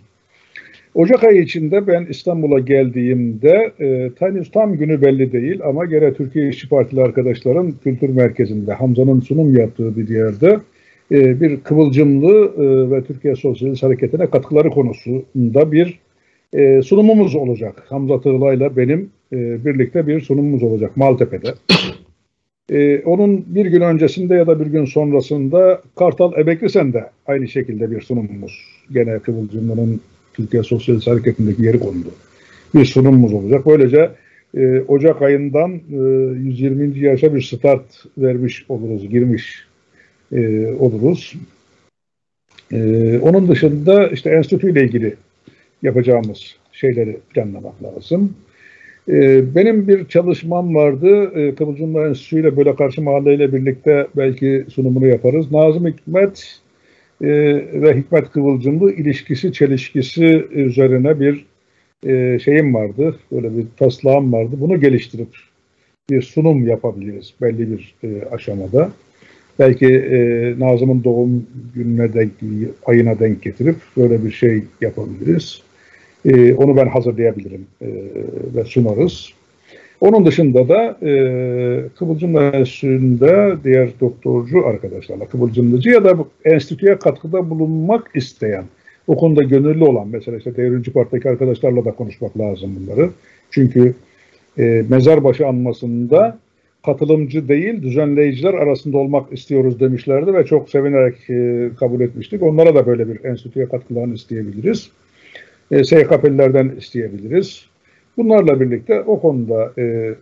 Ocak 0.96 1.24
ayı 1.24 1.42
içinde 1.42 1.88
ben 1.88 2.06
İstanbul'a 2.10 2.60
geldiğimde 2.60 3.72
e, 3.80 4.12
henüz 4.20 4.52
tam 4.52 4.78
günü 4.78 5.02
belli 5.02 5.32
değil 5.32 5.60
ama 5.64 5.86
gene 5.86 6.14
Türkiye 6.14 6.50
İşçi 6.50 6.70
Partili 6.70 7.02
arkadaşların 7.02 7.72
kültür 7.84 8.10
merkezinde 8.10 8.74
Hamza'nın 8.74 9.20
sunum 9.20 9.58
yaptığı 9.58 9.98
bir 9.98 10.10
yerde 10.10 10.60
e, 11.12 11.42
bir 11.42 11.60
kıvılcımlı 11.60 12.54
e, 12.58 12.92
ve 12.92 13.04
Türkiye 13.04 13.36
Sosyalist 13.36 13.84
Hareketi'ne 13.84 14.30
katkıları 14.30 14.70
konusunda 14.70 15.72
bir 15.72 16.00
e, 16.54 16.82
sunumumuz 16.82 17.36
olacak. 17.36 17.84
Hamza 17.90 18.22
Tığla'yla 18.22 18.78
benim 18.78 19.10
e, 19.34 19.66
birlikte 19.66 20.08
bir 20.08 20.22
sunumumuz 20.22 20.64
olacak 20.64 20.98
Maltepe'de. 20.98 21.54
E, 22.72 23.04
onun 23.06 23.46
bir 23.48 23.66
gün 23.66 23.82
öncesinde 23.82 24.36
ya 24.36 24.48
da 24.48 24.60
bir 24.60 24.66
gün 24.66 24.86
sonrasında 24.86 25.82
Kartal 25.96 26.34
Ebeklisen'de 26.40 27.10
aynı 27.28 27.48
şekilde 27.48 27.92
bir 27.92 28.02
sunumumuz. 28.02 28.66
Gene 28.92 29.20
Kıvılcımlı'nın 29.20 30.02
Türkiye 30.34 30.64
Sosyalist 30.64 31.08
Hareketi'ndeki 31.08 31.64
yeri 31.64 31.80
kondu. 31.80 32.08
Bir 32.76 32.86
sunumumuz 32.86 33.34
olacak. 33.34 33.66
Böylece 33.66 34.12
e, 34.58 34.82
Ocak 34.82 35.22
ayından 35.22 35.72
e, 35.74 35.96
120. 36.40 37.00
yaşa 37.00 37.36
bir 37.36 37.42
start 37.42 38.06
vermiş 38.18 38.66
oluruz, 38.70 39.10
girmiş 39.10 39.66
e, 40.32 40.68
oluruz. 40.68 41.34
E, 42.72 43.20
onun 43.20 43.48
dışında 43.48 44.08
işte 44.08 44.30
enstitüyle 44.30 44.84
ilgili 44.84 45.16
yapacağımız 45.84 46.56
şeyleri 46.72 47.18
planlamak 47.34 47.84
lazım. 47.84 48.34
E, 49.10 49.56
benim 49.56 49.88
bir 49.88 50.08
çalışmam 50.08 50.76
vardı. 50.76 51.32
E, 51.36 51.56
Kıvılcımlar 51.56 52.06
Enstitüsü 52.06 52.40
ile 52.40 52.58
böyle 52.58 52.76
karşı 52.76 53.02
mahalleyle 53.02 53.54
birlikte 53.54 54.08
belki 54.18 54.66
sunumunu 54.74 55.08
yaparız. 55.08 55.52
Nazım 55.52 55.88
Hikmet 55.88 56.60
e, 57.22 57.28
ve 57.82 57.98
Hikmet 57.98 58.32
Kıvılcımlı 58.32 58.94
ilişkisi, 58.94 59.54
çelişkisi 59.54 60.48
üzerine 60.52 61.20
bir 61.20 61.46
e, 62.08 62.40
şeyim 62.40 62.74
vardı. 62.74 63.16
Böyle 63.32 63.58
bir 63.58 63.66
taslağım 63.78 64.34
vardı. 64.34 64.56
Bunu 64.60 64.80
geliştirip 64.80 65.30
bir 66.10 66.22
sunum 66.22 66.68
yapabiliriz 66.68 67.34
belli 67.42 67.72
bir 67.72 67.96
e, 68.04 68.26
aşamada. 68.32 68.92
Belki 69.60 69.88
Nazım'ın 70.60 71.04
doğum 71.04 71.48
gününe 71.76 72.14
denk, 72.14 72.32
ayına 72.86 73.20
denk 73.20 73.42
getirip 73.42 73.76
böyle 73.98 74.26
bir 74.26 74.32
şey 74.32 74.64
yapabiliriz. 74.82 75.62
E, 76.26 76.54
onu 76.54 76.78
ben 76.78 76.88
hazırlayabilirim 76.88 77.68
e, 77.82 77.88
ve 78.56 78.64
sunarız. 78.64 79.30
Onun 80.02 80.26
dışında 80.26 80.70
da 80.70 80.98
e, 81.02 81.12
Kıvılcım 82.00 82.38
Enstitüsü'nde 82.38 83.56
diğer 83.64 83.90
doktorcu 84.02 84.68
arkadaşlarla, 84.68 85.26
Kıvılcımlıcı 85.26 85.90
ya 85.90 86.04
da 86.04 86.18
enstitüye 86.46 87.00
katkıda 87.00 87.50
bulunmak 87.50 88.12
isteyen, 88.16 88.64
o 89.08 89.18
konuda 89.18 89.44
gönüllü 89.44 89.84
olan, 89.84 90.08
mesela 90.08 90.38
işte 90.38 90.56
Devrimci 90.56 90.94
Parti'deki 90.94 91.30
arkadaşlarla 91.30 91.86
da 91.86 91.92
konuşmak 91.92 92.38
lazım 92.38 92.76
bunları. 92.80 93.10
Çünkü 93.52 93.94
e, 94.58 94.86
mezarbaşı 94.90 95.48
anmasında 95.48 96.38
katılımcı 96.86 97.48
değil, 97.48 97.82
düzenleyiciler 97.82 98.54
arasında 98.54 98.98
olmak 98.98 99.34
istiyoruz 99.34 99.80
demişlerdi 99.80 100.34
ve 100.34 100.46
çok 100.46 100.70
sevinerek 100.70 101.30
e, 101.30 101.70
kabul 101.80 102.02
etmiştik. 102.02 102.44
Onlara 102.44 102.76
da 102.76 102.86
böyle 102.86 103.08
bir 103.08 103.24
enstitüye 103.24 103.66
katkılarını 103.66 104.14
isteyebiliriz. 104.14 104.90
E, 105.72 105.84
SKP'lilerden 105.84 106.70
isteyebiliriz. 106.78 107.66
Bunlarla 108.18 108.60
birlikte 108.60 109.02
o 109.02 109.22
konuda 109.22 109.74
e, 109.78 110.16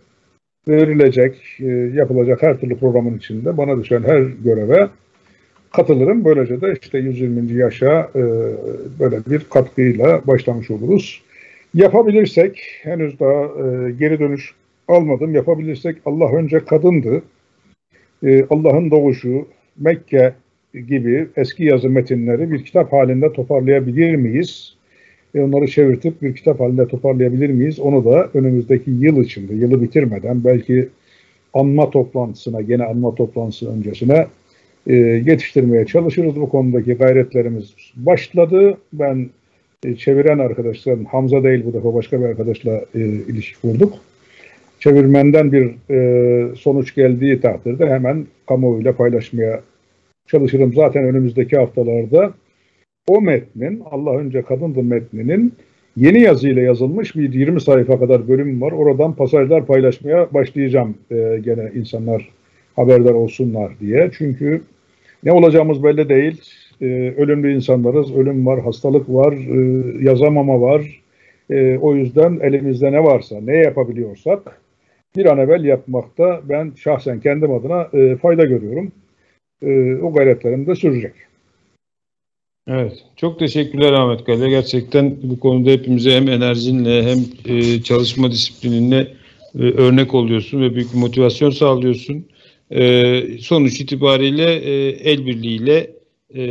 verilecek, 0.68 1.36
e, 1.60 1.66
yapılacak 1.94 2.42
her 2.42 2.60
türlü 2.60 2.78
programın 2.78 3.18
içinde 3.18 3.56
bana 3.56 3.82
düşen 3.82 4.02
her 4.02 4.20
göreve 4.20 4.88
katılırım. 5.72 6.24
Böylece 6.24 6.60
de 6.60 6.74
işte 6.82 6.98
120. 6.98 7.52
yaşa 7.52 8.10
e, 8.14 8.22
böyle 9.00 9.16
bir 9.26 9.40
katkıyla 9.50 10.20
başlamış 10.26 10.70
oluruz. 10.70 11.22
Yapabilirsek, 11.74 12.62
henüz 12.82 13.20
daha 13.20 13.42
e, 13.42 13.90
geri 13.92 14.18
dönüş 14.18 14.54
almadım, 14.88 15.34
yapabilirsek 15.34 15.96
Allah 16.04 16.32
önce 16.32 16.58
kadındı. 16.58 17.22
E, 18.26 18.46
Allah'ın 18.50 18.90
doğuşu, 18.90 19.48
Mekke 19.76 20.34
gibi 20.74 21.28
eski 21.36 21.64
yazı 21.64 21.90
metinleri 21.90 22.50
bir 22.52 22.64
kitap 22.64 22.92
halinde 22.92 23.32
toparlayabilir 23.32 24.14
miyiz? 24.14 24.77
Ve 25.34 25.44
onları 25.44 25.66
çevirtip 25.66 26.22
bir 26.22 26.34
kitap 26.34 26.60
halinde 26.60 26.88
toparlayabilir 26.88 27.50
miyiz? 27.50 27.80
Onu 27.80 28.04
da 28.04 28.28
önümüzdeki 28.34 28.90
yıl 28.90 29.24
içinde, 29.24 29.54
yılı 29.54 29.82
bitirmeden 29.82 30.44
belki 30.44 30.88
anma 31.54 31.90
toplantısına, 31.90 32.60
gene 32.60 32.84
anma 32.84 33.14
toplantısı 33.14 33.70
öncesine 33.72 34.26
e, 34.86 34.94
yetiştirmeye 34.94 35.86
çalışırız. 35.86 36.36
Bu 36.36 36.48
konudaki 36.48 36.94
gayretlerimiz 36.94 37.74
başladı. 37.96 38.78
Ben 38.92 39.30
e, 39.84 39.96
çeviren 39.96 40.38
arkadaşların, 40.38 41.04
Hamza 41.04 41.44
değil 41.44 41.64
bu 41.64 41.72
defa 41.72 41.94
başka 41.94 42.20
bir 42.20 42.24
arkadaşla 42.24 42.80
e, 42.94 43.00
ilişki 43.00 43.60
kurduk. 43.60 43.94
Çevirmenden 44.80 45.52
bir 45.52 45.74
e, 45.90 46.54
sonuç 46.56 46.94
geldiği 46.94 47.40
takdirde 47.40 47.86
hemen 47.86 48.26
kamuoyuyla 48.48 48.92
paylaşmaya 48.92 49.60
çalışırım. 50.26 50.74
Zaten 50.74 51.04
önümüzdeki 51.04 51.56
haftalarda 51.56 52.32
o 53.08 53.20
metnin, 53.20 53.82
Allah 53.90 54.16
önce 54.16 54.42
kadındı 54.42 54.82
metninin 54.82 55.52
yeni 55.96 56.20
yazıyla 56.20 56.62
yazılmış 56.62 57.16
bir 57.16 57.32
20 57.32 57.60
sayfa 57.60 57.98
kadar 57.98 58.28
bölüm 58.28 58.60
var. 58.60 58.72
Oradan 58.72 59.14
pasajlar 59.14 59.66
paylaşmaya 59.66 60.34
başlayacağım 60.34 60.94
e, 61.10 61.40
gene 61.44 61.70
insanlar 61.74 62.28
haberdar 62.76 63.14
olsunlar 63.14 63.72
diye. 63.80 64.10
Çünkü 64.18 64.62
ne 65.24 65.32
olacağımız 65.32 65.84
belli 65.84 66.08
değil. 66.08 66.42
E, 66.80 66.84
ölümlü 67.16 67.54
insanlarız, 67.54 68.16
ölüm 68.16 68.46
var, 68.46 68.60
hastalık 68.60 69.08
var, 69.08 69.32
e, 69.32 69.58
yazamama 70.04 70.60
var. 70.60 71.02
E, 71.50 71.78
o 71.78 71.94
yüzden 71.94 72.38
elimizde 72.42 72.92
ne 72.92 73.04
varsa, 73.04 73.40
ne 73.40 73.56
yapabiliyorsak 73.56 74.60
bir 75.16 75.26
an 75.26 75.38
evvel 75.38 75.64
yapmakta 75.64 76.40
ben 76.48 76.72
şahsen 76.76 77.20
kendim 77.20 77.52
adına 77.52 77.88
e, 77.92 78.16
fayda 78.16 78.44
görüyorum. 78.44 78.92
E, 79.62 79.96
o 79.96 80.12
gayretlerim 80.12 80.66
de 80.66 80.74
sürecek. 80.74 81.12
Evet. 82.68 83.04
Çok 83.16 83.38
teşekkürler 83.38 83.92
Ahmet 83.92 84.24
Kale. 84.24 84.50
Gerçekten 84.50 85.16
bu 85.22 85.40
konuda 85.40 85.70
hepimize 85.70 86.10
hem 86.10 86.28
enerjinle 86.28 87.02
hem 87.02 87.18
e, 87.44 87.82
çalışma 87.82 88.30
disiplininle 88.30 89.14
e, 89.58 89.62
örnek 89.62 90.14
oluyorsun 90.14 90.60
ve 90.60 90.74
büyük 90.74 90.94
bir 90.94 90.98
motivasyon 90.98 91.50
sağlıyorsun. 91.50 92.26
E, 92.70 93.22
sonuç 93.40 93.80
itibariyle 93.80 94.54
e, 94.54 94.88
el 94.88 95.26
birliğiyle 95.26 95.90
e, 96.34 96.42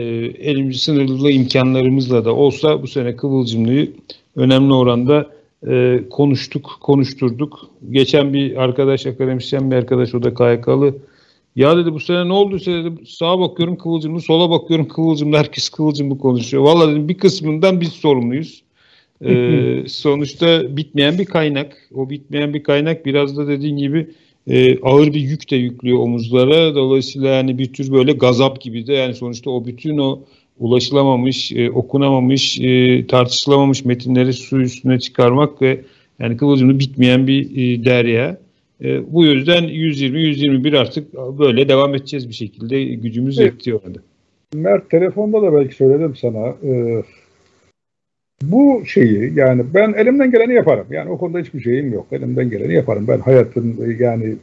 elimiz 0.51 0.81
sınırlı 0.81 1.31
imkanlarımızla 1.31 2.25
da 2.25 2.35
olsa 2.35 2.81
bu 2.81 2.87
sene 2.87 3.15
Kıvılcımlı'yı 3.15 3.91
önemli 4.35 4.73
oranda 4.73 5.29
e, 5.67 5.99
konuştuk, 6.09 6.77
konuşturduk. 6.81 7.69
Geçen 7.91 8.33
bir 8.33 8.63
arkadaş, 8.63 9.05
akademisyen 9.05 9.71
bir 9.71 9.75
arkadaş, 9.75 10.15
o 10.15 10.23
da 10.23 10.33
KYK'lı 10.33 10.95
ya 11.57 11.77
dedi 11.77 11.93
bu 11.93 11.99
sene 11.99 12.27
ne 12.27 12.33
oldu 12.33 12.59
dedi 12.59 13.05
sağa 13.05 13.39
bakıyorum 13.39 13.77
kıvılcımlı 13.77 14.21
sola 14.21 14.49
bakıyorum 14.49 14.87
kıvılcımlı 14.87 15.37
herkes 15.37 15.69
kıvılcımlı 15.69 16.17
konuşuyor. 16.17 16.63
Valla 16.63 16.91
dedim 16.91 17.09
bir 17.09 17.17
kısmından 17.17 17.81
biz 17.81 17.89
sorumluyuz. 17.89 18.63
Ee, 19.25 19.83
sonuçta 19.87 20.77
bitmeyen 20.77 21.19
bir 21.19 21.25
kaynak. 21.25 21.89
O 21.95 22.09
bitmeyen 22.09 22.53
bir 22.53 22.63
kaynak 22.63 23.05
biraz 23.05 23.37
da 23.37 23.47
dediğin 23.47 23.77
gibi 23.77 24.09
e, 24.47 24.79
ağır 24.79 25.13
bir 25.13 25.19
yük 25.19 25.51
de 25.51 25.55
yüklüyor 25.55 25.99
omuzlara. 25.99 26.75
Dolayısıyla 26.75 27.27
yani 27.27 27.57
bir 27.57 27.73
tür 27.73 27.91
böyle 27.91 28.11
gazap 28.11 28.61
gibi 28.61 28.87
de 28.87 28.93
yani 28.93 29.13
sonuçta 29.13 29.49
o 29.51 29.65
bütün 29.65 29.97
o 29.97 30.19
ulaşılamamış, 30.59 31.51
e, 31.51 31.71
okunamamış, 31.71 32.59
e, 32.59 33.07
tartışılamamış 33.07 33.85
metinleri 33.85 34.33
su 34.33 34.61
üstüne 34.61 34.99
çıkarmak 34.99 35.61
ve 35.61 35.81
yani 36.19 36.37
kıvılcımlı 36.37 36.79
bitmeyen 36.79 37.27
bir 37.27 37.51
e, 37.51 37.85
derya. 37.85 38.46
E, 38.83 39.13
bu 39.13 39.25
yüzden 39.25 39.63
120-121 39.63 40.77
artık 40.77 41.13
böyle 41.13 41.69
devam 41.69 41.95
edeceğiz 41.95 42.29
bir 42.29 42.33
şekilde. 42.33 42.83
Gücümüz 42.83 43.39
evet. 43.39 43.53
yetiyor 43.53 43.79
orada. 43.85 43.99
Mert 44.53 44.89
telefonda 44.89 45.41
da 45.41 45.53
belki 45.53 45.75
söyledim 45.75 46.15
sana. 46.15 46.47
E, 46.47 47.03
bu 48.41 48.83
şeyi 48.85 49.33
yani 49.35 49.63
ben 49.73 49.93
elimden 49.93 50.31
geleni 50.31 50.53
yaparım. 50.53 50.87
Yani 50.89 51.09
o 51.09 51.17
konuda 51.17 51.39
hiçbir 51.39 51.61
şeyim 51.61 51.93
yok. 51.93 52.07
Elimden 52.11 52.49
geleni 52.49 52.73
yaparım. 52.73 53.05
Ben 53.07 53.19
hayatın 53.19 53.95
yani 53.99 54.35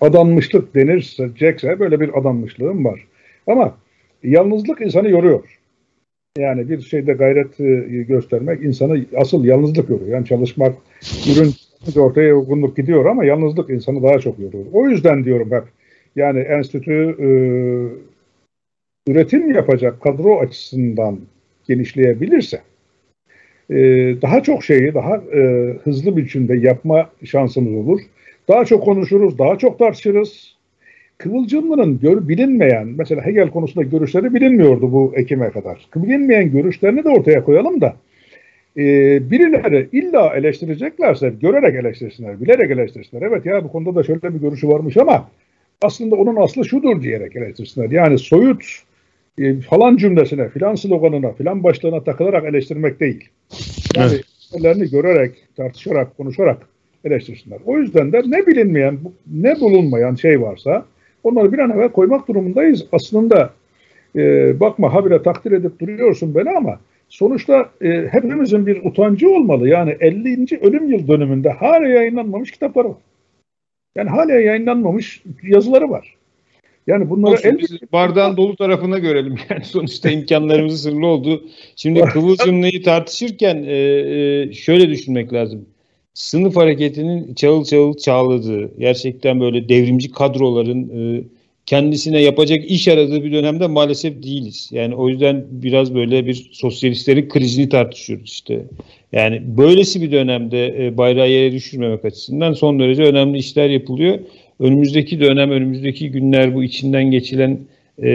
adanmışlık 0.00 0.74
denirse 0.74 1.28
Jack'se 1.36 1.80
böyle 1.80 2.00
bir 2.00 2.18
adanmışlığım 2.18 2.84
var. 2.84 3.06
Ama 3.46 3.74
yalnızlık 4.22 4.80
insanı 4.80 5.10
yoruyor. 5.10 5.58
Yani 6.38 6.68
bir 6.68 6.80
şeyde 6.80 7.12
gayret 7.12 7.60
e, 7.60 8.02
göstermek 8.08 8.62
insanı 8.62 9.04
asıl 9.16 9.44
yalnızlık 9.44 9.90
yoruyor. 9.90 10.10
Yani 10.10 10.26
çalışmak, 10.26 10.74
ürün 11.02 11.54
ortaya 11.96 12.28
yorgunluk 12.28 12.76
gidiyor 12.76 13.06
ama 13.06 13.24
yalnızlık 13.24 13.70
insanı 13.70 14.02
daha 14.02 14.18
çok 14.18 14.38
yoruyor. 14.38 14.64
O 14.72 14.88
yüzden 14.88 15.24
diyorum 15.24 15.50
hep 15.52 15.64
yani 16.16 16.40
enstitü 16.40 17.16
e, 17.18 17.28
üretim 19.10 19.54
yapacak 19.54 20.00
kadro 20.00 20.38
açısından 20.38 21.18
genişleyebilirse 21.68 22.60
e, 23.70 23.76
daha 24.22 24.42
çok 24.42 24.64
şeyi 24.64 24.94
daha 24.94 25.16
e, 25.16 25.72
hızlı 25.84 26.16
biçimde 26.16 26.56
yapma 26.56 27.10
şansımız 27.24 27.86
olur. 27.86 28.00
Daha 28.48 28.64
çok 28.64 28.84
konuşuruz, 28.84 29.38
daha 29.38 29.58
çok 29.58 29.78
tartışırız. 29.78 30.54
Kıvılcımlı'nın 31.18 32.00
gör, 32.00 32.28
bilinmeyen, 32.28 32.86
mesela 32.86 33.26
Hegel 33.26 33.50
konusunda 33.50 33.86
görüşleri 33.86 34.34
bilinmiyordu 34.34 34.92
bu 34.92 35.12
Ekim'e 35.16 35.50
kadar. 35.50 35.86
Bilinmeyen 35.96 36.50
görüşlerini 36.50 37.04
de 37.04 37.08
ortaya 37.08 37.44
koyalım 37.44 37.80
da 37.80 37.96
e, 38.76 38.82
birileri 39.30 39.88
illa 39.92 40.36
eleştireceklerse 40.36 41.32
görerek 41.40 41.74
eleştirsinler, 41.74 42.40
bilerek 42.40 42.70
eleştirsinler. 42.70 43.22
Evet 43.22 43.46
ya 43.46 43.64
bu 43.64 43.72
konuda 43.72 43.94
da 43.94 44.02
şöyle 44.02 44.34
bir 44.34 44.40
görüşü 44.40 44.68
varmış 44.68 44.96
ama 44.96 45.28
aslında 45.82 46.16
onun 46.16 46.36
aslı 46.36 46.64
şudur 46.64 47.02
diyerek 47.02 47.36
eleştirsinler. 47.36 47.90
Yani 47.90 48.18
soyut 48.18 48.64
e, 49.38 49.60
falan 49.60 49.96
cümlesine, 49.96 50.48
filan 50.48 50.74
sloganına, 50.74 51.32
filan 51.32 51.64
başlığına 51.64 52.04
takılarak 52.04 52.44
eleştirmek 52.44 53.00
değil. 53.00 53.28
Yani 53.96 54.12
evet. 54.64 54.90
görerek, 54.90 55.32
tartışarak, 55.56 56.16
konuşarak 56.16 56.58
eleştirsinler. 57.04 57.58
O 57.66 57.78
yüzden 57.78 58.12
de 58.12 58.22
ne 58.26 58.46
bilinmeyen, 58.46 58.98
ne 59.32 59.60
bulunmayan 59.60 60.14
şey 60.14 60.40
varsa 60.40 60.86
onları 61.24 61.52
bir 61.52 61.58
an 61.58 61.70
evvel 61.70 61.88
koymak 61.88 62.28
durumundayız. 62.28 62.86
Aslında 62.92 63.50
e, 64.16 64.20
bakma 64.60 64.94
habire 64.94 65.22
takdir 65.22 65.52
edip 65.52 65.80
duruyorsun 65.80 66.34
beni 66.34 66.50
ama 66.50 66.80
sonuçta 67.14 67.70
e, 67.82 68.08
hepimizin 68.10 68.66
bir 68.66 68.84
utancı 68.84 69.30
olmalı. 69.30 69.68
Yani 69.68 69.96
50. 70.00 70.58
ölüm 70.60 70.92
yıl 70.92 71.08
dönümünde 71.08 71.50
hala 71.50 71.88
yayınlanmamış 71.88 72.50
kitapları 72.50 72.88
var. 72.88 72.96
Yani 73.96 74.10
hala 74.10 74.32
yayınlanmamış 74.32 75.22
yazıları 75.42 75.90
var. 75.90 76.14
Yani 76.86 77.10
bunları 77.10 77.32
Olsun, 77.32 77.58
biz 77.58 77.92
bardağın 77.92 78.36
dolu 78.36 78.56
tarafına 78.56 78.98
görelim. 78.98 79.34
Yani 79.50 79.64
sonuçta 79.64 80.10
imkanlarımız 80.10 80.82
sınırlı 80.82 81.06
oldu. 81.06 81.44
Şimdi 81.76 82.00
Kıvılcımlı'yı 82.00 82.82
tartışırken 82.82 83.62
e, 83.66 83.76
e, 83.76 84.52
şöyle 84.52 84.88
düşünmek 84.88 85.32
lazım. 85.32 85.66
Sınıf 86.14 86.56
hareketinin 86.56 87.34
çağıl 87.34 87.64
çağıl 87.64 87.96
çağladığı, 87.96 88.78
gerçekten 88.78 89.40
böyle 89.40 89.68
devrimci 89.68 90.12
kadroların 90.12 90.88
e, 90.88 91.24
kendisine 91.66 92.20
yapacak 92.20 92.64
iş 92.64 92.88
aradığı 92.88 93.24
bir 93.24 93.32
dönemde 93.32 93.66
maalesef 93.66 94.22
değiliz. 94.22 94.68
Yani 94.72 94.94
o 94.94 95.08
yüzden 95.08 95.44
biraz 95.50 95.94
böyle 95.94 96.26
bir 96.26 96.50
sosyalistlerin 96.52 97.28
krizini 97.28 97.68
tartışıyoruz 97.68 98.30
işte. 98.30 98.66
Yani 99.12 99.42
böylesi 99.44 100.02
bir 100.02 100.12
dönemde 100.12 100.86
e, 100.86 100.96
bayrağı 100.96 101.30
yere 101.30 101.52
düşürmemek 101.52 102.04
açısından 102.04 102.52
son 102.52 102.78
derece 102.78 103.02
önemli 103.02 103.38
işler 103.38 103.68
yapılıyor. 103.68 104.18
Önümüzdeki 104.60 105.20
dönem, 105.20 105.50
önümüzdeki 105.50 106.10
günler 106.10 106.54
bu 106.54 106.64
içinden 106.64 107.04
geçilen 107.04 107.58
e, 108.02 108.08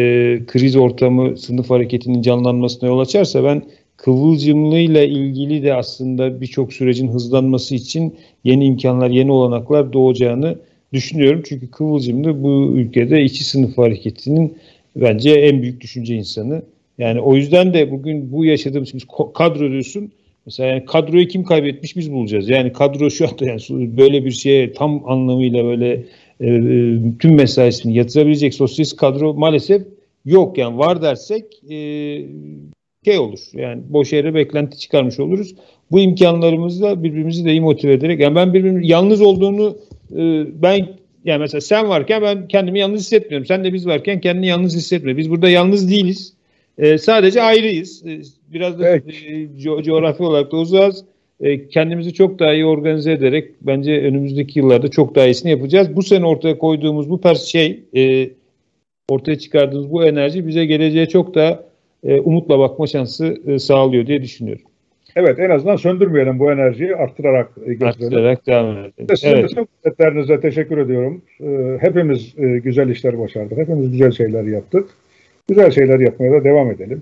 kriz 0.47 0.75
ortamı 0.75 1.37
sınıf 1.37 1.69
hareketinin 1.69 2.21
canlanmasına 2.21 2.89
yol 2.89 2.99
açarsa 2.99 3.43
ben 3.43 3.63
Kıvılcımlıyla 4.03 5.03
ilgili 5.03 5.63
de 5.63 5.73
aslında 5.73 6.41
birçok 6.41 6.73
sürecin 6.73 7.07
hızlanması 7.07 7.75
için 7.75 8.15
yeni 8.43 8.65
imkanlar, 8.65 9.09
yeni 9.09 9.31
olanaklar 9.31 9.93
doğacağını 9.93 10.59
düşünüyorum. 10.93 11.43
Çünkü 11.45 11.71
Kıvılcımlı 11.71 12.43
bu 12.43 12.71
ülkede 12.75 13.23
iki 13.23 13.43
sınıf 13.43 13.77
hareketinin 13.77 14.57
bence 14.95 15.31
en 15.31 15.61
büyük 15.61 15.81
düşünce 15.81 16.15
insanı. 16.15 16.61
Yani 16.97 17.21
o 17.21 17.35
yüzden 17.35 17.73
de 17.73 17.91
bugün 17.91 18.31
bu 18.31 18.45
yaşadığımız 18.45 18.91
kadro 19.33 19.71
diyorsun. 19.71 20.11
Mesela 20.45 20.69
yani 20.69 20.85
kadroyu 20.85 21.27
kim 21.27 21.43
kaybetmiş 21.43 21.95
biz 21.95 22.11
bulacağız. 22.11 22.49
Yani 22.49 22.73
kadro 22.73 23.09
şu 23.09 23.27
anda 23.27 23.45
yani 23.45 23.61
böyle 23.97 24.25
bir 24.25 24.31
şeye 24.31 24.73
tam 24.73 25.09
anlamıyla 25.09 25.63
böyle 25.63 26.05
e, 26.39 26.47
e, 26.47 26.97
tüm 27.19 27.35
mesaisini 27.35 27.97
yatırabilecek 27.97 28.53
sosyalist 28.53 28.97
kadro 28.97 29.33
maalesef 29.33 29.81
yok. 30.25 30.57
Yani 30.57 30.77
var 30.77 31.01
dersek 31.01 31.45
e, 31.69 31.77
şey 33.05 33.19
olur. 33.19 33.39
Yani 33.53 33.81
boş 33.89 34.13
yere 34.13 34.33
beklenti 34.33 34.77
çıkarmış 34.77 35.19
oluruz. 35.19 35.55
Bu 35.91 35.99
imkanlarımızla 35.99 37.03
birbirimizi 37.03 37.45
de 37.45 37.51
iyi 37.51 37.61
motive 37.61 37.93
ederek 37.93 38.19
yani 38.19 38.35
ben 38.35 38.53
birbirimin 38.53 38.83
yalnız 38.83 39.21
olduğunu 39.21 39.77
e, 40.15 40.45
ben 40.61 40.87
yani 41.25 41.39
mesela 41.39 41.61
sen 41.61 41.89
varken 41.89 42.21
ben 42.21 42.47
kendimi 42.47 42.79
yalnız 42.79 42.99
hissetmiyorum. 43.01 43.45
Sen 43.45 43.63
de 43.63 43.73
biz 43.73 43.87
varken 43.87 44.21
kendini 44.21 44.47
yalnız 44.47 44.75
hissetmiyor. 44.75 45.17
Biz 45.17 45.29
burada 45.29 45.49
yalnız 45.49 45.89
değiliz. 45.89 46.33
E, 46.77 46.97
sadece 46.97 47.41
ayrıyız. 47.41 48.05
E, 48.05 48.21
biraz 48.53 48.79
da 48.79 48.89
evet. 48.89 49.03
e, 49.07 49.59
co 49.59 49.83
coğrafi 49.83 50.23
olarak 50.23 50.51
da 50.51 50.57
uzağız. 50.57 51.05
E, 51.39 51.67
kendimizi 51.67 52.13
çok 52.13 52.39
daha 52.39 52.53
iyi 52.53 52.65
organize 52.65 53.11
ederek 53.11 53.51
bence 53.61 54.01
önümüzdeki 54.01 54.59
yıllarda 54.59 54.87
çok 54.87 55.15
daha 55.15 55.25
iyisini 55.25 55.51
yapacağız. 55.51 55.95
Bu 55.95 56.03
sene 56.03 56.25
ortaya 56.25 56.57
koyduğumuz 56.57 57.09
bu 57.09 57.21
pers 57.21 57.43
şey 57.43 57.79
e, 57.95 58.29
ortaya 59.09 59.39
çıkardığımız 59.39 59.91
bu 59.91 60.05
enerji 60.05 60.47
bize 60.47 60.65
geleceğe 60.65 61.05
çok 61.05 61.35
daha 61.35 61.63
e, 62.03 62.19
umutla 62.19 62.59
bakma 62.59 62.87
şansı 62.87 63.37
e, 63.47 63.59
sağlıyor 63.59 64.07
diye 64.07 64.21
düşünüyorum. 64.21 64.65
Evet 65.15 65.39
en 65.39 65.49
azından 65.49 65.75
söndürmeyelim 65.75 66.39
bu 66.39 66.51
enerjiyi 66.51 66.95
arttırarak 66.95 67.49
e, 67.65 67.73
götürelim. 67.73 67.87
Arttırarak 67.87 68.47
devam 68.47 68.77
edelim. 68.77 69.17
Sizin 69.17 69.27
evet. 70.29 70.41
teşekkür 70.41 70.77
ediyorum. 70.77 71.21
E, 71.41 71.77
hepimiz 71.81 72.33
e, 72.37 72.59
güzel 72.59 72.89
işler 72.89 73.19
başardık. 73.19 73.57
Hepimiz 73.57 73.91
güzel 73.91 74.11
şeyler 74.11 74.43
yaptık. 74.43 74.89
Güzel 75.47 75.71
şeyler 75.71 75.99
yapmaya 75.99 76.31
da 76.31 76.43
devam 76.43 76.71
edelim. 76.71 77.01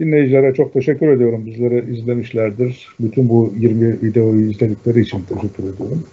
Dinleyicilere 0.00 0.54
çok 0.54 0.72
teşekkür 0.72 1.08
ediyorum. 1.08 1.46
Bizleri 1.46 1.92
izlemişlerdir. 1.92 2.88
Bütün 3.00 3.28
bu 3.28 3.52
20 3.58 4.02
videoyu 4.02 4.50
izledikleri 4.50 5.00
için 5.00 5.22
teşekkür 5.22 5.62
ediyorum. 5.62 6.04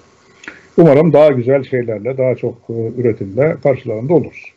Umarım 0.77 1.13
daha 1.13 1.29
güzel 1.29 1.63
şeylerle, 1.63 2.17
daha 2.17 2.35
çok 2.35 2.57
üretimle 2.97 3.55
karşılarında 3.63 4.13
oluruz. 4.13 4.53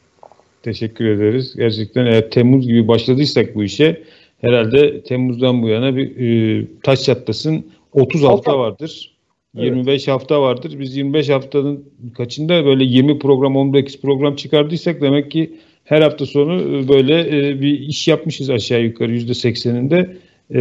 Teşekkür 0.62 1.04
ederiz. 1.04 1.54
Gerçekten 1.56 2.06
eğer 2.06 2.30
Temmuz 2.30 2.68
gibi 2.68 2.88
başladıysak 2.88 3.54
bu 3.54 3.64
işe 3.64 4.02
herhalde 4.42 5.02
Temmuz'dan 5.02 5.62
bu 5.62 5.68
yana 5.68 5.96
bir 5.96 6.16
e, 6.16 6.66
taş 6.82 7.02
çatlasın 7.02 7.66
30 7.92 8.22
hafta 8.22 8.58
vardır. 8.58 9.12
Evet. 9.56 9.66
25 9.66 10.08
hafta 10.08 10.42
vardır. 10.42 10.78
Biz 10.78 10.96
25 10.96 11.28
haftanın 11.28 11.84
kaçında 12.16 12.64
böyle 12.64 12.84
20 12.84 13.18
program 13.18 13.56
18 13.56 14.00
program 14.00 14.36
çıkardıysak 14.36 15.00
demek 15.00 15.30
ki 15.30 15.50
her 15.84 16.02
hafta 16.02 16.26
sonu 16.26 16.78
e, 16.78 16.88
böyle 16.88 17.20
e, 17.20 17.60
bir 17.60 17.80
iş 17.80 18.08
yapmışız 18.08 18.50
aşağı 18.50 18.82
yukarı 18.82 19.16
%80'inde. 19.16 20.16
E, 20.54 20.60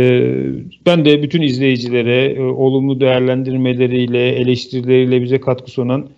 ben 0.86 1.06
de 1.06 1.24
bütün 1.24 1.42
izleyicilere 1.42 2.42
olumlu 2.42 3.00
değerlendirmeleriyle, 3.00 4.30
eleştirileriyle 4.30 5.22
bize 5.22 5.42
katkı 5.42 5.72
sunan 5.72 6.10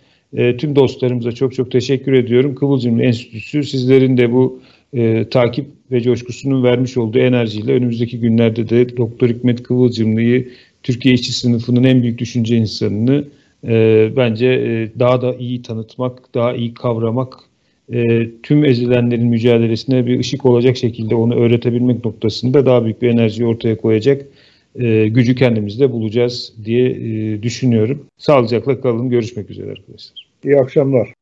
tüm 0.58 0.76
dostlarımıza 0.76 1.32
çok 1.32 1.54
çok 1.54 1.72
teşekkür 1.72 2.14
ediyorum. 2.14 2.56
Kıvılcım 2.56 3.02
Enstitüsü 3.02 3.64
sizlerin 3.64 4.18
de 4.18 4.32
bu 4.32 4.62
e, 4.94 5.30
takip 5.30 5.66
ve 5.92 6.02
coşkusunun 6.02 6.64
vermiş 6.64 6.98
olduğu 6.98 7.20
enerjiyle 7.20 7.74
önümüzdeki 7.74 8.20
günlerde 8.20 8.70
de 8.70 8.98
Doktor 8.98 9.30
Hikmet 9.30 9.64
Kıvılcımlı'yı 9.64 10.50
Türkiye 10.84 11.14
işçi 11.14 11.34
sınıfının 11.34 11.84
en 11.84 12.02
büyük 12.02 12.20
düşünce 12.20 12.58
insanını 12.58 13.26
e, 13.68 14.10
bence 14.18 14.48
e, 14.48 15.00
daha 15.00 15.22
da 15.22 15.36
iyi 15.36 15.62
tanıtmak, 15.62 16.34
daha 16.36 16.54
iyi 16.54 16.74
kavramak, 16.74 17.40
e, 17.94 18.30
tüm 18.44 18.66
ezilenlerin 18.66 19.28
mücadelesine 19.28 20.06
bir 20.06 20.20
ışık 20.20 20.46
olacak 20.46 20.78
şekilde 20.78 21.16
onu 21.16 21.36
öğretebilmek 21.36 22.06
noktasında 22.06 22.66
daha 22.66 22.84
büyük 22.84 23.02
bir 23.02 23.10
enerji 23.10 23.46
ortaya 23.46 23.78
koyacak 23.78 24.26
e, 24.76 25.08
gücü 25.08 25.36
kendimizde 25.36 25.92
bulacağız 25.92 26.54
diye 26.66 26.90
e, 26.90 27.44
düşünüyorum. 27.44 28.06
Sağlıcakla 28.18 28.82
kalın. 28.82 29.10
Görüşmek 29.10 29.50
üzere 29.50 29.72
arkadaşlar. 29.72 30.28
İyi 30.44 30.58
akşamlar. 30.58 31.14